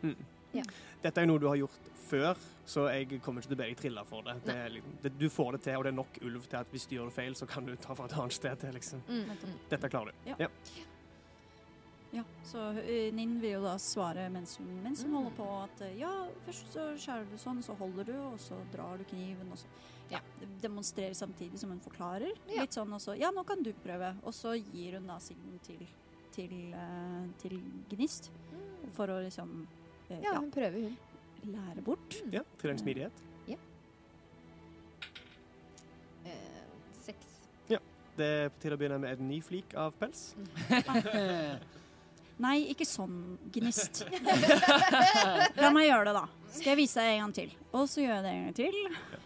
Mm. 0.04 0.24
Ja. 0.54 0.62
Dette 1.02 1.20
er 1.20 1.26
jo 1.26 1.32
noe 1.32 1.42
du 1.42 1.48
har 1.48 1.58
gjort 1.58 1.88
før, 2.04 2.40
så 2.68 2.86
jeg 2.92 3.18
kommer 3.24 3.42
ikke 3.42 3.50
til 3.50 3.56
å 3.56 3.58
be 3.58 3.66
deg 3.66 3.78
trille 3.80 4.04
for 4.06 4.26
det. 4.26 4.34
det, 4.46 4.54
er 4.54 4.98
det 5.02 5.14
du 5.18 5.26
får 5.32 5.56
det 5.56 5.64
til, 5.66 5.78
og 5.78 5.86
det 5.86 5.90
er 5.90 5.96
nok 5.98 6.18
ulv 6.22 6.44
til 6.46 6.58
at 6.60 6.74
hvis 6.74 6.86
du 6.90 6.98
gjør 6.98 7.08
det 7.10 7.16
feil, 7.16 7.38
så 7.38 7.48
kan 7.50 7.66
du 7.66 7.74
ta 7.74 7.96
fra 7.96 8.06
et 8.06 8.18
annet 8.20 8.36
sted 8.36 8.60
til, 8.62 8.76
liksom. 8.76 9.02
Mm. 9.08 9.56
Dette 9.72 9.90
klarer 9.90 10.12
du. 10.12 10.28
Ja. 10.30 10.44
Ja, 10.44 10.50
så 12.44 12.60
eh, 12.84 13.08
Ninn 13.14 13.40
vil 13.42 13.56
jo 13.56 13.62
da 13.64 13.74
svare 13.80 14.28
mens 14.30 14.56
hun, 14.60 14.68
mens 14.84 15.02
hun 15.02 15.10
Mm. 15.10 15.16
holder 15.16 15.34
på 15.38 15.46
at 15.64 15.80
eh, 15.86 15.96
ja, 15.98 16.10
først 16.46 16.72
så 16.72 16.84
skjærer 17.00 17.26
du 17.30 17.36
sånn, 17.40 17.62
så 17.62 17.74
holder 17.78 18.04
du, 18.04 18.14
og 18.28 18.38
så 18.38 18.54
drar 18.72 18.98
du 18.98 19.04
kniven, 19.10 19.50
og 19.50 19.58
så 19.58 19.66
ja, 20.10 20.20
demonstrerer 20.62 21.14
samtidig 21.16 21.58
som 21.58 21.70
hun 21.70 21.80
forklarer. 21.80 22.30
Ja. 22.52 22.60
Litt 22.62 22.76
sånn 22.76 22.92
og 22.92 23.00
så 23.00 23.16
ja, 23.18 23.30
nå 23.34 23.42
kan 23.48 23.62
du 23.64 23.72
prøve. 23.82 24.12
Og 24.22 24.34
så 24.36 24.52
gir 24.60 24.98
hun 24.98 25.06
da 25.10 25.16
signen 25.18 25.58
til, 25.64 25.80
til, 26.36 26.52
eh, 26.76 27.26
til 27.42 27.58
Gnist 27.90 28.30
for 28.92 29.08
å 29.08 29.20
liksom 29.24 29.66
Ja, 30.10 30.18
ja, 30.20 30.34
hun 30.38 30.50
prøver, 30.52 30.90
hun. 30.90 30.96
lære 31.50 31.82
bort. 31.82 32.18
Ja, 32.30 32.42
til 32.60 32.70
en 32.70 32.78
smidighet. 32.78 33.22
Eh, 36.24 36.64
seks. 37.02 37.26
Det 38.16 38.24
er 38.24 38.48
på 38.54 38.60
tide 38.62 38.76
å 38.76 38.78
begynne 38.78 39.00
med 39.02 39.18
en 39.18 39.26
ny 39.28 39.40
flik 39.42 39.72
av 39.74 39.90
pels. 39.98 40.34
Nei, 42.42 42.56
ikke 42.72 42.86
sånn 42.88 43.38
gnist. 43.54 44.00
La 45.62 45.68
meg 45.70 45.86
gjøre 45.86 46.08
det, 46.08 46.14
da. 46.16 46.24
Skal 46.54 46.70
jeg 46.72 46.78
vise 46.84 47.02
deg 47.02 47.16
en 47.16 47.20
gang 47.24 47.34
til. 47.34 47.52
Og 47.74 47.88
så 47.90 48.02
gjør 48.02 48.12
jeg 48.14 48.24
det 48.24 48.32
en 48.32 48.42
gang 48.44 48.56
til. 48.58 48.76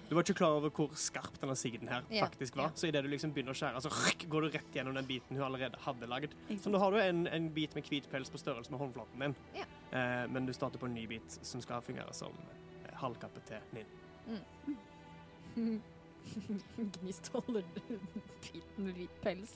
Du 0.09 0.15
var 0.17 0.25
ikke 0.25 0.37
klar 0.39 0.55
over 0.57 0.73
hvor 0.73 0.93
skarp 0.97 1.35
denne 1.43 1.57
sigden 1.61 1.89
her 1.93 2.05
Ja, 2.09 2.25
faktisk 2.25 2.57
var. 2.57 2.71
ja. 2.71 2.81
Så 2.81 2.89
idet 2.89 3.03
du 3.05 3.09
liksom 3.13 3.33
begynner 3.37 3.53
å 3.53 3.59
skjære, 3.59 3.83
så 3.85 3.91
rykk, 3.93 4.25
går 4.33 4.47
du 4.47 4.49
rett 4.57 4.77
gjennom 4.79 4.97
den 4.97 5.09
biten 5.09 5.37
hun 5.37 5.45
allerede 5.45 5.81
hadde 5.85 6.09
lagd. 6.09 6.33
Så 6.63 6.73
nå 6.73 6.81
har 6.81 6.95
du 6.95 7.01
en, 7.03 7.27
en 7.29 7.51
bit 7.53 7.77
med 7.77 7.85
hvit 7.89 8.09
pels 8.13 8.33
på 8.33 8.41
størrelse 8.41 8.73
med 8.73 8.81
håndflaten 8.81 9.25
din. 9.27 9.37
Ja. 9.59 9.67
Eh, 9.93 10.25
men 10.33 10.49
du 10.49 10.53
starter 10.57 10.81
på 10.81 10.89
en 10.89 10.97
ny 10.97 11.05
bit 11.11 11.39
som 11.45 11.61
skal 11.65 11.85
fungere 11.85 12.13
som 12.17 12.33
eh, 12.49 12.95
halvkappe 13.03 13.45
til 13.49 13.61
Ninn. 13.77 13.89
Gnist 16.99 17.29
holder 17.33 17.65
biten 17.75 18.85
med 18.85 18.93
hvit 18.97 19.21
pels. 19.25 19.55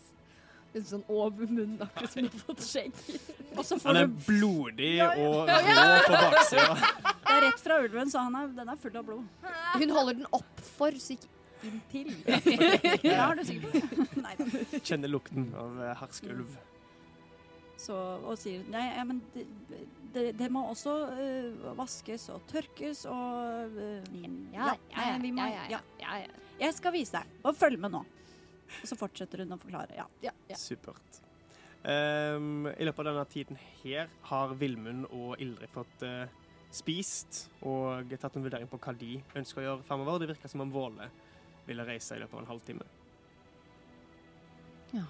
Litt 0.72 0.88
sånn 0.88 1.02
over 1.12 1.48
munnen, 1.50 1.76
akkurat 1.84 2.12
som 2.14 2.24
du 2.24 2.30
har 2.32 2.44
fått 2.46 2.62
skjegg. 2.64 2.96
Han 3.84 3.98
er 4.00 4.08
blodig 4.08 4.94
og 5.04 5.18
rå 5.18 5.32
på 6.06 6.20
baksida. 6.32 6.68
Det 7.32 7.36
er 7.38 7.44
rett 7.46 7.62
fra 7.64 7.76
ulven, 7.80 8.10
så 8.12 8.22
han 8.26 8.34
er, 8.36 8.48
den 8.52 8.68
er 8.68 8.76
full 8.80 8.96
av 8.98 9.06
blod. 9.06 9.46
Hun 9.80 9.92
holder 9.94 10.18
den 10.18 10.26
opp 10.36 10.58
for, 10.76 10.96
så 11.00 11.14
ikke 11.14 11.30
inntil. 11.64 12.10
Ja, 13.06 13.28
har 13.30 13.38
du 13.38 13.44
sikkert 13.46 14.18
Nei. 14.18 14.34
Kjenner 14.82 15.08
lukten 15.08 15.46
av 15.56 15.78
eh, 15.80 15.94
hersk 16.02 16.26
ulv. 16.28 16.58
Så, 17.80 17.96
og 17.96 18.36
sier 18.38 18.62
nei, 18.70 18.82
ja, 18.92 19.04
men 19.08 19.22
det, 19.32 19.46
det, 20.14 20.26
det 20.38 20.48
må 20.54 20.66
også 20.70 20.92
uh, 21.16 21.70
vaskes 21.78 22.28
og 22.34 22.44
tørkes 22.50 23.06
og 23.10 23.74
uh, 23.74 24.12
Ja, 24.54 24.74
ja, 24.92 25.08
ja, 25.16 25.48
ja, 25.72 25.80
ja. 26.04 26.28
Jeg 26.60 26.76
skal 26.76 26.94
vise 26.94 27.16
deg, 27.16 27.40
og 27.42 27.56
følg 27.58 27.80
med 27.82 27.96
nå. 27.96 28.04
Og 28.80 28.88
så 28.88 28.98
fortsetter 28.98 29.44
hun 29.44 29.54
å 29.54 29.60
forklare. 29.60 29.96
Ja. 29.98 30.06
ja, 30.24 30.32
ja. 30.50 30.58
Supert. 30.58 31.20
Um, 31.82 32.68
I 32.70 32.86
løpet 32.86 33.02
av 33.02 33.10
denne 33.10 33.26
tiden 33.30 33.58
her 33.82 34.10
har 34.28 34.54
Vilmund 34.58 35.08
og 35.10 35.40
Ildrid 35.42 35.72
fått 35.74 36.04
uh, 36.06 36.30
spist 36.72 37.48
og 37.66 38.12
tatt 38.22 38.36
en 38.38 38.44
vurdering 38.44 38.70
på 38.70 38.78
hva 38.80 38.94
de 38.96 39.16
ønsker 39.38 39.62
å 39.62 39.66
gjøre 39.66 39.86
fremover. 39.88 40.22
Det 40.22 40.32
virker 40.34 40.52
som 40.52 40.64
om 40.64 40.72
Våle 40.72 41.08
ville 41.66 41.86
reise 41.86 42.16
i 42.16 42.22
løpet 42.22 42.38
av 42.38 42.44
en 42.44 42.52
halvtime. 42.52 42.86
Ja. 44.92 45.06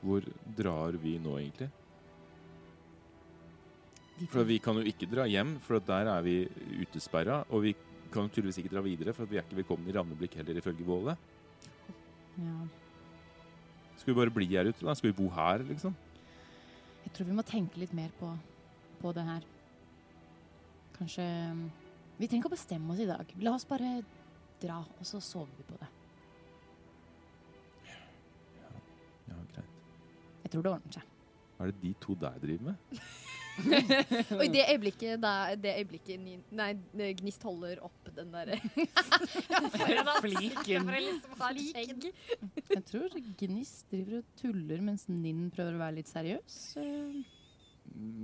Hvor 0.00 0.24
drar 0.56 0.96
vi 1.00 1.18
nå, 1.22 1.36
egentlig? 1.38 1.70
For 4.28 4.44
vi 4.44 4.58
kan 4.60 4.76
jo 4.76 4.84
ikke 4.84 5.08
dra 5.08 5.24
hjem, 5.28 5.54
for 5.64 5.80
der 5.84 6.08
er 6.12 6.24
vi 6.24 6.42
utesperra. 6.82 7.42
Og 7.48 7.64
vi 7.64 7.74
kan 8.12 8.26
jo 8.26 8.34
tydeligvis 8.34 8.60
ikke 8.60 8.74
dra 8.74 8.82
videre, 8.84 9.14
for 9.16 9.28
vi 9.28 9.38
er 9.38 9.46
ikke 9.46 9.62
velkommen 9.62 9.88
i 9.88 9.94
Ravneblikk 9.96 10.36
heller, 10.40 10.58
ifølge 10.60 10.86
Våle. 10.86 11.16
Ja. 12.40 12.56
Skal 14.00 14.14
vi 14.14 14.18
bare 14.20 14.32
bli 14.32 14.48
her 14.54 14.70
ute, 14.70 14.84
da? 14.86 14.94
Skal 14.96 15.10
vi 15.10 15.18
bo 15.18 15.28
her, 15.34 15.64
liksom? 15.68 15.96
Jeg 17.04 17.12
tror 17.16 17.28
vi 17.28 17.36
må 17.36 17.44
tenke 17.46 17.80
litt 17.80 17.92
mer 17.96 18.12
på, 18.20 18.30
på 19.00 19.12
det 19.16 19.24
her. 19.26 19.46
Kanskje 20.96 21.24
um, 21.52 21.66
Vi 22.18 22.28
trenger 22.28 22.44
ikke 22.44 22.52
å 22.52 22.56
bestemme 22.56 22.92
oss 22.94 23.02
i 23.02 23.08
dag. 23.08 23.34
La 23.44 23.54
oss 23.56 23.68
bare 23.68 23.98
dra, 24.60 24.80
og 24.84 25.08
så 25.08 25.20
sover 25.24 25.52
vi 25.56 25.66
på 25.68 25.78
det. 25.80 25.90
Ja, 29.28 29.40
greit. 29.54 29.76
Jeg 30.44 30.52
tror 30.52 30.64
det 30.64 30.74
ordner 30.76 30.98
seg. 31.00 31.16
Hva 31.56 31.66
er 31.66 31.72
det 31.72 31.82
de 31.84 31.94
to 32.00 32.16
der 32.20 32.40
driver 32.40 32.72
med? 32.72 33.00
Og 34.38 34.42
i 34.44 34.48
det 34.52 34.64
øyeblikket, 34.72 35.20
da, 35.22 35.32
det 35.56 35.72
øyeblikket 35.80 36.20
Ni- 36.22 36.38
nei, 36.56 36.70
Gnist 37.18 37.42
holder 37.46 37.80
opp 37.86 38.10
den 38.16 38.30
derre 38.34 38.56
Fliken. 40.22 40.88
Jeg 42.70 42.84
tror 42.90 43.14
Gnist 43.40 43.86
driver 43.92 44.20
og 44.20 44.24
tuller 44.40 44.80
mens 44.84 45.06
Ninn 45.10 45.48
prøver 45.54 45.76
å 45.76 45.82
være 45.84 45.98
litt 46.00 46.10
seriøs. 46.10 46.58
Eh, 46.80 47.20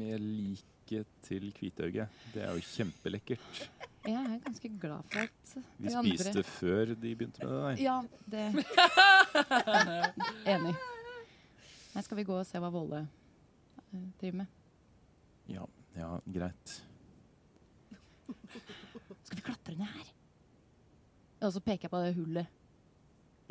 Med 0.01 0.21
liket 0.23 1.07
til 1.27 1.49
Kvitøyet. 1.57 2.09
Det 2.35 2.43
er 2.47 2.53
jo 2.55 2.63
kjempelekkert. 2.63 3.63
Jeg 4.07 4.15
er 4.23 4.37
ganske 4.45 4.69
glad 4.79 5.03
for 5.11 5.25
at 5.25 5.55
Vi 5.83 5.89
de 5.91 5.97
andre 5.99 6.15
spiste 6.21 6.43
før 6.47 6.93
de 6.95 7.15
begynte 7.19 7.43
med 7.43 7.51
det 7.51 7.63
der. 7.65 7.77
Ja, 7.83 7.97
det 8.31 8.45
Enig. 10.47 10.77
Nei, 11.97 12.03
skal 12.05 12.19
vi 12.21 12.27
gå 12.29 12.37
og 12.39 12.47
se 12.47 12.61
hva 12.63 12.71
Våle 12.71 13.01
eh, 13.03 14.07
driver 14.21 14.43
med? 14.45 14.53
Ja, 15.47 15.67
ja, 15.95 16.19
greit. 16.27 16.85
Skal 19.23 19.37
vi 19.37 19.43
klatre 19.43 19.77
ned 19.77 19.87
her? 19.87 20.13
Og 21.47 21.53
så 21.53 21.61
peker 21.61 21.87
jeg 21.87 21.93
på 21.93 22.01
det 22.03 22.15
hullet. 22.17 22.47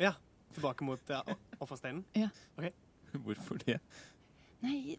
Ja. 0.00 0.12
Tilbake 0.56 0.84
mot 0.84 1.10
uh, 1.10 1.34
offersteinen. 1.60 2.04
Hvorfor 3.24 3.54
det? 3.60 3.80
Nei 4.60 4.96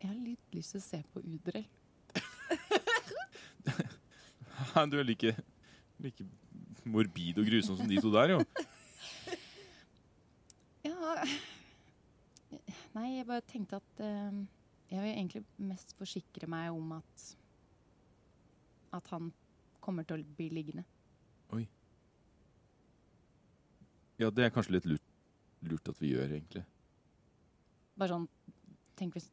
Jeg 0.00 0.08
har 0.08 0.16
litt 0.16 0.54
lyst 0.56 0.72
til 0.74 0.80
å 0.80 0.84
se 0.84 1.02
på 1.12 1.20
Udrell. 1.20 1.68
Du 4.88 4.98
er 4.98 5.04
like, 5.04 5.34
like 6.00 6.24
morbid 6.84 7.38
og 7.40 7.46
grusom 7.48 7.76
som 7.76 7.88
de 7.88 8.00
to 8.00 8.12
der, 8.14 8.36
jo. 8.36 8.40
Ja 10.88 11.24
Nei, 12.92 13.18
jeg 13.18 13.26
bare 13.28 13.40
tenkte 13.48 13.76
at 13.78 14.00
eh, 14.04 14.32
Jeg 14.92 15.00
vil 15.00 15.14
egentlig 15.14 15.44
mest 15.56 15.94
forsikre 15.96 16.48
meg 16.50 16.72
om 16.74 16.98
at 16.98 17.28
At 18.92 19.06
han 19.08 19.30
kommer 19.80 20.04
til 20.04 20.20
å 20.20 20.34
bli 20.36 20.50
liggende. 20.52 20.84
Oi. 21.56 21.64
Ja, 24.20 24.28
det 24.30 24.44
er 24.44 24.52
kanskje 24.52 24.76
litt 24.76 24.86
lurt, 24.86 25.06
lurt 25.64 25.88
at 25.88 26.00
vi 26.00 26.12
gjør, 26.12 26.28
egentlig. 26.36 26.62
Bare 27.98 28.12
sånn 28.12 28.28
Tenk 29.00 29.16
hvis 29.16 29.30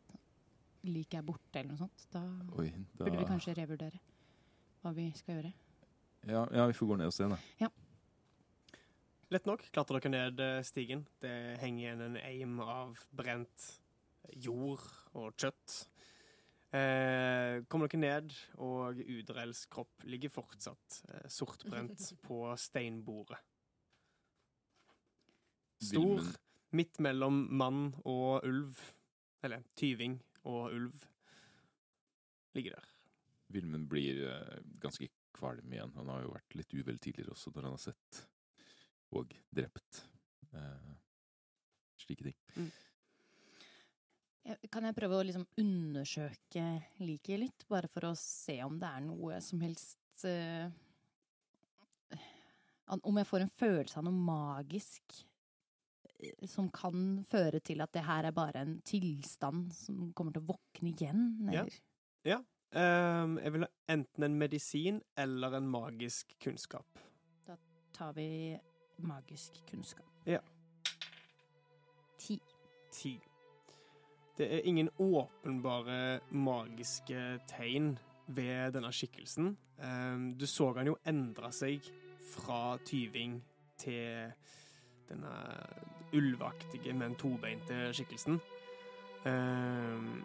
liket 0.88 1.20
er 1.20 1.26
borte 1.28 1.60
eller 1.60 1.74
noe 1.74 1.82
sånt. 1.82 2.06
Da 2.14 2.24
Oi, 2.58 2.70
da 2.96 3.04
burde 3.04 3.20
vi 3.20 3.28
kanskje 3.28 3.58
revurdere 3.60 4.00
hva 4.80 4.94
vi 4.96 5.10
skal 5.18 5.36
gjøre. 5.36 5.52
Ja, 6.30 6.46
ja, 6.56 6.66
vi 6.72 6.78
får 6.78 6.88
gå 6.88 6.98
ned 7.02 7.12
og 7.12 7.16
se, 7.16 7.28
da. 7.28 7.38
Ja. 7.60 7.70
Lett 9.30 9.46
nok 9.46 9.68
klatrer 9.76 10.00
dere 10.00 10.12
ned 10.16 10.42
eh, 10.42 10.62
stigen. 10.66 11.04
Det 11.22 11.34
henger 11.62 11.84
igjen 11.84 12.06
en 12.08 12.18
eim 12.24 12.56
av 12.64 13.04
brent 13.14 13.68
jord 14.36 14.84
og 15.18 15.34
kjøtt. 15.40 15.78
Eh, 16.70 17.64
kommer 17.72 17.90
dere 17.90 18.02
ned, 18.04 18.34
og 18.62 19.00
Udrels 19.02 19.64
kropp 19.74 20.04
ligger 20.06 20.30
fortsatt 20.30 21.00
eh, 21.10 21.28
sortbrent 21.34 22.12
på 22.28 22.42
steinbordet. 22.62 23.40
Stor, 25.82 26.20
midt 26.76 27.00
mellom 27.02 27.46
mann 27.58 27.94
og 28.04 28.44
ulv, 28.46 28.82
eller 29.48 29.64
tyving 29.80 30.18
og 30.44 30.74
ulv, 30.76 31.06
ligger 32.58 32.76
der. 32.76 32.90
Vilmund 33.50 33.88
blir 33.90 34.20
eh, 34.30 34.60
ganske 34.84 35.08
kvalm 35.34 35.72
igjen. 35.74 35.94
Han 35.96 36.10
har 36.12 36.26
jo 36.26 36.34
vært 36.36 36.58
litt 36.60 36.76
uvel 36.76 37.00
tidligere 37.02 37.32
også, 37.34 37.54
når 37.56 37.66
han 37.70 37.78
har 37.78 37.84
sett 37.88 38.20
og 39.16 39.34
drept 39.56 40.04
eh, 40.54 40.92
slike 42.04 42.28
ting. 42.30 42.38
Jeg- 42.60 42.76
Kan 44.72 44.88
jeg 44.88 44.96
prøve 44.98 45.20
å 45.20 45.26
liksom 45.26 45.46
undersøke 45.62 46.66
liket 47.04 47.42
litt, 47.44 47.66
bare 47.70 47.90
for 47.92 48.10
å 48.10 48.16
se 48.18 48.58
om 48.66 48.80
det 48.82 48.90
er 48.90 49.04
noe 49.06 49.40
som 49.46 49.62
helst 49.62 50.26
uh, 50.26 50.70
Om 52.98 53.20
jeg 53.22 53.30
får 53.30 53.46
en 53.46 53.58
følelse 53.62 54.00
av 54.00 54.08
noe 54.08 54.24
magisk 54.30 55.20
eh, 56.18 56.48
som 56.50 56.72
kan 56.74 57.20
føre 57.30 57.62
til 57.62 57.86
at 57.86 57.94
det 57.94 58.06
her 58.08 58.30
er 58.30 58.36
bare 58.36 58.64
en 58.66 58.80
tilstand 58.82 59.70
som 59.78 60.10
kommer 60.18 60.34
til 60.34 60.46
å 60.46 60.56
våkne 60.56 60.96
igjen, 60.96 61.28
Ja. 61.54 61.68
ja. 62.26 62.42
Um, 62.70 63.40
jeg 63.42 63.54
vil 63.56 63.66
ha 63.66 63.70
enten 63.90 64.26
en 64.28 64.36
medisin 64.38 65.00
eller 65.18 65.56
en 65.58 65.70
magisk 65.70 66.36
kunnskap. 66.42 67.00
Da 67.48 67.56
tar 67.94 68.14
vi 68.14 68.28
magisk 69.02 69.58
kunnskap? 69.70 70.06
Ja. 70.30 70.44
Ti. 72.22 72.38
Ti. 72.94 73.16
Det 74.40 74.48
er 74.56 74.62
ingen 74.64 74.88
åpenbare 75.04 76.22
magiske 76.32 77.40
tegn 77.50 77.98
ved 78.32 78.72
denne 78.72 78.88
skikkelsen. 78.96 79.50
Ehm, 79.84 80.30
du 80.40 80.46
så 80.48 80.70
han 80.78 80.88
jo 80.88 80.94
endre 81.04 81.50
seg 81.52 81.84
fra 82.32 82.78
tyving 82.88 83.34
til 83.82 84.32
denne 85.10 85.34
ulveaktige, 86.16 86.94
men 86.96 87.18
tobeinte 87.20 87.90
skikkelsen. 87.92 88.40
Ehm, 89.28 90.22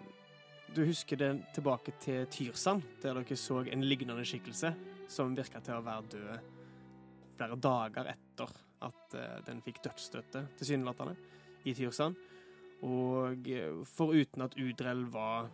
du 0.77 0.85
husker 0.87 1.19
det 1.19 1.33
tilbake 1.57 1.97
til 1.99 2.29
Tyrsand, 2.31 2.87
der 3.03 3.19
dere 3.19 3.37
så 3.37 3.65
en 3.67 3.83
lignende 3.83 4.23
skikkelse 4.23 4.71
som 5.11 5.35
virka 5.35 5.59
til 5.59 5.81
å 5.81 5.83
være 5.89 6.07
død 6.15 6.53
flere 7.35 7.59
dager 7.59 8.13
etter 8.15 8.55
at 8.87 9.19
eh, 9.19 9.43
den 9.49 9.59
fikk 9.67 9.83
dødsstøtte, 9.89 10.45
tilsynelatende, 10.61 11.17
i 11.67 11.75
Tyrsand. 11.75 12.15
Og 12.85 13.47
eh, 13.49 13.85
foruten 13.89 14.45
at 14.45 14.57
Udrell 14.61 15.07
var 15.13 15.49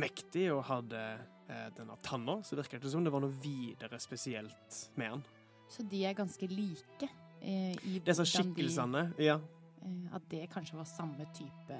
mektig 0.00 0.46
og 0.52 0.62
hadde 0.68 1.00
eh, 1.48 1.68
denne 1.76 1.96
tanna, 2.04 2.38
så 2.44 2.56
virker 2.58 2.80
det 2.82 2.90
som 2.92 3.04
det 3.04 3.12
var 3.12 3.22
noe 3.24 3.34
videre 3.42 3.98
spesielt 4.00 4.78
med 5.00 5.14
han. 5.16 5.24
Så 5.72 5.84
de 5.88 6.02
er 6.08 6.16
ganske 6.16 6.48
like? 6.50 7.08
Eh, 7.42 7.72
i 7.88 7.98
Disse 8.04 8.24
skikkelsene, 8.28 9.06
de- 9.18 9.26
ja. 9.30 9.38
Eh, 9.82 10.14
at 10.16 10.28
det 10.30 10.44
kanskje 10.52 10.76
var 10.78 10.88
samme 10.88 11.26
type 11.36 11.78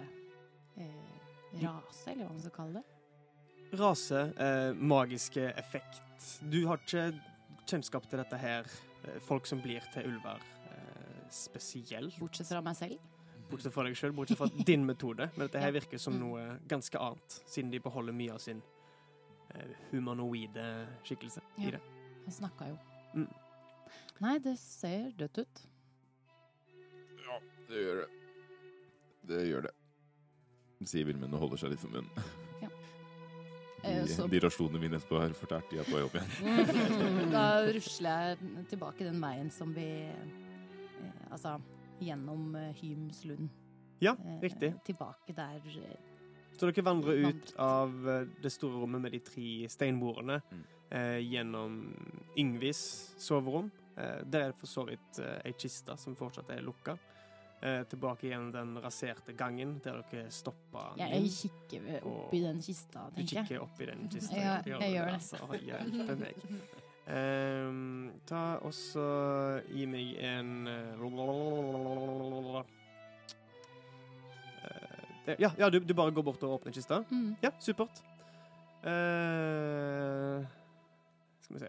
eh, 0.77 1.21
rase, 1.63 2.11
eller 2.13 2.25
hva 2.27 2.33
man 2.33 2.41
skal 2.47 2.57
kalle 2.57 2.81
det. 2.81 3.79
Rase, 3.81 4.23
eh, 4.37 4.73
magiske 4.77 5.47
effekt. 5.57 6.03
Du 6.53 6.63
har 6.69 6.81
ikke 6.83 7.11
kjennskap 7.69 8.09
til 8.11 8.21
dette 8.21 8.37
her, 8.41 8.67
folk 9.27 9.47
som 9.49 9.61
blir 9.65 9.83
til 9.95 10.05
ulver 10.13 10.43
spesielt. 11.33 12.19
Bortsett 12.21 12.51
fra 12.53 12.61
meg 12.63 12.77
selv. 12.77 12.99
Bortsett 13.51 13.75
fra 13.75 13.85
deg 13.85 13.97
sjøl, 13.99 14.13
bortsett 14.17 14.39
fra 14.41 14.49
din 14.67 14.85
metode. 14.89 15.27
Men 15.37 15.47
dette 15.47 15.61
her 15.61 15.75
virker 15.75 16.01
som 16.01 16.15
noe 16.21 16.59
ganske 16.71 16.99
annet, 17.01 17.41
siden 17.51 17.71
de 17.73 17.81
beholder 17.85 18.15
mye 18.17 18.33
av 18.33 18.41
sin 18.41 18.63
uh, 19.55 19.75
humanoide 19.91 20.65
skikkelse 21.05 21.43
Ja. 21.59 21.69
i 21.69 21.75
det. 21.77 21.83
Han 22.25 22.37
snakka 22.39 22.71
jo. 22.71 22.79
Mm. 23.15 23.29
Nei, 24.23 24.39
det 24.41 24.55
ser 24.63 25.11
dødt 25.19 25.43
ut. 25.43 25.63
Ja, 27.27 27.39
det 27.69 27.83
gjør 27.85 28.01
det. 28.05 28.09
Det 29.33 29.43
gjør 29.51 29.67
det. 29.69 29.75
Sier 30.89 31.07
Vilmund 31.07 31.35
og 31.37 31.45
holder 31.45 31.61
seg 31.63 31.75
litt 31.75 31.83
for 31.83 31.93
munnen. 31.95 32.31
Ja. 32.63 32.71
Eh, 33.85 34.01
de, 34.07 34.17
de 34.33 34.41
rasjonene 34.43 34.81
vi 34.83 34.89
nettopp 34.91 35.21
har 35.21 35.35
fortært, 35.39 35.69
de 35.71 35.79
er 35.83 35.87
på 35.91 36.01
jobb 36.01 36.17
igjen. 36.19 36.33
Da 37.35 37.45
rusler 37.69 38.33
jeg 38.33 38.67
tilbake 38.73 39.07
den 39.07 39.21
veien 39.23 39.51
som 39.55 39.71
vi 39.77 39.87
eh, 40.09 41.33
Altså 41.33 41.57
gjennom 42.03 42.57
Hyms 42.81 43.25
lund. 43.25 43.49
Ja, 44.03 44.17
Eh, 44.19 44.41
riktig. 44.43 44.73
Tilbake 44.85 45.33
der 45.37 45.61
eh, 45.67 45.97
Så 46.59 46.67
dere 46.71 46.85
vandrer 46.85 47.29
ut 47.29 47.55
av 47.59 48.09
eh, 48.09 48.27
det 48.43 48.51
store 48.53 48.81
rommet 48.83 49.01
med 49.01 49.13
de 49.13 49.21
tre 49.21 49.69
steinbordene 49.69 50.41
Mm. 50.51 50.65
eh, 50.91 51.19
gjennom 51.23 51.79
Yngvis 52.37 53.15
soverom. 53.19 53.71
Eh, 53.97 54.23
der 54.25 54.41
er 54.41 54.53
det 54.53 54.59
for 54.59 54.67
så 54.67 54.85
vidt 54.89 55.19
eh, 55.23 55.41
ei 55.45 55.53
kiste 55.53 55.97
som 55.99 56.17
fortsatt 56.17 56.51
er 56.51 56.61
lukka. 56.63 56.99
Eh, 57.63 57.85
tilbake 57.87 58.27
igjen 58.27 58.51
den 58.53 58.75
raserte 58.83 59.33
gangen 59.39 59.77
der 59.85 60.03
dere 60.11 60.31
stoppa 60.35 60.97
Jeg, 60.99 61.11
jeg 61.13 61.31
kikker 61.31 62.07
oppi 62.11 62.41
den 62.43 62.59
kista, 62.61 63.05
tenker 63.15 63.21
jeg. 63.23 63.45
Du 63.45 63.49
kikker 63.55 63.63
oppi 63.63 63.87
den 63.87 64.09
kista. 64.11 64.37
Ja, 64.37 64.57
du 64.65 64.71
jeg 64.71 64.93
gjør 64.97 65.07
det. 65.07 65.15
Altså. 65.15 65.37
Hjelpe 65.63 66.17
meg. 66.19 66.35
Ehm, 67.11 68.13
ta 68.27 68.59
også 68.63 69.03
Gi 69.75 69.87
meg 69.91 70.17
en 70.23 70.69
eh, 70.71 70.95
det- 75.27 75.37
Ja, 75.41 75.51
ja 75.59 75.71
du, 75.71 75.81
du 75.81 75.95
bare 75.95 76.11
går 76.11 76.23
bort 76.23 76.43
og 76.43 76.61
åpner 76.61 76.73
kista? 76.73 77.05
Mm. 77.11 77.37
Ja, 77.43 77.51
supert. 77.61 78.03
Uh, 78.83 80.43
skal 81.41 81.55
vi 81.55 81.61
se 81.61 81.69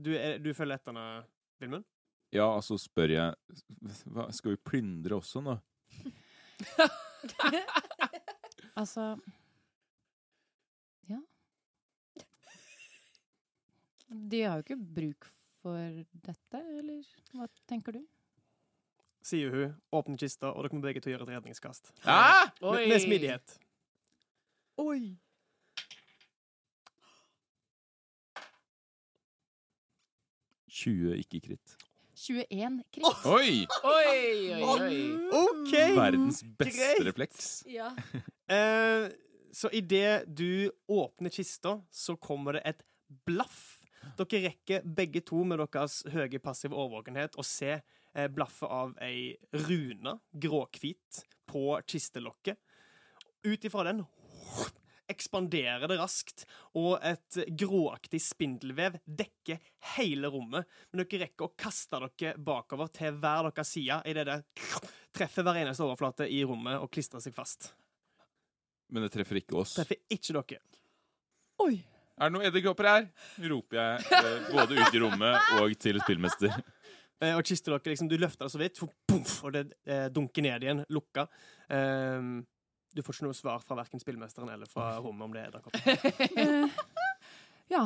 Du, 0.00 0.10
er, 0.16 0.38
du 0.38 0.54
følger 0.54 0.74
etter 0.78 0.92
henne, 0.92 1.24
Vilmund? 1.60 1.84
Ja, 2.32 2.46
altså 2.56 2.78
spør 2.80 3.12
jeg 3.12 3.34
hva, 4.06 4.30
Skal 4.32 4.50
vi 4.54 4.56
plyndre 4.64 5.16
også 5.20 5.40
nå? 5.44 5.58
Altså 8.76 9.16
Ja. 11.08 11.20
De 14.08 14.42
har 14.42 14.60
jo 14.60 14.64
ikke 14.66 14.78
bruk 14.96 15.26
for 15.62 16.02
dette, 16.26 16.60
eller 16.78 17.02
hva 17.34 17.48
tenker 17.66 17.96
du? 17.98 18.02
Sier 19.26 19.50
hun, 19.50 19.72
åpner 19.90 20.20
kista, 20.20 20.52
og 20.52 20.62
dere 20.62 20.78
må 20.78 20.84
begge 20.84 21.02
to 21.02 21.10
gjøre 21.10 21.26
et 21.26 21.32
redningskast. 21.34 21.90
Hæ? 22.04 22.50
Med, 22.62 22.84
med 22.92 23.00
smidighet. 23.02 23.56
Oi! 24.78 25.16
«20 30.76 31.16
ikke-kritt. 31.24 31.76
21 32.16 32.82
kritt. 32.92 33.26
Oi! 33.26 33.66
Oi, 33.66 34.16
oi, 34.52 34.62
oi. 34.62 34.98
Okay. 35.40 35.94
Verdens 35.96 36.42
beste 36.58 36.76
greit. 36.78 37.06
refleks. 37.10 37.50
Ja. 37.70 37.90
Eh, 38.46 39.08
så 39.50 39.66
idet 39.74 40.22
du 40.38 40.70
åpner 40.86 41.32
kista, 41.34 41.80
så 41.90 42.14
kommer 42.14 42.54
det 42.54 42.60
et 42.70 42.84
blaff. 43.26 43.75
Dere 44.16 44.42
rekker 44.48 44.86
begge 44.98 45.22
to 45.26 45.42
med 45.48 45.60
deres 45.62 46.02
høye 46.12 46.40
passive 46.42 46.76
årvåkenhet 46.78 47.38
å 47.38 47.44
se 47.46 47.72
eh, 47.76 48.28
blaffet 48.32 48.70
av 48.70 48.94
ei 49.04 49.34
rune, 49.66 50.18
gråhvit, 50.32 51.24
på 51.46 51.80
kistelokket. 51.86 52.58
Ut 53.46 53.64
ifra 53.64 53.84
den 53.86 54.00
ekspanderer 55.08 55.86
det 55.88 55.98
raskt, 56.00 56.44
og 56.74 56.98
et 57.06 57.38
gråaktig 57.58 58.20
spindelvev 58.22 58.98
dekker 59.06 59.60
hele 59.94 60.30
rommet. 60.32 60.66
Men 60.90 61.04
dere 61.04 61.26
rekker 61.26 61.46
å 61.46 61.54
kaste 61.58 62.00
dere 62.02 62.34
bakover 62.42 62.90
til 62.94 63.18
hver 63.22 63.50
deres 63.50 63.74
side 63.76 64.00
idet 64.10 64.26
det 64.28 64.40
treffer 65.16 65.46
hver 65.46 65.62
eneste 65.62 65.86
overflate 65.86 66.28
i 66.28 66.42
rommet 66.44 66.80
og 66.80 66.90
klistrer 66.92 67.22
seg 67.24 67.36
fast. 67.36 67.70
Men 68.92 69.06
det 69.06 69.12
treffer 69.14 69.40
ikke 69.40 69.60
oss. 69.62 69.76
Treffer 69.78 70.02
ikke 70.12 70.40
dere. 70.40 70.62
Er 72.16 72.30
det 72.30 72.32
noen 72.32 72.46
edderkopper 72.48 72.88
her? 72.88 73.06
roper 73.50 73.76
jeg 73.76 74.06
eh, 74.16 74.46
både 74.54 74.78
ut 74.80 74.94
i 74.96 75.00
rommet 75.02 75.50
og 75.60 75.74
til 75.82 75.98
spillmester. 76.00 76.54
Eh, 77.20 77.32
og 77.36 77.42
kistelokket 77.48 77.92
liksom, 77.94 78.08
du 78.08 78.16
løfter 78.20 78.44
det 78.48 78.52
så 78.54 78.60
vidt, 78.60 78.80
puff, 79.08 79.38
og 79.44 79.52
det 79.56 79.66
eh, 79.88 80.06
dunker 80.12 80.44
ned 80.44 80.64
igjen, 80.64 80.82
lukka. 80.92 81.26
Ehm, 81.72 82.38
du 82.96 83.02
får 83.04 83.18
ikke 83.18 83.26
noe 83.28 83.36
svar 83.36 83.60
fra 83.64 83.76
verken 83.82 84.00
spillmesteren 84.00 84.48
eller 84.52 84.68
fra 84.68 84.94
rommet 85.04 85.24
om 85.28 85.32
det 85.36 85.44
er 85.44 85.50
edderkopper. 85.50 85.80
Eh, 86.40 87.72
ja. 87.72 87.82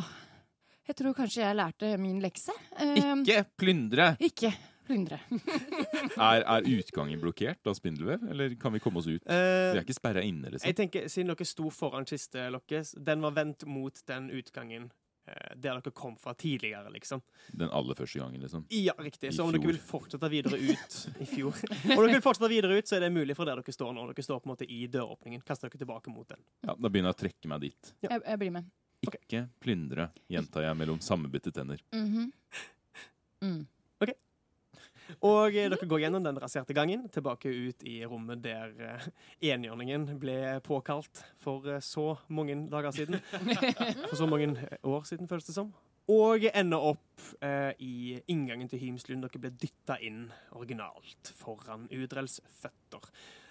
Jeg 0.91 0.97
tror 0.99 1.15
kanskje 1.15 1.45
jeg 1.45 1.55
lærte 1.57 1.89
min 2.03 2.19
lekse. 2.23 2.53
Eh, 2.83 2.97
Ikke 3.23 3.45
plyndre! 3.63 4.13
Ikke 4.27 4.51
plyndre. 4.91 5.21
Er, 6.21 6.43
er 6.43 6.67
utgangen 6.69 7.21
blokkert 7.23 7.67
av 7.71 7.77
spindelvev, 7.79 8.25
eller 8.35 8.55
kan 8.61 8.75
vi 8.75 8.81
komme 8.83 8.99
oss 9.01 9.07
ut? 9.09 9.23
Vi 9.25 9.33
Eh, 9.33 9.73
er 9.77 9.85
ikke 9.85 9.95
sperra 9.97 10.23
inne, 10.27 10.49
jeg 10.51 10.59
liksom. 10.59 10.75
tenker, 10.85 11.07
Siden 11.09 11.31
dere 11.33 11.47
sto 11.49 11.71
foran 11.73 12.05
kistelokket, 12.09 12.97
den 13.07 13.23
var 13.25 13.33
vendt 13.39 13.65
mot 13.71 14.03
den 14.11 14.27
utgangen 14.37 14.91
eh, 15.31 15.55
der 15.57 15.79
dere 15.81 15.93
kom 15.97 16.17
fra 16.21 16.35
tidligere, 16.35 16.91
liksom. 16.93 17.23
Den 17.55 17.71
aller 17.71 17.95
første 17.99 18.19
gangen, 18.21 18.43
liksom. 18.43 18.67
Ja, 18.75 18.93
riktig. 18.99 19.31
I 19.31 19.37
Så 19.39 19.47
om 19.47 19.55
dere 19.55 19.71
vil 19.71 19.79
fortsette 19.79 20.29
videre 20.33 20.59
ut 20.59 20.99
i 21.23 21.29
fjor 21.31 21.55
Om 21.55 21.95
dere 22.03 22.13
vil 22.19 22.25
fortsette 22.27 22.51
videre 22.53 22.79
ut, 22.81 22.91
så 22.91 22.99
er 22.99 23.07
det 23.07 23.13
mulig 23.15 23.37
for 23.39 23.49
der 23.49 23.63
dere 23.63 23.77
står 23.79 23.95
nå. 23.97 24.07
Dere 24.11 24.27
står 24.27 24.43
på 24.43 24.51
en 24.51 24.55
måte 24.57 24.67
i 24.69 24.83
døråpningen. 24.91 25.45
Kaster 25.47 25.71
dere 25.71 25.81
tilbake 25.85 26.13
mot 26.13 26.29
den. 26.35 26.43
Ja, 26.67 26.75
Da 26.77 26.89
begynner 26.91 27.15
jeg 27.15 27.19
å 27.21 27.23
trekke 27.25 27.53
meg 27.55 27.65
dit. 27.69 27.95
Ja. 28.03 28.17
Jeg, 28.17 28.27
jeg 28.27 28.43
blir 28.45 28.57
med. 28.59 28.71
Ikke 29.07 29.47
plyndre, 29.65 30.11
gjentar 30.29 30.67
jeg 30.67 30.77
mellom 30.77 30.99
sammenbitte 31.01 31.53
tenner. 31.57 31.81
Mhm. 31.97 32.33
mm. 33.47 33.61
Og 35.27 35.57
eh, 35.57 35.69
dere 35.73 35.89
går 35.91 36.05
gjennom 36.05 36.25
den 36.25 36.39
raserte 36.41 36.77
gangen, 36.77 37.09
tilbake 37.13 37.51
ut 37.51 37.85
i 37.89 38.01
rommet 38.09 38.43
der 38.45 38.73
eh, 38.87 39.07
enhjørningen 39.53 40.09
ble 40.21 40.39
påkalt 40.67 41.23
for 41.41 41.67
eh, 41.69 41.83
så 41.85 42.15
mange 42.29 42.57
dager 42.71 42.95
siden. 42.97 43.21
For 44.11 44.17
så 44.19 44.27
mange 44.31 44.53
eh, 44.55 44.79
år 44.85 45.07
siden, 45.09 45.29
føles 45.29 45.49
det 45.49 45.57
som. 45.57 45.73
Og 46.11 46.47
ender 46.49 46.89
opp 46.91 47.27
eh, 47.45 47.73
i 47.79 48.19
inngangen 48.33 48.71
til 48.71 48.81
Hymslund. 48.83 49.23
Dere 49.27 49.43
ble 49.43 49.53
dytta 49.63 49.99
inn 50.03 50.25
originalt 50.59 51.35
foran 51.39 51.87
Udrels 51.95 52.41
føtter. 52.63 53.05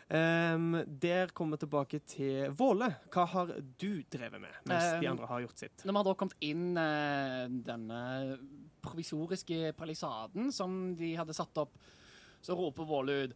Ehm, 0.10 0.84
der 0.88 1.28
kommer 1.28 1.58
vi 1.58 1.66
tilbake 1.66 2.00
til 2.00 2.50
Våle. 2.58 2.88
Hva 3.14 3.28
har 3.30 3.52
du 3.62 4.02
drevet 4.10 4.42
med 4.42 4.56
mens 4.66 4.88
de 4.98 5.06
Ehm, 5.06 5.12
andre 5.12 5.28
har 5.30 5.44
gjort 5.44 5.60
sitt? 5.62 5.86
Når 5.86 5.94
vi 5.94 5.98
har 5.98 6.08
da 6.08 6.14
kommet 6.18 6.38
inn 6.42 6.78
uh, 6.78 7.46
denne 7.68 8.00
provisoriske 8.82 9.74
palisaden 9.78 10.50
som 10.52 10.96
de 10.98 11.14
hadde 11.16 11.36
satt 11.38 11.62
opp, 11.62 11.78
så 12.42 12.58
roper 12.58 12.90
Våle 12.90 13.12
ut 13.24 13.36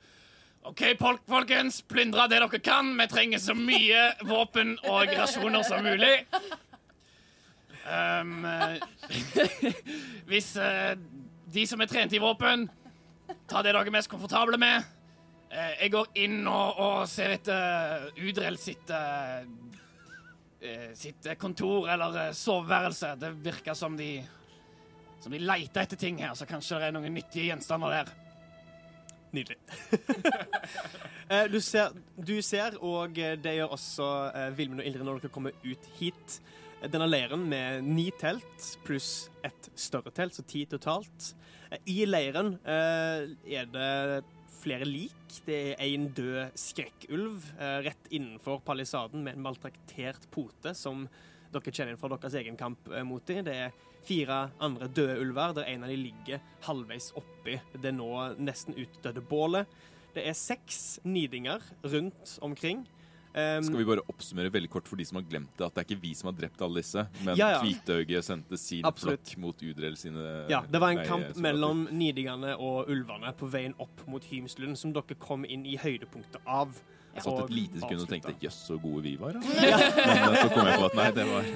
OK, 0.63 0.81
folk, 0.97 1.21
folkens, 1.27 1.81
plyndre 1.81 2.25
det 2.31 2.39
dere 2.39 2.59
kan. 2.63 2.93
Vi 2.97 3.07
trenger 3.11 3.39
så 3.43 3.53
mye 3.53 4.13
våpen 4.23 4.77
og 4.87 5.11
rasjoner 5.11 5.61
som 5.67 5.83
mulig. 5.83 6.23
Um, 7.83 8.47
hvis 10.31 10.53
uh, 10.55 10.95
de 11.51 11.67
som 11.67 11.83
er 11.83 11.91
trent 11.91 12.15
i 12.15 12.23
våpen, 12.23 12.69
ta 13.43 13.59
det 13.59 13.73
dere 13.75 13.83
er 13.83 13.91
mest 13.91 14.09
komfortable 14.09 14.57
med. 14.57 14.87
Eh, 15.53 15.73
jeg 15.83 15.93
går 15.93 16.07
inn 16.23 16.39
og, 16.49 16.79
og 16.81 17.03
ser 17.09 17.35
etter 17.35 18.07
Udrell 18.17 18.57
sitt 18.57 18.89
eh, 18.89 19.43
eh, 20.63 20.87
sitt 20.97 21.27
eh, 21.29 21.37
kontor 21.37 21.91
eller 21.93 22.17
eh, 22.27 22.31
soveværelse. 22.37 23.13
Det 23.21 23.29
virker 23.45 23.77
som 23.77 23.97
de 23.99 24.15
som 25.23 25.31
de 25.31 25.39
leter 25.39 25.85
etter 25.85 25.99
ting 25.99 26.17
her, 26.19 26.33
så 26.35 26.43
kanskje 26.49 26.81
det 26.81 26.89
er 26.89 26.95
noen 26.97 27.13
nyttige 27.15 27.47
gjenstander 27.47 27.93
der. 27.99 28.13
Nydelig. 29.33 29.59
Eh, 31.31 31.45
du, 31.47 31.55
ser, 31.63 31.93
du 32.19 32.33
ser, 32.43 32.75
og 32.83 33.15
eh, 33.17 33.37
det 33.39 33.53
gjør 33.55 33.71
også 33.77 34.07
eh, 34.35 34.49
Vilmund 34.57 34.81
og 34.83 34.87
Ildrid 34.89 35.07
når 35.07 35.21
dere 35.23 35.31
kommer 35.31 35.55
ut 35.63 35.85
hit. 35.95 36.35
Eh, 36.81 36.89
Denne 36.91 37.07
leiren 37.07 37.45
med 37.49 37.87
ni 37.87 38.09
telt 38.19 38.67
pluss 38.83 39.29
et 39.47 39.69
større 39.79 40.11
telt, 40.13 40.35
så 40.35 40.43
ti 40.45 40.65
totalt. 40.69 41.29
Eh, 41.71 41.79
I 41.95 42.03
leiren 42.05 42.51
eh, 42.59 43.31
er 43.55 43.71
det 43.71 43.87
flere 44.63 44.87
lik. 44.87 45.39
Det 45.45 45.59
er 45.73 45.85
en 45.85 46.09
død 46.15 46.57
skrekkulv 46.59 47.49
eh, 47.57 47.79
rett 47.87 48.11
innenfor 48.11 48.61
palisaden 48.65 49.23
med 49.25 49.37
en 49.37 49.45
maltraktert 49.47 50.27
pote 50.33 50.75
som 50.77 51.07
dere 51.53 51.73
kjenner 51.73 51.99
fra 51.99 52.11
deres 52.15 52.37
egen 52.41 52.57
kamp 52.59 52.89
eh, 52.91 53.05
mot 53.07 53.25
dem. 53.27 53.43
Det 53.47 53.57
er 53.67 53.75
fire 54.03 54.39
andre 54.63 54.89
døde 54.91 55.19
ulver, 55.21 55.55
der 55.55 55.69
en 55.71 55.85
av 55.85 55.91
dem 55.93 56.03
ligger 56.03 56.41
halvveis 56.67 57.11
oppi 57.19 57.59
det 57.83 57.93
nå 57.95 58.11
nesten 58.39 58.75
utdødde 58.79 59.23
bålet. 59.29 59.79
Det 60.13 60.25
er 60.29 60.37
seks 60.37 60.99
nidinger 61.07 61.63
rundt 61.89 62.37
omkring. 62.45 62.83
Um, 63.33 63.63
Skal 63.65 63.79
vi 63.79 63.85
bare 63.87 64.03
oppsummere 64.11 64.51
veldig 64.53 64.69
kort 64.69 64.85
for 64.89 64.99
de 64.99 65.05
som 65.09 65.17
har 65.17 65.23
glemt 65.25 65.49
det, 65.57 65.65
at 65.65 65.73
det 65.73 65.81
er 65.81 65.87
ikke 65.87 66.03
vi 66.03 66.11
som 66.13 66.29
har 66.29 66.35
drept 66.37 66.61
alle 66.61 66.83
disse, 66.83 67.01
men 67.25 67.39
Ja, 67.39 67.47
ja. 67.55 67.61
Hvitøye 67.63 68.21
sendte 68.21 68.59
sin 68.61 68.85
Absolutt. 68.85 69.23
flokk 69.25 69.41
mot 69.41 69.63
Udrell 69.65 69.95
sine 69.97 70.25
ja, 70.51 70.59
det 70.69 70.81
var 70.81 70.93
en 70.93 71.01
nei, 71.01 71.07
kamp 71.09 71.39
mellom 71.41 71.87
nidingene 71.89 72.53
og 72.61 72.91
ulvene 72.93 73.33
på 73.39 73.49
veien 73.49 73.73
opp 73.81 74.03
mot 74.05 74.25
Hymslund, 74.29 74.77
som 74.77 74.93
dere 74.93 75.17
kom 75.17 75.47
inn 75.49 75.65
i 75.65 75.79
høydepunktet 75.81 76.45
av. 76.45 76.75
Jeg 77.13 77.25
satt 77.27 77.39
et 77.43 77.53
lite 77.53 77.81
sekund 77.81 78.03
og 78.03 78.09
tenkte 78.09 78.33
jøss, 78.41 78.55
så 78.69 78.77
gode 78.81 79.03
vi 79.05 79.13
var. 79.21 79.37
Da. 79.37 79.41
Men 79.45 80.23
eh, 80.23 80.37
så 80.39 80.47
kom 80.53 80.69
jeg 80.69 80.79
på 80.81 80.87
at 80.87 80.95
nei, 80.97 81.07
det 81.13 81.25
var 81.29 81.49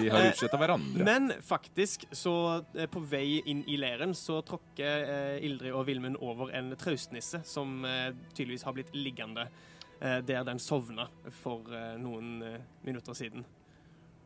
De 0.00 0.10
har 0.14 0.28
utsletta 0.30 0.60
hverandre. 0.60 1.04
Men 1.08 1.32
faktisk, 1.44 2.06
så 2.16 2.34
eh, 2.72 2.88
på 2.92 3.02
vei 3.04 3.42
inn 3.44 3.60
i 3.68 3.76
leiren, 3.80 4.12
så 4.16 4.40
tråkker 4.46 5.08
eh, 5.16 5.44
Ildrid 5.48 5.76
og 5.76 5.84
Vilmund 5.88 6.20
over 6.24 6.52
en 6.56 6.72
traustnisse 6.80 7.42
som 7.44 7.84
eh, 7.84 8.12
tydeligvis 8.32 8.64
har 8.68 8.76
blitt 8.76 8.94
liggende 8.96 9.44
eh, 9.50 9.75
der 10.00 10.44
den 10.44 10.58
sovna 10.58 11.08
for 11.42 11.64
eh, 11.72 11.94
noen 11.98 12.42
eh, 12.42 12.58
minutter 12.84 13.14
siden. 13.16 13.44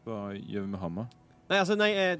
Hva 0.05 0.33
gjør 0.35 0.64
vi 0.66 0.73
med 0.73 0.81
Hamma? 0.81 1.05
Nei, 1.51 1.59
altså, 1.59 1.77
nei, 1.79 1.91
eh, 1.95 2.18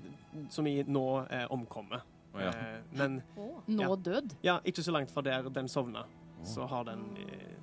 som 0.53 0.67
i 0.67 0.83
nå 0.87 1.05
eh, 1.31 1.47
omkommet. 1.51 2.03
Oh, 2.35 2.41
ja. 2.43 2.51
Eh, 2.55 2.81
men 2.95 3.21
Nå 3.67 3.83
Ja. 3.89 3.95
død. 3.97 4.35
ja, 4.47 4.59
ikke 4.65 4.83
så 4.87 4.93
langt 4.95 5.11
fra 5.11 5.23
der 5.27 5.49
den 5.51 5.69
sovna, 5.69 6.05
så 6.47 6.67
har 6.71 6.85
den 6.85 7.03
eh, 7.19 7.57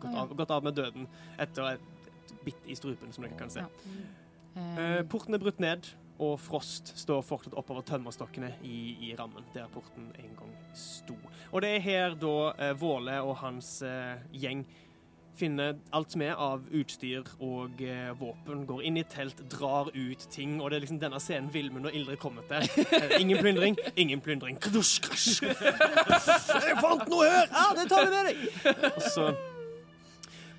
gått, 0.00 0.12
ja. 0.12 0.20
av, 0.22 0.34
gått 0.36 0.50
av 0.50 0.64
med 0.64 0.74
døden 0.74 1.06
etter 1.38 1.74
et, 1.74 1.80
et 2.06 2.34
bitt 2.44 2.64
i 2.66 2.74
strupen, 2.76 3.12
som 3.12 3.24
dere 3.24 3.36
kan 3.38 3.50
se. 3.52 3.60
Ja. 3.60 3.68
Eh, 3.90 4.10
Eh, 4.54 5.00
porten 5.10 5.34
er 5.34 5.40
brutt 5.42 5.58
ned, 5.58 5.88
og 6.22 6.36
Frost 6.38 6.92
står 7.00 7.24
fortsatt 7.26 7.56
oppover 7.58 7.82
tømmerstokkene 7.82 8.52
i, 8.62 8.76
i 9.02 9.08
rammen, 9.18 9.42
der 9.52 9.66
porten 9.74 10.12
en 10.14 10.36
gang 10.38 10.52
sto. 10.78 11.16
Og 11.50 11.64
det 11.64 11.72
er 11.74 11.80
her 11.82 12.14
da 12.14 12.34
eh, 12.62 12.70
Våle 12.78 13.16
og 13.26 13.34
hans 13.40 13.80
eh, 13.82 14.22
gjeng 14.30 14.62
finner 15.38 15.76
alt 15.94 16.10
som 16.14 16.22
er 16.24 16.34
av 16.40 16.62
utstyr 16.74 17.22
og 17.42 17.82
eh, 17.82 18.12
våpen, 18.18 18.66
går 18.68 18.82
inn 18.88 18.96
i 19.00 19.04
telt, 19.10 19.38
drar 19.50 19.86
ut 19.94 20.28
ting, 20.30 20.60
og 20.60 20.70
det 20.70 20.76
er 20.78 20.82
liksom 20.86 21.00
denne 21.02 21.20
scenen 21.22 21.52
Vilmund 21.54 21.86
og 21.90 21.94
Ildrid 21.96 22.18
kommer 22.22 22.42
til. 22.50 22.62
Eh, 22.94 23.20
ingen 23.20 23.38
plyndring, 23.42 23.74
ingen 23.96 24.20
plyndring. 24.22 24.56
Jeg 24.62 24.70
fant 26.80 27.08
noe 27.10 27.24
her! 27.26 27.48
Ja, 27.50 27.74
det 27.76 27.88
tar 27.90 28.04
vi 28.06 28.10
med 28.14 28.24
deg! 28.30 28.36
Og 28.94 29.02
så 29.10 29.24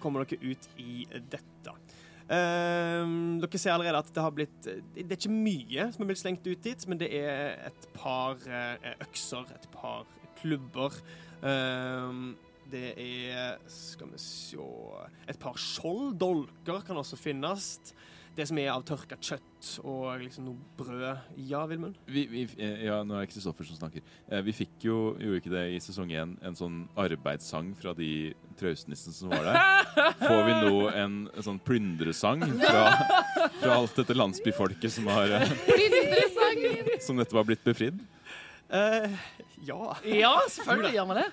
kommer 0.03 0.17
dere 0.26 0.53
ut 0.53 0.63
i 0.82 1.07
dette. 1.32 1.71
Ehm, 2.26 3.38
dere 3.41 3.57
ser 3.61 3.76
allerede 3.76 3.99
at 4.01 4.07
det 4.09 4.21
har 4.23 4.32
blitt 4.34 4.65
Det 4.65 5.05
er 5.05 5.19
ikke 5.19 5.30
mye 5.30 5.84
som 5.93 6.01
er 6.01 6.07
blitt 6.09 6.23
slengt 6.23 6.47
ut 6.47 6.61
dit, 6.63 6.88
men 6.89 6.97
det 6.97 7.09
er 7.13 7.69
et 7.69 7.86
par 7.93 8.34
eh, 8.49 8.95
økser, 9.05 9.45
et 9.53 9.67
par 9.73 10.05
klubber. 10.39 10.91
Ehm, 11.45 12.34
det 12.72 12.93
er 12.97 13.57
Skal 13.72 14.09
vi 14.11 14.20
se 14.22 14.57
Et 15.30 15.39
par 15.39 15.57
skjolddolker 15.61 16.84
kan 16.88 16.97
også 17.01 17.18
finnes. 17.20 17.93
Det 18.36 18.43
som 18.49 18.57
er 18.59 18.68
av 18.74 18.82
tørka 18.84 19.16
kjøtt 19.24 19.68
og 19.88 20.20
liksom 20.20 20.43
noe 20.49 20.57
brød. 20.76 21.22
Ja, 21.47 21.61
Vilmund? 21.72 21.95
Vi, 22.11 22.26
vi, 22.28 22.41
eh, 22.59 22.82
ja, 22.89 22.97
nå 23.07 23.16
er 23.16 23.24
det 23.24 23.30
Kristoffer 23.32 23.63
som 23.63 23.78
snakker. 23.80 24.03
Eh, 24.28 24.41
Vi 24.43 24.51
fikk 24.57 24.84
jo, 24.89 24.97
gjorde 25.16 25.39
ikke 25.39 25.53
det 25.53 25.61
i 25.72 25.80
sesong 25.80 26.11
én, 26.11 26.34
en 26.43 26.57
sånn 26.59 26.82
arbeidssang 26.99 27.72
fra 27.80 27.93
de 27.95 28.34
traustnissene 28.59 29.16
som 29.16 29.32
var 29.32 29.47
der. 29.47 29.61
Får 30.26 30.43
vi 30.49 30.57
nå 30.66 30.74
en, 30.91 31.16
en 31.32 31.47
sånn 31.47 31.61
plyndresang 31.63 32.43
fra, 32.59 32.84
fra 33.61 33.78
alt 33.80 33.95
dette 34.03 34.20
landsbyfolket 34.20 34.91
som 34.97 35.07
har 35.16 35.32
eh, 35.39 35.55
Som 37.07 37.16
nettopp 37.16 37.39
har 37.39 37.47
blitt 37.53 37.63
befridd? 37.63 38.03
Eh, 38.76 39.17
ja. 39.67 39.80
Ja, 40.09 40.32
selvfølgelig 40.51 40.93
gjør 40.97 41.05
vi 41.11 41.17
det. 41.21 41.26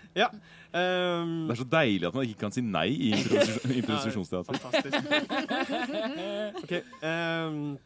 Ehm, 0.73 1.33
Det 1.49 1.55
er 1.57 1.61
så 1.63 1.69
deilig 1.73 2.07
at 2.09 2.15
man 2.17 2.25
ikke 2.29 2.41
kan 2.47 2.53
si 2.55 2.63
nei 2.65 2.87
i 2.93 3.11
improvisasjon- 3.13 3.75
improvisasjonsteater. 3.81 4.59
Fantastisk. 4.63 4.97
okay, 6.63 6.83
um, 7.03 7.79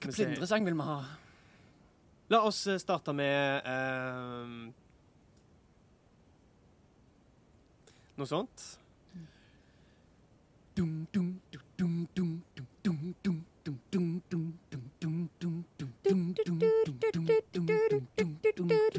skal 0.00 0.10
vi. 0.10 0.16
Plyndresang 0.16 0.66
vil 0.66 0.74
vi 0.80 0.86
ha. 0.88 0.98
La 2.32 2.40
oss 2.48 2.62
eh, 2.66 2.78
starte 2.80 3.12
med 3.16 3.66
um, 3.68 4.72
Noe 8.16 8.28
sånt. 8.28 8.64
Dum, 10.76 11.06
dum, 11.12 11.28
dum, 11.52 11.62
dum, 11.78 11.96
dum, 12.16 12.30
Yeah. 18.64 18.92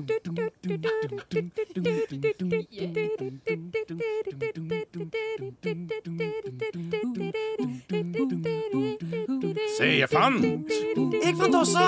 Se, 9.77 9.85
jeg 9.99 10.09
fant! 10.11 10.43
Jeg 11.23 11.35
fant 11.39 11.55
også! 11.55 11.83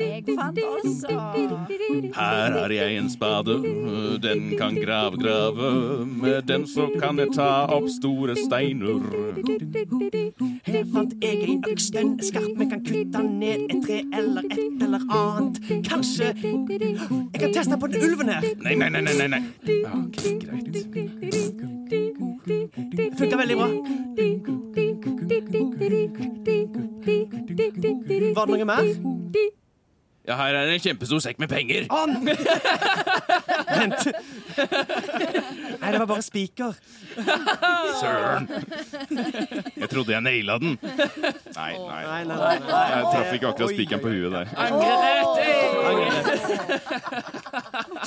Jeg 0.00 0.22
fant 0.38 0.58
også 0.64 1.08
Her 2.14 2.54
har 2.58 2.72
jeg 2.72 2.96
en 2.98 3.10
spade, 3.10 3.56
den 4.22 4.56
kan 4.58 4.74
grave, 4.74 5.16
grave. 5.22 6.06
Med 6.06 6.42
den 6.42 6.66
så 6.66 6.88
kan 7.00 7.18
jeg 7.18 7.28
ta 7.34 7.48
opp 7.76 7.88
store 7.98 8.36
steiner. 8.36 9.02
Her 10.66 10.84
fant 10.94 11.12
jeg 11.22 11.42
ei 11.44 11.58
øks, 11.70 11.90
den 11.96 12.16
er 12.18 12.24
skarp, 12.30 12.52
vi 12.58 12.68
kan 12.72 12.84
kutte 12.86 13.22
ned 13.28 13.66
et 13.70 13.84
tre 13.86 14.00
eller 14.16 14.42
et 14.50 14.82
eller 14.82 15.00
annet. 15.10 15.60
Kanskje 15.90 16.32
Jeg 16.36 17.40
kan 17.40 17.52
teste 17.52 17.78
på 17.80 17.86
den 17.86 18.02
ulven 18.10 18.28
her. 18.28 18.40
Nei, 18.64 18.74
nei, 18.74 18.88
nei, 18.88 19.00
nei, 19.00 19.14
nei, 19.18 19.28
nei. 19.36 19.42
Ok, 19.92 20.22
greit. 20.40 20.66
Det 22.96 23.10
funka 23.18 23.36
veldig 23.36 23.56
bra. 23.56 23.68
Var 28.36 28.44
det 28.46 28.56
noe 28.56 28.64
mer? 28.64 29.25
Ja, 30.26 30.34
her 30.40 30.56
er 30.58 30.66
det 30.66 30.74
en 30.74 30.80
kjempestor 30.82 31.20
sekk 31.22 31.38
med 31.38 31.48
penger. 31.50 31.86
Vent. 33.76 34.06
Nei, 34.56 35.90
det 35.92 36.00
var 36.00 36.08
bare 36.10 36.22
spiker. 36.26 36.72
Søren. 38.00 38.48
Jeg 39.76 39.88
trodde 39.92 40.12
jeg 40.12 40.22
naila 40.26 40.58
den. 40.62 40.74
Nei, 40.82 41.72
nei. 41.78 42.02
Nei, 42.02 42.24
nei, 42.24 42.36
nei. 42.36 42.58
nei. 42.66 42.86
Jeg 42.90 43.04
traff 43.12 43.32
ikke 43.36 43.48
akkurat 43.52 43.70
spikeren 43.76 44.02
på 44.02 44.10
huet 44.16 44.32
der. 44.34 44.46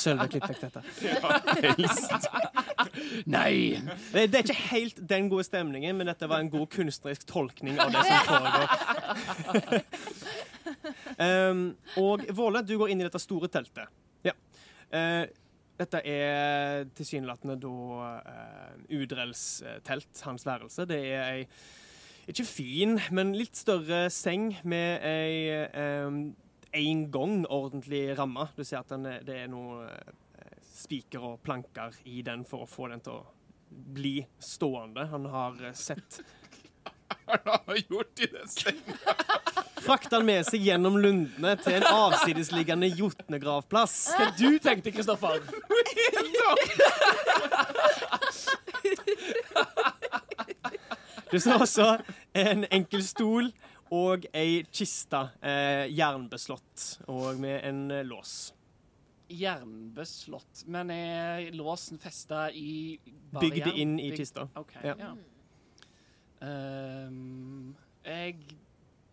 Sølve 0.04 0.28
klipp 0.36 0.48
dette. 0.52 0.68
dette. 0.76 0.82
Helst. 1.64 2.12
Nei! 3.30 3.80
Det, 4.12 4.28
det 4.32 4.36
er 4.36 4.44
ikke 4.44 4.62
helt 4.70 4.98
den 5.10 5.30
gode 5.32 5.46
stemningen, 5.48 5.96
men 5.98 6.06
dette 6.12 6.28
var 6.30 6.40
en 6.44 6.52
god 6.52 6.68
kunstnerisk 6.76 7.24
tolkning 7.32 7.80
av 7.80 7.88
det 7.96 8.02
som 8.08 8.20
foregår. 8.28 8.68
Um, 11.18 11.64
og 12.04 12.26
Våle, 12.36 12.64
du 12.66 12.76
går 12.80 12.94
inn 12.94 13.04
i 13.04 13.08
dette 13.08 13.22
store 13.22 13.52
teltet. 13.52 13.92
Ja. 14.26 14.36
Uh, 14.90 15.26
dette 15.80 16.02
er 16.04 16.90
tilsynelatende 16.98 17.56
da 17.64 17.70
uh, 17.72 18.98
Udrells 19.00 19.62
eh, 19.64 19.78
telt, 19.88 20.12
hans 20.26 20.44
værelse. 20.44 20.84
Det 20.90 21.00
er 21.00 21.22
ei 21.30 21.46
ikke 22.30 22.46
fin, 22.46 23.00
men 23.16 23.32
litt 23.34 23.58
større 23.58 24.04
seng 24.14 24.52
med 24.70 25.02
ei 25.08 25.64
um, 26.06 26.20
en 26.78 27.12
gang 27.12 27.46
ordentlig 27.50 28.04
ramme. 28.20 28.48
Du 28.56 28.64
ser 28.64 28.84
at 28.84 28.92
den 28.94 29.08
det 29.26 29.38
er 29.44 29.50
noe 29.50 29.88
eh, 29.90 30.60
spiker 30.62 31.26
og 31.32 31.42
planker 31.46 31.96
i 32.06 32.22
den 32.26 32.46
for 32.46 32.66
å 32.66 32.70
få 32.70 32.92
den 32.92 33.02
til 33.06 33.18
å 33.18 33.26
bli 33.70 34.20
stående. 34.38 35.08
Han 35.10 35.26
har 35.34 35.58
eh, 35.64 35.74
sett 35.78 36.22
Hva 37.30 37.60
har 37.68 37.80
gjort 37.90 38.20
i 38.24 38.28
den 38.32 38.48
senga? 38.50 39.16
Frakta 39.80 40.18
han 40.20 40.26
med 40.28 40.46
seg 40.48 40.62
gjennom 40.66 40.98
lundene 41.02 41.54
til 41.64 41.78
en 41.80 41.86
avsidesliggende 41.90 42.90
jotnegravplass. 43.00 43.96
Hva 44.18 44.30
du 44.38 44.58
tenkte, 44.62 44.92
Kristoffer? 44.94 45.40
Du 51.32 51.38
ser 51.40 51.60
også 51.62 51.88
en 52.38 52.64
enkel 52.74 53.04
stol 53.06 53.52
og 53.94 54.26
ei 54.38 54.64
kiste, 54.74 55.20
eh, 55.42 55.86
jernbeslått, 55.94 56.86
og 57.10 57.40
med 57.42 57.64
en 57.66 57.80
eh, 57.94 58.04
lås. 58.06 58.54
Jernbeslått. 59.30 60.64
Men 60.70 60.90
er 60.94 61.50
låsen 61.54 62.00
festa 62.02 62.48
i 62.54 62.98
bare 63.34 63.44
Bygd 63.46 63.60
jern? 63.64 63.76
inn 63.82 63.96
i 64.02 64.10
Bygd- 64.12 64.22
kista. 64.24 64.48
OK. 64.58 64.74
Ja. 64.84 64.96
Ja. 64.98 65.12
Ehm, 66.46 67.76
jeg 68.06 68.38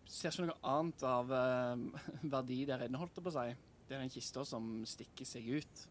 ser 0.07 0.31
ikke 0.31 0.47
noe 0.47 0.71
annet 0.71 1.03
av 1.07 1.31
ehm, 1.35 1.87
verdi 2.33 2.61
der 2.69 2.85
inne, 2.87 2.99
holdt 3.01 3.19
jeg 3.19 3.25
på 3.25 3.33
å 3.33 3.37
si. 3.37 3.55
Det 3.87 3.95
er 3.95 4.03
den 4.03 4.11
kista 4.11 4.43
som 4.47 4.81
stikker 4.87 5.27
seg 5.27 5.47
ut. 5.59 5.85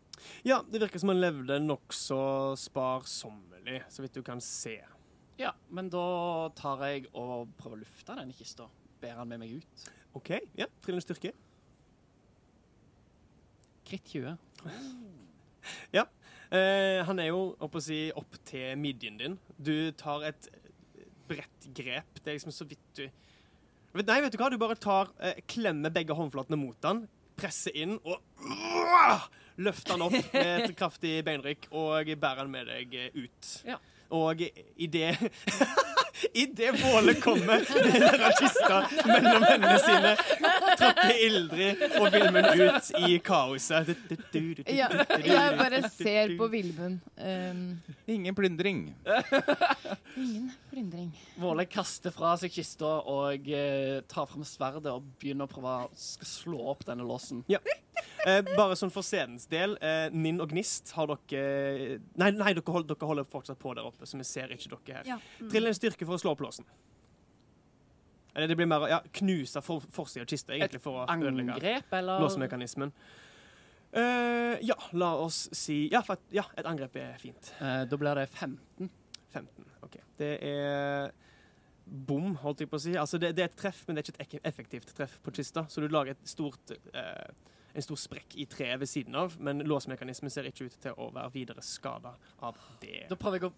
Ja, 0.49 0.63
det 0.65 0.81
virker 0.83 1.01
som 1.01 1.13
han 1.13 1.21
levde 1.21 1.59
nokså 1.61 2.19
sparsommelig, 2.61 3.83
så 3.93 4.05
vidt 4.05 4.17
du 4.17 4.23
kan 4.25 4.41
se. 4.45 4.79
Ja, 5.41 5.53
men 5.69 5.91
da 5.93 6.07
tar 6.57 6.85
jeg 6.89 7.09
og 7.13 7.53
prøver 7.59 7.77
å 7.77 7.83
lufte 7.85 8.17
denne 8.17 8.37
kista. 8.37 8.69
Ber 9.01 9.19
han 9.21 9.29
med 9.29 9.43
meg 9.43 9.59
ut. 9.61 9.89
OK, 10.17 10.33
ja, 10.57 10.69
trillende 10.85 11.05
styrke. 11.05 11.35
Kritt 13.87 14.17
20. 14.17 14.37
Eh, 16.47 17.01
han 17.07 17.19
er 17.19 17.33
jo 17.33 17.57
oppe, 17.59 17.81
å 17.81 17.83
si, 17.83 18.07
opp 18.15 18.37
til 18.47 18.77
midjen 18.79 19.17
din. 19.19 19.33
Du 19.59 19.91
tar 19.99 20.23
et 20.29 20.47
bredt 21.29 21.69
grep. 21.77 22.21
Det 22.21 22.31
er 22.31 22.39
liksom 22.39 22.55
så 22.55 22.69
vidt 22.69 23.01
du 23.01 23.07
Nei, 23.97 24.19
vet 24.21 24.35
du 24.35 24.37
hva? 24.37 24.51
Du 24.53 24.59
bare 24.61 24.75
tar, 24.77 25.09
eh, 25.25 25.39
klemmer 25.49 25.89
begge 25.89 26.13
håndflatene 26.13 26.59
mot 26.61 26.77
den, 26.85 27.07
presser 27.37 27.73
inn 27.73 27.95
og 28.05 28.19
løfter 29.57 29.95
den 29.95 30.05
opp 30.05 30.35
med 30.35 30.51
et 30.67 30.75
kraftig 30.81 31.15
beinrykk 31.25 31.71
og 31.73 32.11
bærer 32.21 32.45
den 32.45 32.53
med 32.53 32.69
deg 32.69 32.97
eh, 33.01 33.17
ut. 33.17 33.53
Ja. 33.65 33.79
Og 34.17 34.45
i 34.45 34.89
det 34.93 35.15
Idet 36.33 36.85
Våle 36.85 37.15
kommer 37.15 37.47
med 37.47 37.93
denne 37.93 38.31
kista 38.41 38.79
mellom 39.07 39.45
hendene 39.45 39.79
sine, 39.83 40.13
tråkker 40.81 41.23
Ildrid 41.27 41.83
og 42.01 42.09
Vilmund 42.15 42.63
ut 42.63 42.91
i 43.03 43.19
kaoset. 43.25 43.93
Ja, 44.73 44.89
jeg 45.21 45.59
bare 45.61 45.83
ser 45.93 46.37
på 46.39 46.49
Vilmund. 46.53 47.01
Um, 47.17 47.81
Ingen 48.07 48.35
plyndring. 48.35 48.83
ingen 50.17 50.53
plyndring. 50.71 51.11
Våle 51.41 51.67
kaster 51.71 52.15
fra 52.15 52.37
seg 52.41 52.55
kista 52.55 52.99
og 53.05 53.51
uh, 53.51 54.01
tar 54.09 54.31
fram 54.31 54.47
sverdet 54.47 54.93
og 54.93 55.09
begynner 55.21 55.49
å 55.49 55.53
prøve 55.53 55.79
å 55.87 55.91
slå 55.97 56.63
opp 56.73 56.87
denne 56.89 57.07
låsen. 57.07 57.45
Eh, 58.27 58.43
bare 58.57 58.75
sånn 58.79 58.91
for 58.91 59.07
scenens 59.07 59.47
del. 59.51 59.77
Eh, 59.85 60.09
Ninn 60.15 60.41
og 60.43 60.51
Gnist 60.51 60.91
har 60.97 61.13
dere 61.13 62.01
Nei, 62.19 62.31
nei 62.35 62.53
dere, 62.57 62.65
hold, 62.75 62.89
dere 62.89 63.09
holder 63.09 63.29
fortsatt 63.29 63.61
på 63.61 63.75
der 63.77 63.87
oppe, 63.87 64.09
så 64.09 64.19
vi 64.19 64.27
ser 64.27 64.53
ikke 64.55 64.73
dere 64.73 64.99
her. 64.99 65.11
Ja. 65.13 65.19
Mm. 65.39 65.51
Trill 65.53 65.71
en 65.71 65.77
styrke 65.79 66.06
for 66.09 66.19
å 66.19 66.23
slå 66.23 66.35
opp 66.37 66.45
låsen. 66.47 66.67
Eller 68.37 68.49
det 68.49 68.57
blir 68.59 68.69
mer 68.69 68.89
ja, 68.91 68.99
knuse 69.21 69.63
for, 69.65 69.85
forsida 69.97 70.27
av 70.27 70.29
kista, 70.29 70.53
egentlig, 70.53 70.83
for 70.85 71.03
å 71.03 71.07
ødelegge 71.57 71.79
låsemekanismen. 72.21 72.93
Uh, 73.97 74.59
ja, 74.61 74.77
la 74.93 75.15
oss 75.23 75.47
si 75.57 75.87
ja, 75.89 76.03
for, 76.05 76.21
ja, 76.35 76.45
et 76.59 76.67
angrep 76.69 76.99
er 77.01 77.15
fint. 77.23 77.53
Uh, 77.63 77.87
da 77.89 77.97
blir 77.97 78.19
det 78.19 78.27
15. 78.35 78.91
15. 79.33 79.71
OK. 79.87 79.97
Det 80.21 80.33
er 80.45 81.15
bom, 81.87 82.35
holdt 82.43 82.61
jeg 82.61 82.69
på 82.69 82.77
å 82.77 82.83
si. 82.83 82.93
Altså, 83.01 83.17
det, 83.23 83.33
det 83.39 83.47
er 83.47 83.49
et 83.49 83.57
treff, 83.57 83.85
men 83.87 83.97
det 83.97 84.03
er 84.03 84.11
ikke 84.11 84.19
et 84.19 84.27
ek- 84.27 84.49
effektivt 84.53 84.93
treff 84.99 85.17
på 85.25 85.33
kista. 85.39 85.65
Så 85.73 85.81
du 85.81 85.89
lager 85.89 86.13
et 86.13 86.29
stort, 86.29 86.75
uh, 86.93 87.57
en 87.73 87.87
stor 87.89 88.03
sprekk 88.05 88.37
i 88.37 88.45
treet 88.53 88.83
ved 88.83 88.91
siden 88.91 89.17
av, 89.17 89.39
men 89.41 89.65
låsmekanismen 89.65 90.35
ser 90.35 90.51
ikke 90.51 90.69
ut 90.69 90.77
til 90.83 91.01
å 91.01 91.09
være 91.15 91.33
videre 91.33 91.65
skada 91.65 92.13
av 92.45 92.59
det. 92.85 93.07
Da 93.09 93.17
prøver 93.17 93.41
jeg 93.41 93.49
å 93.49 93.55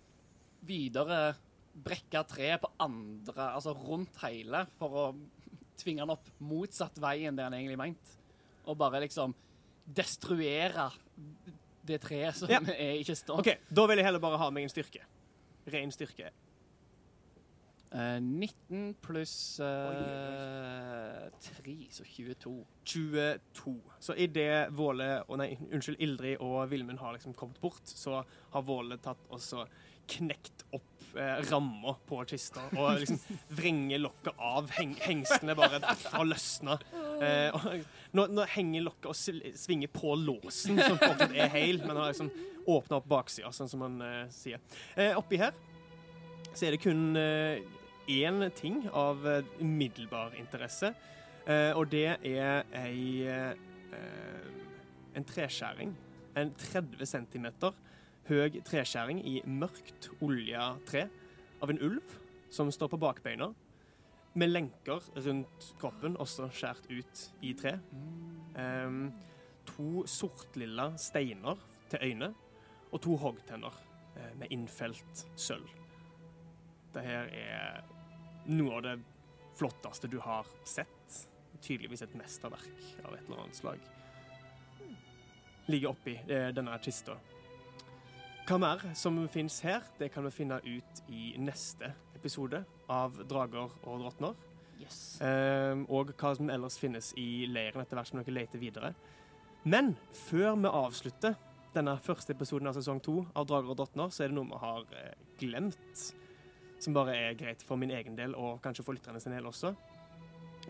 videre 0.68 1.20
brekke 1.84 2.22
treet 2.30 2.60
på 2.62 2.70
andre, 2.82 3.50
altså 3.54 3.74
rundt 3.76 4.16
hele, 4.24 4.64
for 4.78 4.96
å 5.02 5.04
tvinge 5.78 6.02
han 6.02 6.10
opp 6.14 6.26
motsatt 6.42 6.98
vei 7.02 7.20
enn 7.28 7.36
det 7.38 7.44
han 7.46 7.54
egentlig 7.54 7.78
mente. 7.78 8.16
Og 8.66 8.76
bare 8.80 9.00
liksom 9.04 9.34
destruere 9.86 10.90
det 11.88 12.00
treet 12.04 12.36
som 12.36 12.50
Ja. 12.50 12.60
er 12.74 12.98
ikke 13.00 13.16
står. 13.16 13.40
OK, 13.40 13.54
da 13.70 13.86
vil 13.88 13.96
jeg 14.02 14.08
heller 14.10 14.20
bare 14.20 14.40
ha 14.42 14.50
meg 14.50 14.66
en 14.66 14.72
styrke. 14.74 15.00
Ren 15.72 15.92
styrke. 15.94 16.30
Uh, 17.88 18.18
19 18.20 18.96
pluss 19.00 19.56
uh, 19.64 21.24
3, 21.40 21.76
så 21.90 22.04
22. 22.04 22.52
22. 22.84 23.72
Så 24.04 24.12
idet 24.20 24.68
Våle 24.76 25.22
og 25.24 25.38
nei, 25.40 25.54
unnskyld, 25.72 25.96
Ildrid 26.04 26.42
og 26.44 26.66
Vilmund 26.68 27.00
har 27.00 27.16
liksom 27.16 27.32
kommet 27.38 27.56
bort, 27.62 27.80
så 27.88 28.20
har 28.52 28.66
Våle 28.68 28.98
tatt 29.00 29.24
og 29.32 29.40
så 29.40 29.64
knekt 30.08 30.66
opp 30.76 30.97
eh, 31.18 31.40
ramma 31.50 31.94
på 32.08 32.20
kista 32.30 32.64
og 32.72 33.00
liksom 33.02 33.18
vrenger 33.58 34.02
lokket 34.02 34.38
av. 34.38 34.70
Heng, 34.78 34.94
hengslene 35.02 35.56
bare 35.58 35.80
har 35.84 36.28
løsna. 36.28 36.78
Eh, 37.22 37.66
nå, 38.16 38.28
nå 38.32 38.46
henger 38.54 38.86
lokket 38.86 39.10
og 39.12 39.18
svinger 39.58 39.90
på 39.92 40.14
låsen, 40.22 40.78
som 40.80 41.00
fortsatt 41.00 41.34
er 41.34 41.50
heil, 41.52 41.82
men 41.84 41.98
har 41.98 42.12
liksom 42.12 42.30
åpna 42.68 43.00
opp 43.00 43.08
baksida, 43.08 43.50
sånn 43.54 43.70
som 43.70 43.82
man 43.84 43.98
eh, 44.04 44.24
sier. 44.34 44.62
Eh, 44.96 45.16
oppi 45.18 45.40
her 45.40 45.56
så 46.52 46.66
er 46.66 46.74
det 46.74 46.82
kun 46.82 47.16
eh, 47.18 47.60
én 48.10 48.42
ting 48.56 48.82
av 48.96 49.24
umiddelbar 49.60 50.36
interesse. 50.40 50.94
Og 51.48 51.86
det 51.88 52.18
er 52.28 52.66
ei 52.76 53.24
en 55.16 55.24
treskjæring. 55.28 55.94
En 56.36 56.50
30 56.60 57.08
cm 57.08 57.46
høy 58.28 58.60
treskjæring 58.66 59.22
i 59.26 59.38
mørkt 59.48 60.10
olja 60.24 60.74
tre 60.88 61.06
av 61.62 61.72
en 61.72 61.80
ulv 61.82 62.18
som 62.52 62.70
står 62.72 62.92
på 62.92 63.00
bakbeina, 63.00 63.50
med 64.38 64.52
lenker 64.52 65.02
rundt 65.24 65.70
kroppen, 65.80 66.16
også 66.20 66.48
skjært 66.54 66.86
ut 66.92 67.22
i 67.44 67.54
tre. 67.58 67.74
Um, 68.54 69.08
to 69.68 70.04
sortlilla 70.08 70.92
steiner 71.00 71.58
til 71.90 72.04
øyne, 72.10 72.32
og 72.92 73.02
to 73.04 73.16
hoggtenner 73.20 73.74
eh, 74.16 74.32
med 74.40 74.52
innfelt 74.54 75.26
sølv. 75.36 75.68
Det 76.94 77.02
her 77.04 77.28
er 77.36 77.82
noe 78.48 78.78
av 78.78 78.84
det 78.86 78.94
flotteste 79.58 80.08
du 80.08 80.16
har 80.24 80.48
sett. 80.64 81.18
Tydeligvis 81.60 82.06
et 82.06 82.14
mesterverk 82.16 82.84
av 83.04 83.16
et 83.16 83.26
eller 83.26 83.42
annet 83.42 83.58
slag. 83.58 83.82
Ligger 85.68 85.92
oppi 85.92 86.16
eh, 86.16 86.48
denne 86.56 86.78
kista. 86.80 87.18
Hva 88.48 88.56
mer 88.56 88.80
som 88.96 89.18
fins 89.28 89.58
her, 89.60 89.82
det 90.00 90.06
kan 90.08 90.24
vi 90.24 90.30
finne 90.32 90.56
ut 90.64 91.00
i 91.12 91.34
neste 91.36 91.90
episode 92.16 92.62
av 92.88 93.18
Drager 93.28 93.74
og 93.82 93.98
drottner. 94.00 94.38
Yes. 94.80 95.18
Ehm, 95.20 95.82
og 95.92 96.14
hva 96.16 96.30
som 96.38 96.48
ellers 96.48 96.78
finnes 96.80 97.10
i 97.20 97.44
leiren 97.44 97.82
etter 97.82 97.98
hvert 97.98 98.08
som 98.08 98.22
dere 98.22 98.32
leter 98.32 98.62
videre. 98.62 98.94
Men 99.68 99.90
før 100.16 100.56
vi 100.62 100.70
avslutter 100.80 101.36
denne 101.74 101.98
første 102.00 102.32
episoden 102.32 102.70
av 102.70 102.78
sesong 102.78 103.02
to 103.04 103.18
av 103.36 103.50
Drager 103.50 103.74
og 103.74 103.76
drottner, 103.82 104.08
så 104.08 104.24
er 104.24 104.32
det 104.32 104.38
noe 104.38 104.48
vi 104.48 104.62
har 104.62 104.86
eh, 104.96 105.26
glemt. 105.42 106.04
Som 106.80 106.96
bare 106.96 107.18
er 107.18 107.36
greit 107.36 107.60
for 107.68 107.76
min 107.76 107.92
egen 107.92 108.16
del, 108.16 108.32
og 108.32 108.62
kanskje 108.64 108.86
for 108.86 108.96
lytterne 108.96 109.20
sin 109.20 109.36
del 109.36 109.50
også. 109.50 109.74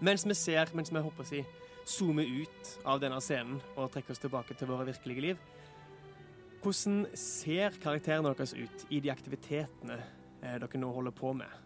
Mens 0.03 0.27
vi 0.27 0.35
ser, 0.35 0.75
mens 0.75 0.91
vi 0.91 1.05
håper 1.07 1.23
å 1.23 1.31
si, 1.31 1.45
zoomer 1.87 2.27
ut 2.27 2.75
av 2.83 2.99
denne 3.07 3.23
scenen 3.23 3.63
og 3.77 3.93
trekker 3.95 4.17
oss 4.17 4.27
tilbake 4.27 4.59
til 4.59 4.67
våre 4.67 4.91
virkelige 4.91 5.29
liv, 5.29 5.47
hvordan 6.63 7.07
ser 7.19 7.77
karakterene 7.83 8.33
deres 8.35 8.55
ut 8.57 8.85
i 8.91 9.01
de 9.05 9.11
aktivitetene 9.13 9.99
eh, 10.43 10.59
dere 10.59 10.81
nå 10.81 10.91
holder 10.95 11.15
på 11.15 11.33
med? 11.39 11.57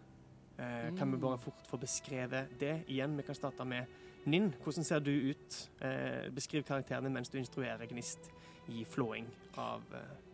Eh, 0.57 0.91
Kan 0.97 1.11
vi 1.11 1.17
bare 1.21 1.39
fort 1.41 1.65
få 1.67 1.79
beskrevet 1.81 2.53
det 2.61 2.83
igjen? 2.87 3.17
Vi 3.17 3.25
kan 3.27 3.35
starte 3.37 3.65
med 3.65 3.85
Ninn. 4.25 4.53
Hvordan 4.63 4.85
ser 4.87 5.01
du 5.03 5.11
ut? 5.11 5.57
Eh, 5.83 6.29
beskriv 6.31 6.63
karakterene 6.63 7.11
mens 7.11 7.29
du 7.29 7.37
instruerer 7.41 7.89
Gnist 7.89 8.29
i 8.71 8.85
flåing 8.87 9.25
av 9.59 9.81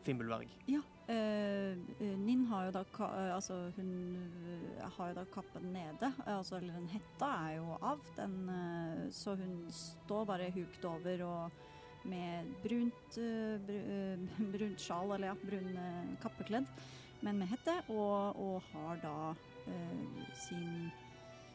Fimbulverg. 0.06 0.52
Ja. 0.70 0.84
Ninn 1.10 2.44
har 2.52 2.68
jo 2.68 2.74
da 2.76 2.84
Altså, 3.34 3.72
hun 3.74 3.90
har 4.78 5.10
jo 5.10 5.16
da 5.18 5.24
kappen 5.34 5.72
nede. 5.74 6.12
altså, 6.28 6.60
eller 6.60 6.76
den 6.78 6.86
hetta 6.94 7.32
er 7.48 7.56
jo 7.56 7.80
av. 7.82 8.04
Den, 8.20 8.36
så 9.10 9.34
hun 9.40 9.64
står 9.74 10.28
bare 10.30 10.52
hukt 10.54 10.86
over 10.86 11.24
og 11.26 11.58
med 12.10 12.50
brunt, 12.64 13.18
eh, 13.22 13.70
eh, 13.76 14.24
brunt 14.56 14.82
sjal, 14.84 15.14
eller 15.16 15.32
ja, 15.32 15.36
brun 15.44 15.70
eh, 15.78 16.16
kappekledd, 16.24 16.68
men 17.22 17.40
med 17.42 17.52
hette, 17.52 17.76
og, 17.92 18.40
og 18.40 18.62
har 18.72 19.00
da 19.04 19.16
sin 20.40 20.88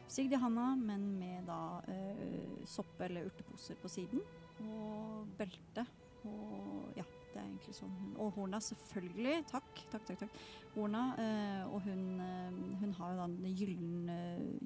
sigd 0.07 0.33
i 0.35 0.39
handa, 0.39 0.69
men 0.77 1.07
med 1.19 1.47
da 1.49 1.81
eh, 1.91 2.63
sopp- 2.69 3.01
eller 3.01 3.25
urteposer 3.27 3.77
på 3.81 3.89
siden, 3.91 4.21
og 4.63 5.25
belte. 5.39 5.85
Og 6.25 6.93
ja, 6.97 7.03
det 7.33 7.37
er 7.41 7.43
egentlig 7.43 7.75
sånn 7.77 7.91
hun 7.99 8.13
Og 8.23 8.31
horna, 8.37 8.61
selvfølgelig. 8.63 9.41
Takk, 9.51 9.81
takk, 9.91 10.05
takk. 10.07 10.21
takk. 10.23 10.37
Horna. 10.73 11.01
Eh, 11.21 11.73
og 11.73 11.83
hun, 11.85 12.05
eh, 12.23 12.55
hun 12.81 12.95
har 12.97 13.11
jo 13.11 13.19
da 13.19 13.27
en 13.27 13.59
gyllen, 13.59 14.15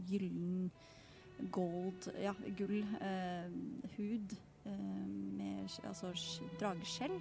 gyllen 0.07 0.69
gold 1.55 2.09
Ja, 2.19 2.33
gull 2.59 2.81
hud 3.95 4.33
med 4.77 5.69
altså 5.83 6.11
drageskjell. 6.59 7.15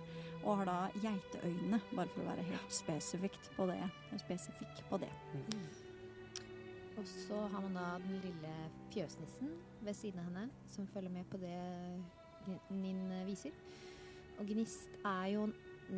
Og 0.44 0.60
har 0.60 0.68
da 0.68 0.78
geiteøyne, 1.02 1.80
bare 1.94 2.08
for 2.14 2.22
å 2.22 2.28
være 2.30 2.46
helt 2.48 2.74
spesifikt 2.74 3.50
på 3.56 3.66
det. 3.70 3.80
Spesifikk 4.22 4.82
på 4.90 5.00
det. 5.02 5.10
Og 6.98 7.06
så 7.06 7.40
har 7.52 7.62
man 7.62 7.76
da 7.78 7.88
den 8.02 8.20
lille 8.24 8.54
fjøsnissen 8.90 9.52
ved 9.86 9.94
siden 9.94 10.22
av 10.22 10.30
henne, 10.30 10.48
som 10.66 10.88
følger 10.94 11.12
med 11.14 11.28
på 11.30 11.38
det 11.42 11.58
Nin 12.72 13.02
viser. 13.26 13.54
Og 14.38 14.46
Gnist 14.48 14.94
er 15.06 15.26
jo 15.34 15.48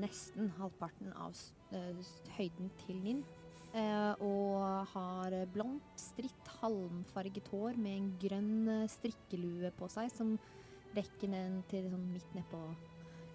nesten 0.00 0.50
halvparten 0.58 1.12
av 1.18 1.36
eh, 1.76 2.10
høyden 2.36 2.70
til 2.84 3.00
Nin. 3.04 3.22
Eh, 3.70 4.22
og 4.26 4.86
har 4.90 5.34
blondt, 5.54 5.92
stritt, 6.00 6.48
halmfarget 6.60 7.50
hår 7.52 7.76
med 7.78 7.96
en 7.96 8.08
grønn 8.22 8.54
eh, 8.72 8.88
strikkelue 8.90 9.70
på 9.78 9.88
seg 9.92 10.10
som 10.10 10.34
rekker 10.96 11.30
ned 11.30 11.60
til 11.70 11.86
liksom 11.86 12.06
midt 12.12 12.36
nedpå 12.36 12.60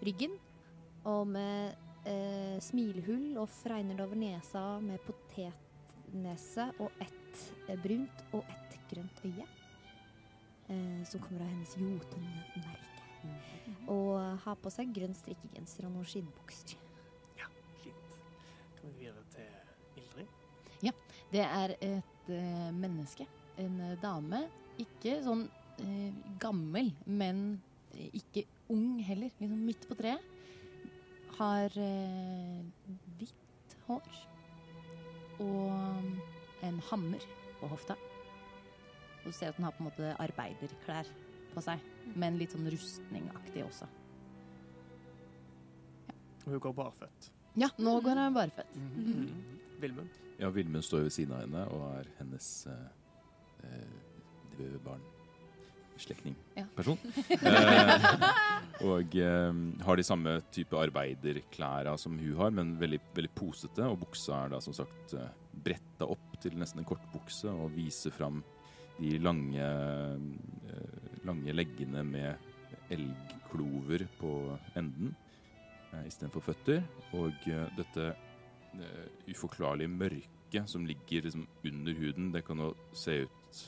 ryggen. 0.06 0.36
Og 1.06 1.26
med 1.30 1.76
eh, 2.08 2.56
smilehull 2.62 3.36
og 3.40 3.50
fregner 3.62 3.98
det 3.98 4.06
over 4.06 4.18
nesa 4.20 4.64
med 4.82 5.02
potetnese 5.06 6.70
og 6.82 7.04
ett 7.04 7.44
eh, 7.68 7.78
brunt 7.78 8.24
og 8.32 8.42
ett 8.50 8.80
grønt 8.90 9.22
øye. 9.24 9.46
Eh, 10.68 11.04
som 11.06 11.22
kommer 11.22 11.44
av 11.46 11.52
hennes 11.52 11.76
jotunmerke. 11.78 13.04
Mm. 13.22 13.88
Og 13.92 14.38
har 14.42 14.58
på 14.62 14.70
seg 14.74 14.90
grønn 14.94 15.14
strikkegenser 15.14 15.86
og 15.86 15.94
noen 15.94 16.08
skinnbukser. 16.10 16.82
Fint. 17.84 18.18
Kan 18.80 18.90
vi 18.90 19.06
videre 19.06 19.22
til 19.34 20.02
Ildrid? 20.02 20.34
Det 21.32 21.42
er 21.42 21.74
et 21.80 22.30
eh, 22.30 22.70
menneske. 22.74 23.26
En 23.58 23.80
eh, 23.80 23.96
dame. 24.02 24.46
Ikke 24.82 25.18
sånn 25.24 25.46
eh, 25.82 26.12
gammel, 26.42 26.92
men 27.06 27.60
ikke 28.12 28.46
ung 28.72 28.98
heller. 29.04 29.32
Liksom 29.40 29.66
midt 29.66 29.88
på 29.88 29.98
treet. 29.98 30.32
Har 31.36 31.76
eh, 31.80 32.62
hvitt 33.18 33.76
hår. 33.86 34.24
og 35.36 36.02
en 36.64 36.80
hammer 36.90 37.24
på 37.60 37.68
hofta. 37.68 37.96
Og 39.24 39.28
du 39.28 39.32
ser 39.32 39.50
at 39.50 39.58
den 39.58 39.66
har 39.66 39.74
på 39.76 39.84
en 39.84 39.90
måte 39.90 40.12
arbeiderklær 40.22 41.08
på 41.52 41.64
seg, 41.64 41.82
men 42.16 42.38
litt 42.40 42.54
sånn 42.54 42.68
rustningaktig 42.72 43.64
også. 43.66 43.88
Og 46.46 46.54
hun 46.54 46.62
går 46.62 46.76
barføtt. 46.78 47.30
Ja, 47.58 47.70
nå 47.82 47.98
går 48.04 48.20
hun 48.22 48.36
barføtt. 48.36 48.76
Mm. 48.76 49.28
Vilmund. 49.82 50.22
Ja, 50.38 50.50
Vilmund 50.52 50.84
står 50.84 51.06
ved 51.08 51.16
siden 51.16 51.34
av 51.34 51.44
henne 51.44 51.64
og 51.72 51.86
er 51.96 52.10
hennes 52.20 52.50
eh, 52.70 52.88
eh, 53.66 54.80
barn. 54.84 55.02
Slektning. 55.98 56.36
Ja. 56.56 56.66
Person. 56.76 56.98
Eh, 58.76 58.84
og 58.84 59.14
eh, 59.16 59.58
har 59.86 59.96
de 59.96 60.04
samme 60.04 60.34
type 60.52 60.76
arbeiderklæra 60.76 61.94
som 61.96 62.18
hun 62.20 62.34
har, 62.36 62.50
men 62.52 62.74
veldig, 62.76 62.98
veldig 63.16 63.30
posete. 63.32 63.86
Og 63.88 64.02
buksa 64.02 64.42
er 64.42 64.52
da 64.52 64.60
som 64.60 64.76
sagt 64.76 65.14
eh, 65.16 65.30
bretta 65.64 66.08
opp 66.12 66.36
til 66.42 66.58
nesten 66.60 66.82
en 66.82 66.88
kortbukse 66.88 67.48
og 67.48 67.72
viser 67.72 68.12
fram 68.12 68.42
de 68.98 69.14
lange, 69.20 69.64
lange 71.28 71.52
leggene 71.52 72.04
med 72.04 72.92
elgklover 72.92 74.06
på 74.20 74.30
enden 74.76 75.12
istedenfor 76.06 76.44
føtter. 76.46 76.84
Og 77.16 77.48
dette 77.76 78.10
uforklarlige 79.28 79.92
mørket 79.92 80.70
som 80.70 80.86
ligger 80.88 81.28
liksom 81.28 81.48
under 81.64 81.96
huden, 81.96 82.32
det 82.32 82.44
kan 82.46 82.60
jo 82.60 82.70
se 82.96 83.22
ut 83.24 83.66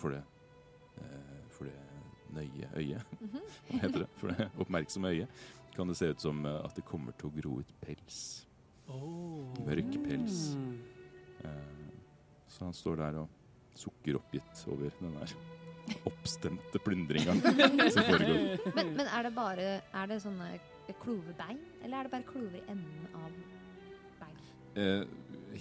for 0.00 0.14
det 0.14 0.22
eh, 1.00 1.29
For 1.60 1.68
det 1.68 1.76
nøye 2.32 2.68
øyet. 2.80 3.16
Hva 3.68 3.80
heter 3.82 4.04
det? 4.04 4.10
For 4.16 4.32
det 4.32 4.46
oppmerksomme 4.62 5.10
øyet. 5.12 5.42
Kan 5.76 5.90
det 5.92 5.96
se 6.00 6.08
ut 6.10 6.22
som 6.24 6.40
eh, 6.48 6.56
at 6.64 6.76
det 6.78 6.86
kommer 6.88 7.12
til 7.20 7.28
å 7.28 7.34
gro 7.36 7.58
ut 7.60 7.74
pels. 7.84 8.20
Mørk 8.90 9.92
pels. 10.02 10.40
Eh, 11.44 11.92
så 12.50 12.64
han 12.66 12.74
står 12.74 12.98
der 13.04 13.20
og 13.22 13.36
sukker 13.78 14.18
oppgitt 14.18 14.64
over 14.72 14.90
den 14.98 15.14
der 15.20 15.34
oppstemte 16.10 16.80
plyndringa 16.82 17.36
som 17.92 18.08
foregår. 18.10 18.72
Men, 18.74 18.94
men 18.98 19.06
er 19.06 19.28
det 19.28 19.32
bare 19.36 19.68
Er 19.80 20.10
det 20.10 20.20
sånne 20.24 20.50
klovebein, 21.00 21.60
eller 21.84 22.00
er 22.00 22.08
det 22.08 22.12
bare 22.16 22.26
klover 22.26 22.58
i 22.58 22.64
enden 22.72 23.06
av 23.14 23.36
bein? 24.18 24.40
Eh, 24.74 25.04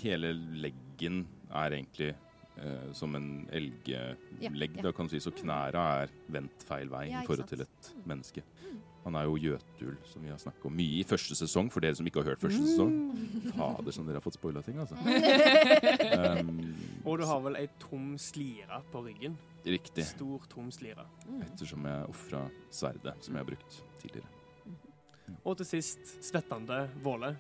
hele 0.02 0.34
leggen 0.66 1.22
er 1.50 1.78
egentlig 1.78 2.16
eh, 2.60 2.92
som 2.94 3.16
en 3.16 3.48
elglegg, 3.52 4.18
Ja, 4.42 4.52
ja. 4.52 4.82
da 4.84 4.92
kan 4.92 5.08
du 5.08 5.14
si. 5.16 5.20
Så 5.24 5.32
knæra 5.36 6.04
er 6.04 6.14
vendt 6.32 6.64
feil 6.68 6.90
vei 6.92 7.08
Ja, 7.10 7.22
i 7.24 7.26
forhold 7.28 7.48
sant. 7.48 7.50
til 7.56 7.62
et 7.62 7.92
menneske. 8.06 8.44
Han 9.06 9.16
er 9.16 9.24
jo 9.30 9.38
Jøtul, 9.40 9.96
som 10.06 10.22
vi 10.22 10.28
har 10.30 10.38
snakket 10.38 10.66
om 10.68 10.74
mye 10.76 11.00
i 11.00 11.04
første 11.08 11.34
sesong, 11.40 11.70
for 11.72 11.80
dere 11.80 11.96
som 11.96 12.06
ikke 12.06 12.20
har 12.22 12.34
hørt 12.34 12.42
første 12.44 12.60
sesong. 12.68 12.92
Fader, 13.56 13.92
som 13.96 14.06
dere 14.06 14.20
har 14.20 14.26
fått 14.26 14.36
spoila 14.36 14.62
ting, 14.62 14.78
altså. 14.78 14.96
Um, 15.00 16.76
Og 17.08 17.18
du 17.22 17.26
har 17.26 17.40
vel 17.46 17.56
ei 17.62 17.70
tom 17.80 18.12
slire 18.20 18.82
på 18.92 19.02
ryggen. 19.08 19.38
riktig. 19.66 20.04
Stor, 20.06 20.44
tom 20.52 20.68
slire. 20.72 21.06
Ettersom 21.42 21.86
jeg 21.88 22.10
ofra 22.12 22.44
sverdet, 22.70 23.16
som 23.24 23.34
jeg 23.36 23.44
har 23.46 23.50
brukt 23.54 23.80
tidligere. 24.04 24.28
Og 25.46 25.58
til 25.58 25.66
sist 25.70 26.16
svettende 26.26 26.90
Våle. 27.04 27.36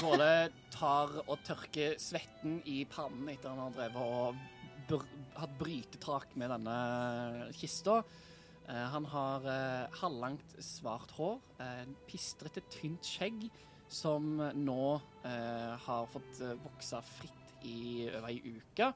Våle 0.00 0.50
tar 0.74 1.12
og 1.22 1.38
tørker 1.46 1.94
svetten 2.02 2.58
i 2.66 2.80
pannen 2.90 3.28
etter 3.30 3.52
han 3.52 3.60
har 3.62 3.74
drevet 3.76 4.00
og 4.02 4.40
br 4.88 5.04
hatt 5.38 5.54
brytetak 5.58 6.34
med 6.38 6.50
denne 6.52 6.74
kista. 7.56 8.00
Uh, 8.64 8.84
han 8.94 9.06
har 9.12 9.46
uh, 9.46 9.96
halvlangt, 10.00 10.56
svart 10.62 11.14
hår, 11.16 11.38
uh, 11.60 11.84
pistrete, 12.08 12.64
tynt 12.74 13.06
skjegg, 13.06 13.46
som 13.88 14.38
nå 14.58 14.84
har 15.22 16.06
fått 16.10 16.40
vokse 16.64 16.98
fritt 17.06 17.66
i 17.68 18.08
over 18.08 18.30
ei 18.32 18.56
uke. 18.56 18.88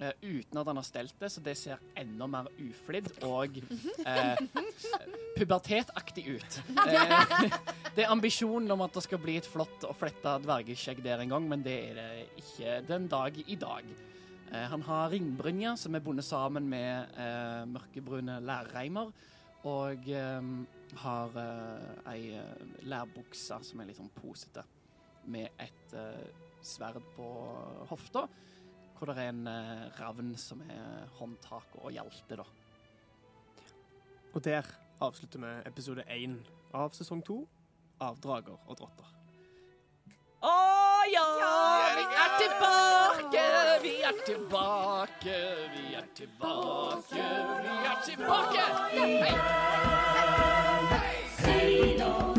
Eh, 0.00 0.12
uten 0.22 0.60
at 0.60 0.70
han 0.70 0.80
har 0.80 0.86
stelt 0.86 1.18
det, 1.20 1.30
så 1.32 1.42
det 1.44 1.56
ser 1.58 1.82
enda 2.00 2.28
mer 2.30 2.48
uflidd 2.58 3.10
og 3.26 3.60
eh, 4.04 4.40
pubertetaktig 5.38 6.26
ut. 6.36 6.58
Eh, 6.86 7.60
det 7.94 8.06
er 8.06 8.14
ambisjonen 8.14 8.70
om 8.74 8.86
at 8.86 8.96
det 8.96 9.04
skal 9.06 9.22
bli 9.22 9.38
et 9.40 9.50
flott 9.50 9.86
og 9.88 9.96
fletta 9.98 10.38
dvergeskjegg 10.42 11.04
der 11.04 11.24
en 11.24 11.36
gang, 11.36 11.46
men 11.50 11.62
det 11.66 11.78
er 11.90 12.00
det 12.00 12.10
ikke 12.44 12.80
den 12.88 13.08
dag 13.12 13.38
i 13.46 13.60
dag. 13.60 13.94
Eh, 14.54 14.66
han 14.70 14.82
har 14.82 15.10
ringbrynja 15.10 15.74
som 15.76 15.94
er 15.94 16.02
bundet 16.04 16.26
sammen 16.26 16.68
med 16.70 17.16
eh, 17.18 17.64
mørkebrune 17.66 18.38
lærreimer, 18.44 19.10
og 19.64 20.08
eh, 20.12 20.48
har 21.00 21.38
ei 22.12 22.36
lærbukse 22.86 23.58
som 23.66 23.80
er 23.80 23.88
litt 23.88 23.98
sånn 23.98 24.12
posete, 24.14 24.62
med 25.26 25.56
et 25.58 25.94
sverd 26.62 27.00
på 27.16 27.26
hofta, 27.88 28.26
hvor 28.98 29.10
det 29.10 29.18
er 29.18 29.32
en 29.32 29.46
eh, 29.50 29.88
ravn 29.98 30.34
som 30.38 30.62
er 30.70 31.08
håndtak 31.18 31.74
og 31.80 31.90
hjelte, 31.92 32.38
da. 32.40 32.46
Og 34.34 34.44
der 34.44 34.66
avslutter 35.02 35.42
vi 35.42 35.52
episode 35.68 36.04
én 36.10 36.38
av 36.74 36.94
sesong 36.96 37.22
to 37.26 37.42
av 38.02 38.18
Drager 38.22 38.58
og 38.66 38.78
drotter. 38.78 39.10
Å 40.44 40.54
ja, 41.12 41.24
vi 41.96 42.04
er 42.24 42.34
tilbake, 42.42 43.44
vi 43.84 43.94
er 44.04 44.18
tilbake, 44.26 45.38
vi 45.74 45.94
er 45.96 46.08
tilbake, 46.18 47.26
vi 47.64 47.74
er 47.88 47.98
tilbake. 48.04 48.64
Hei! 51.44 51.96
Nå 51.98 52.33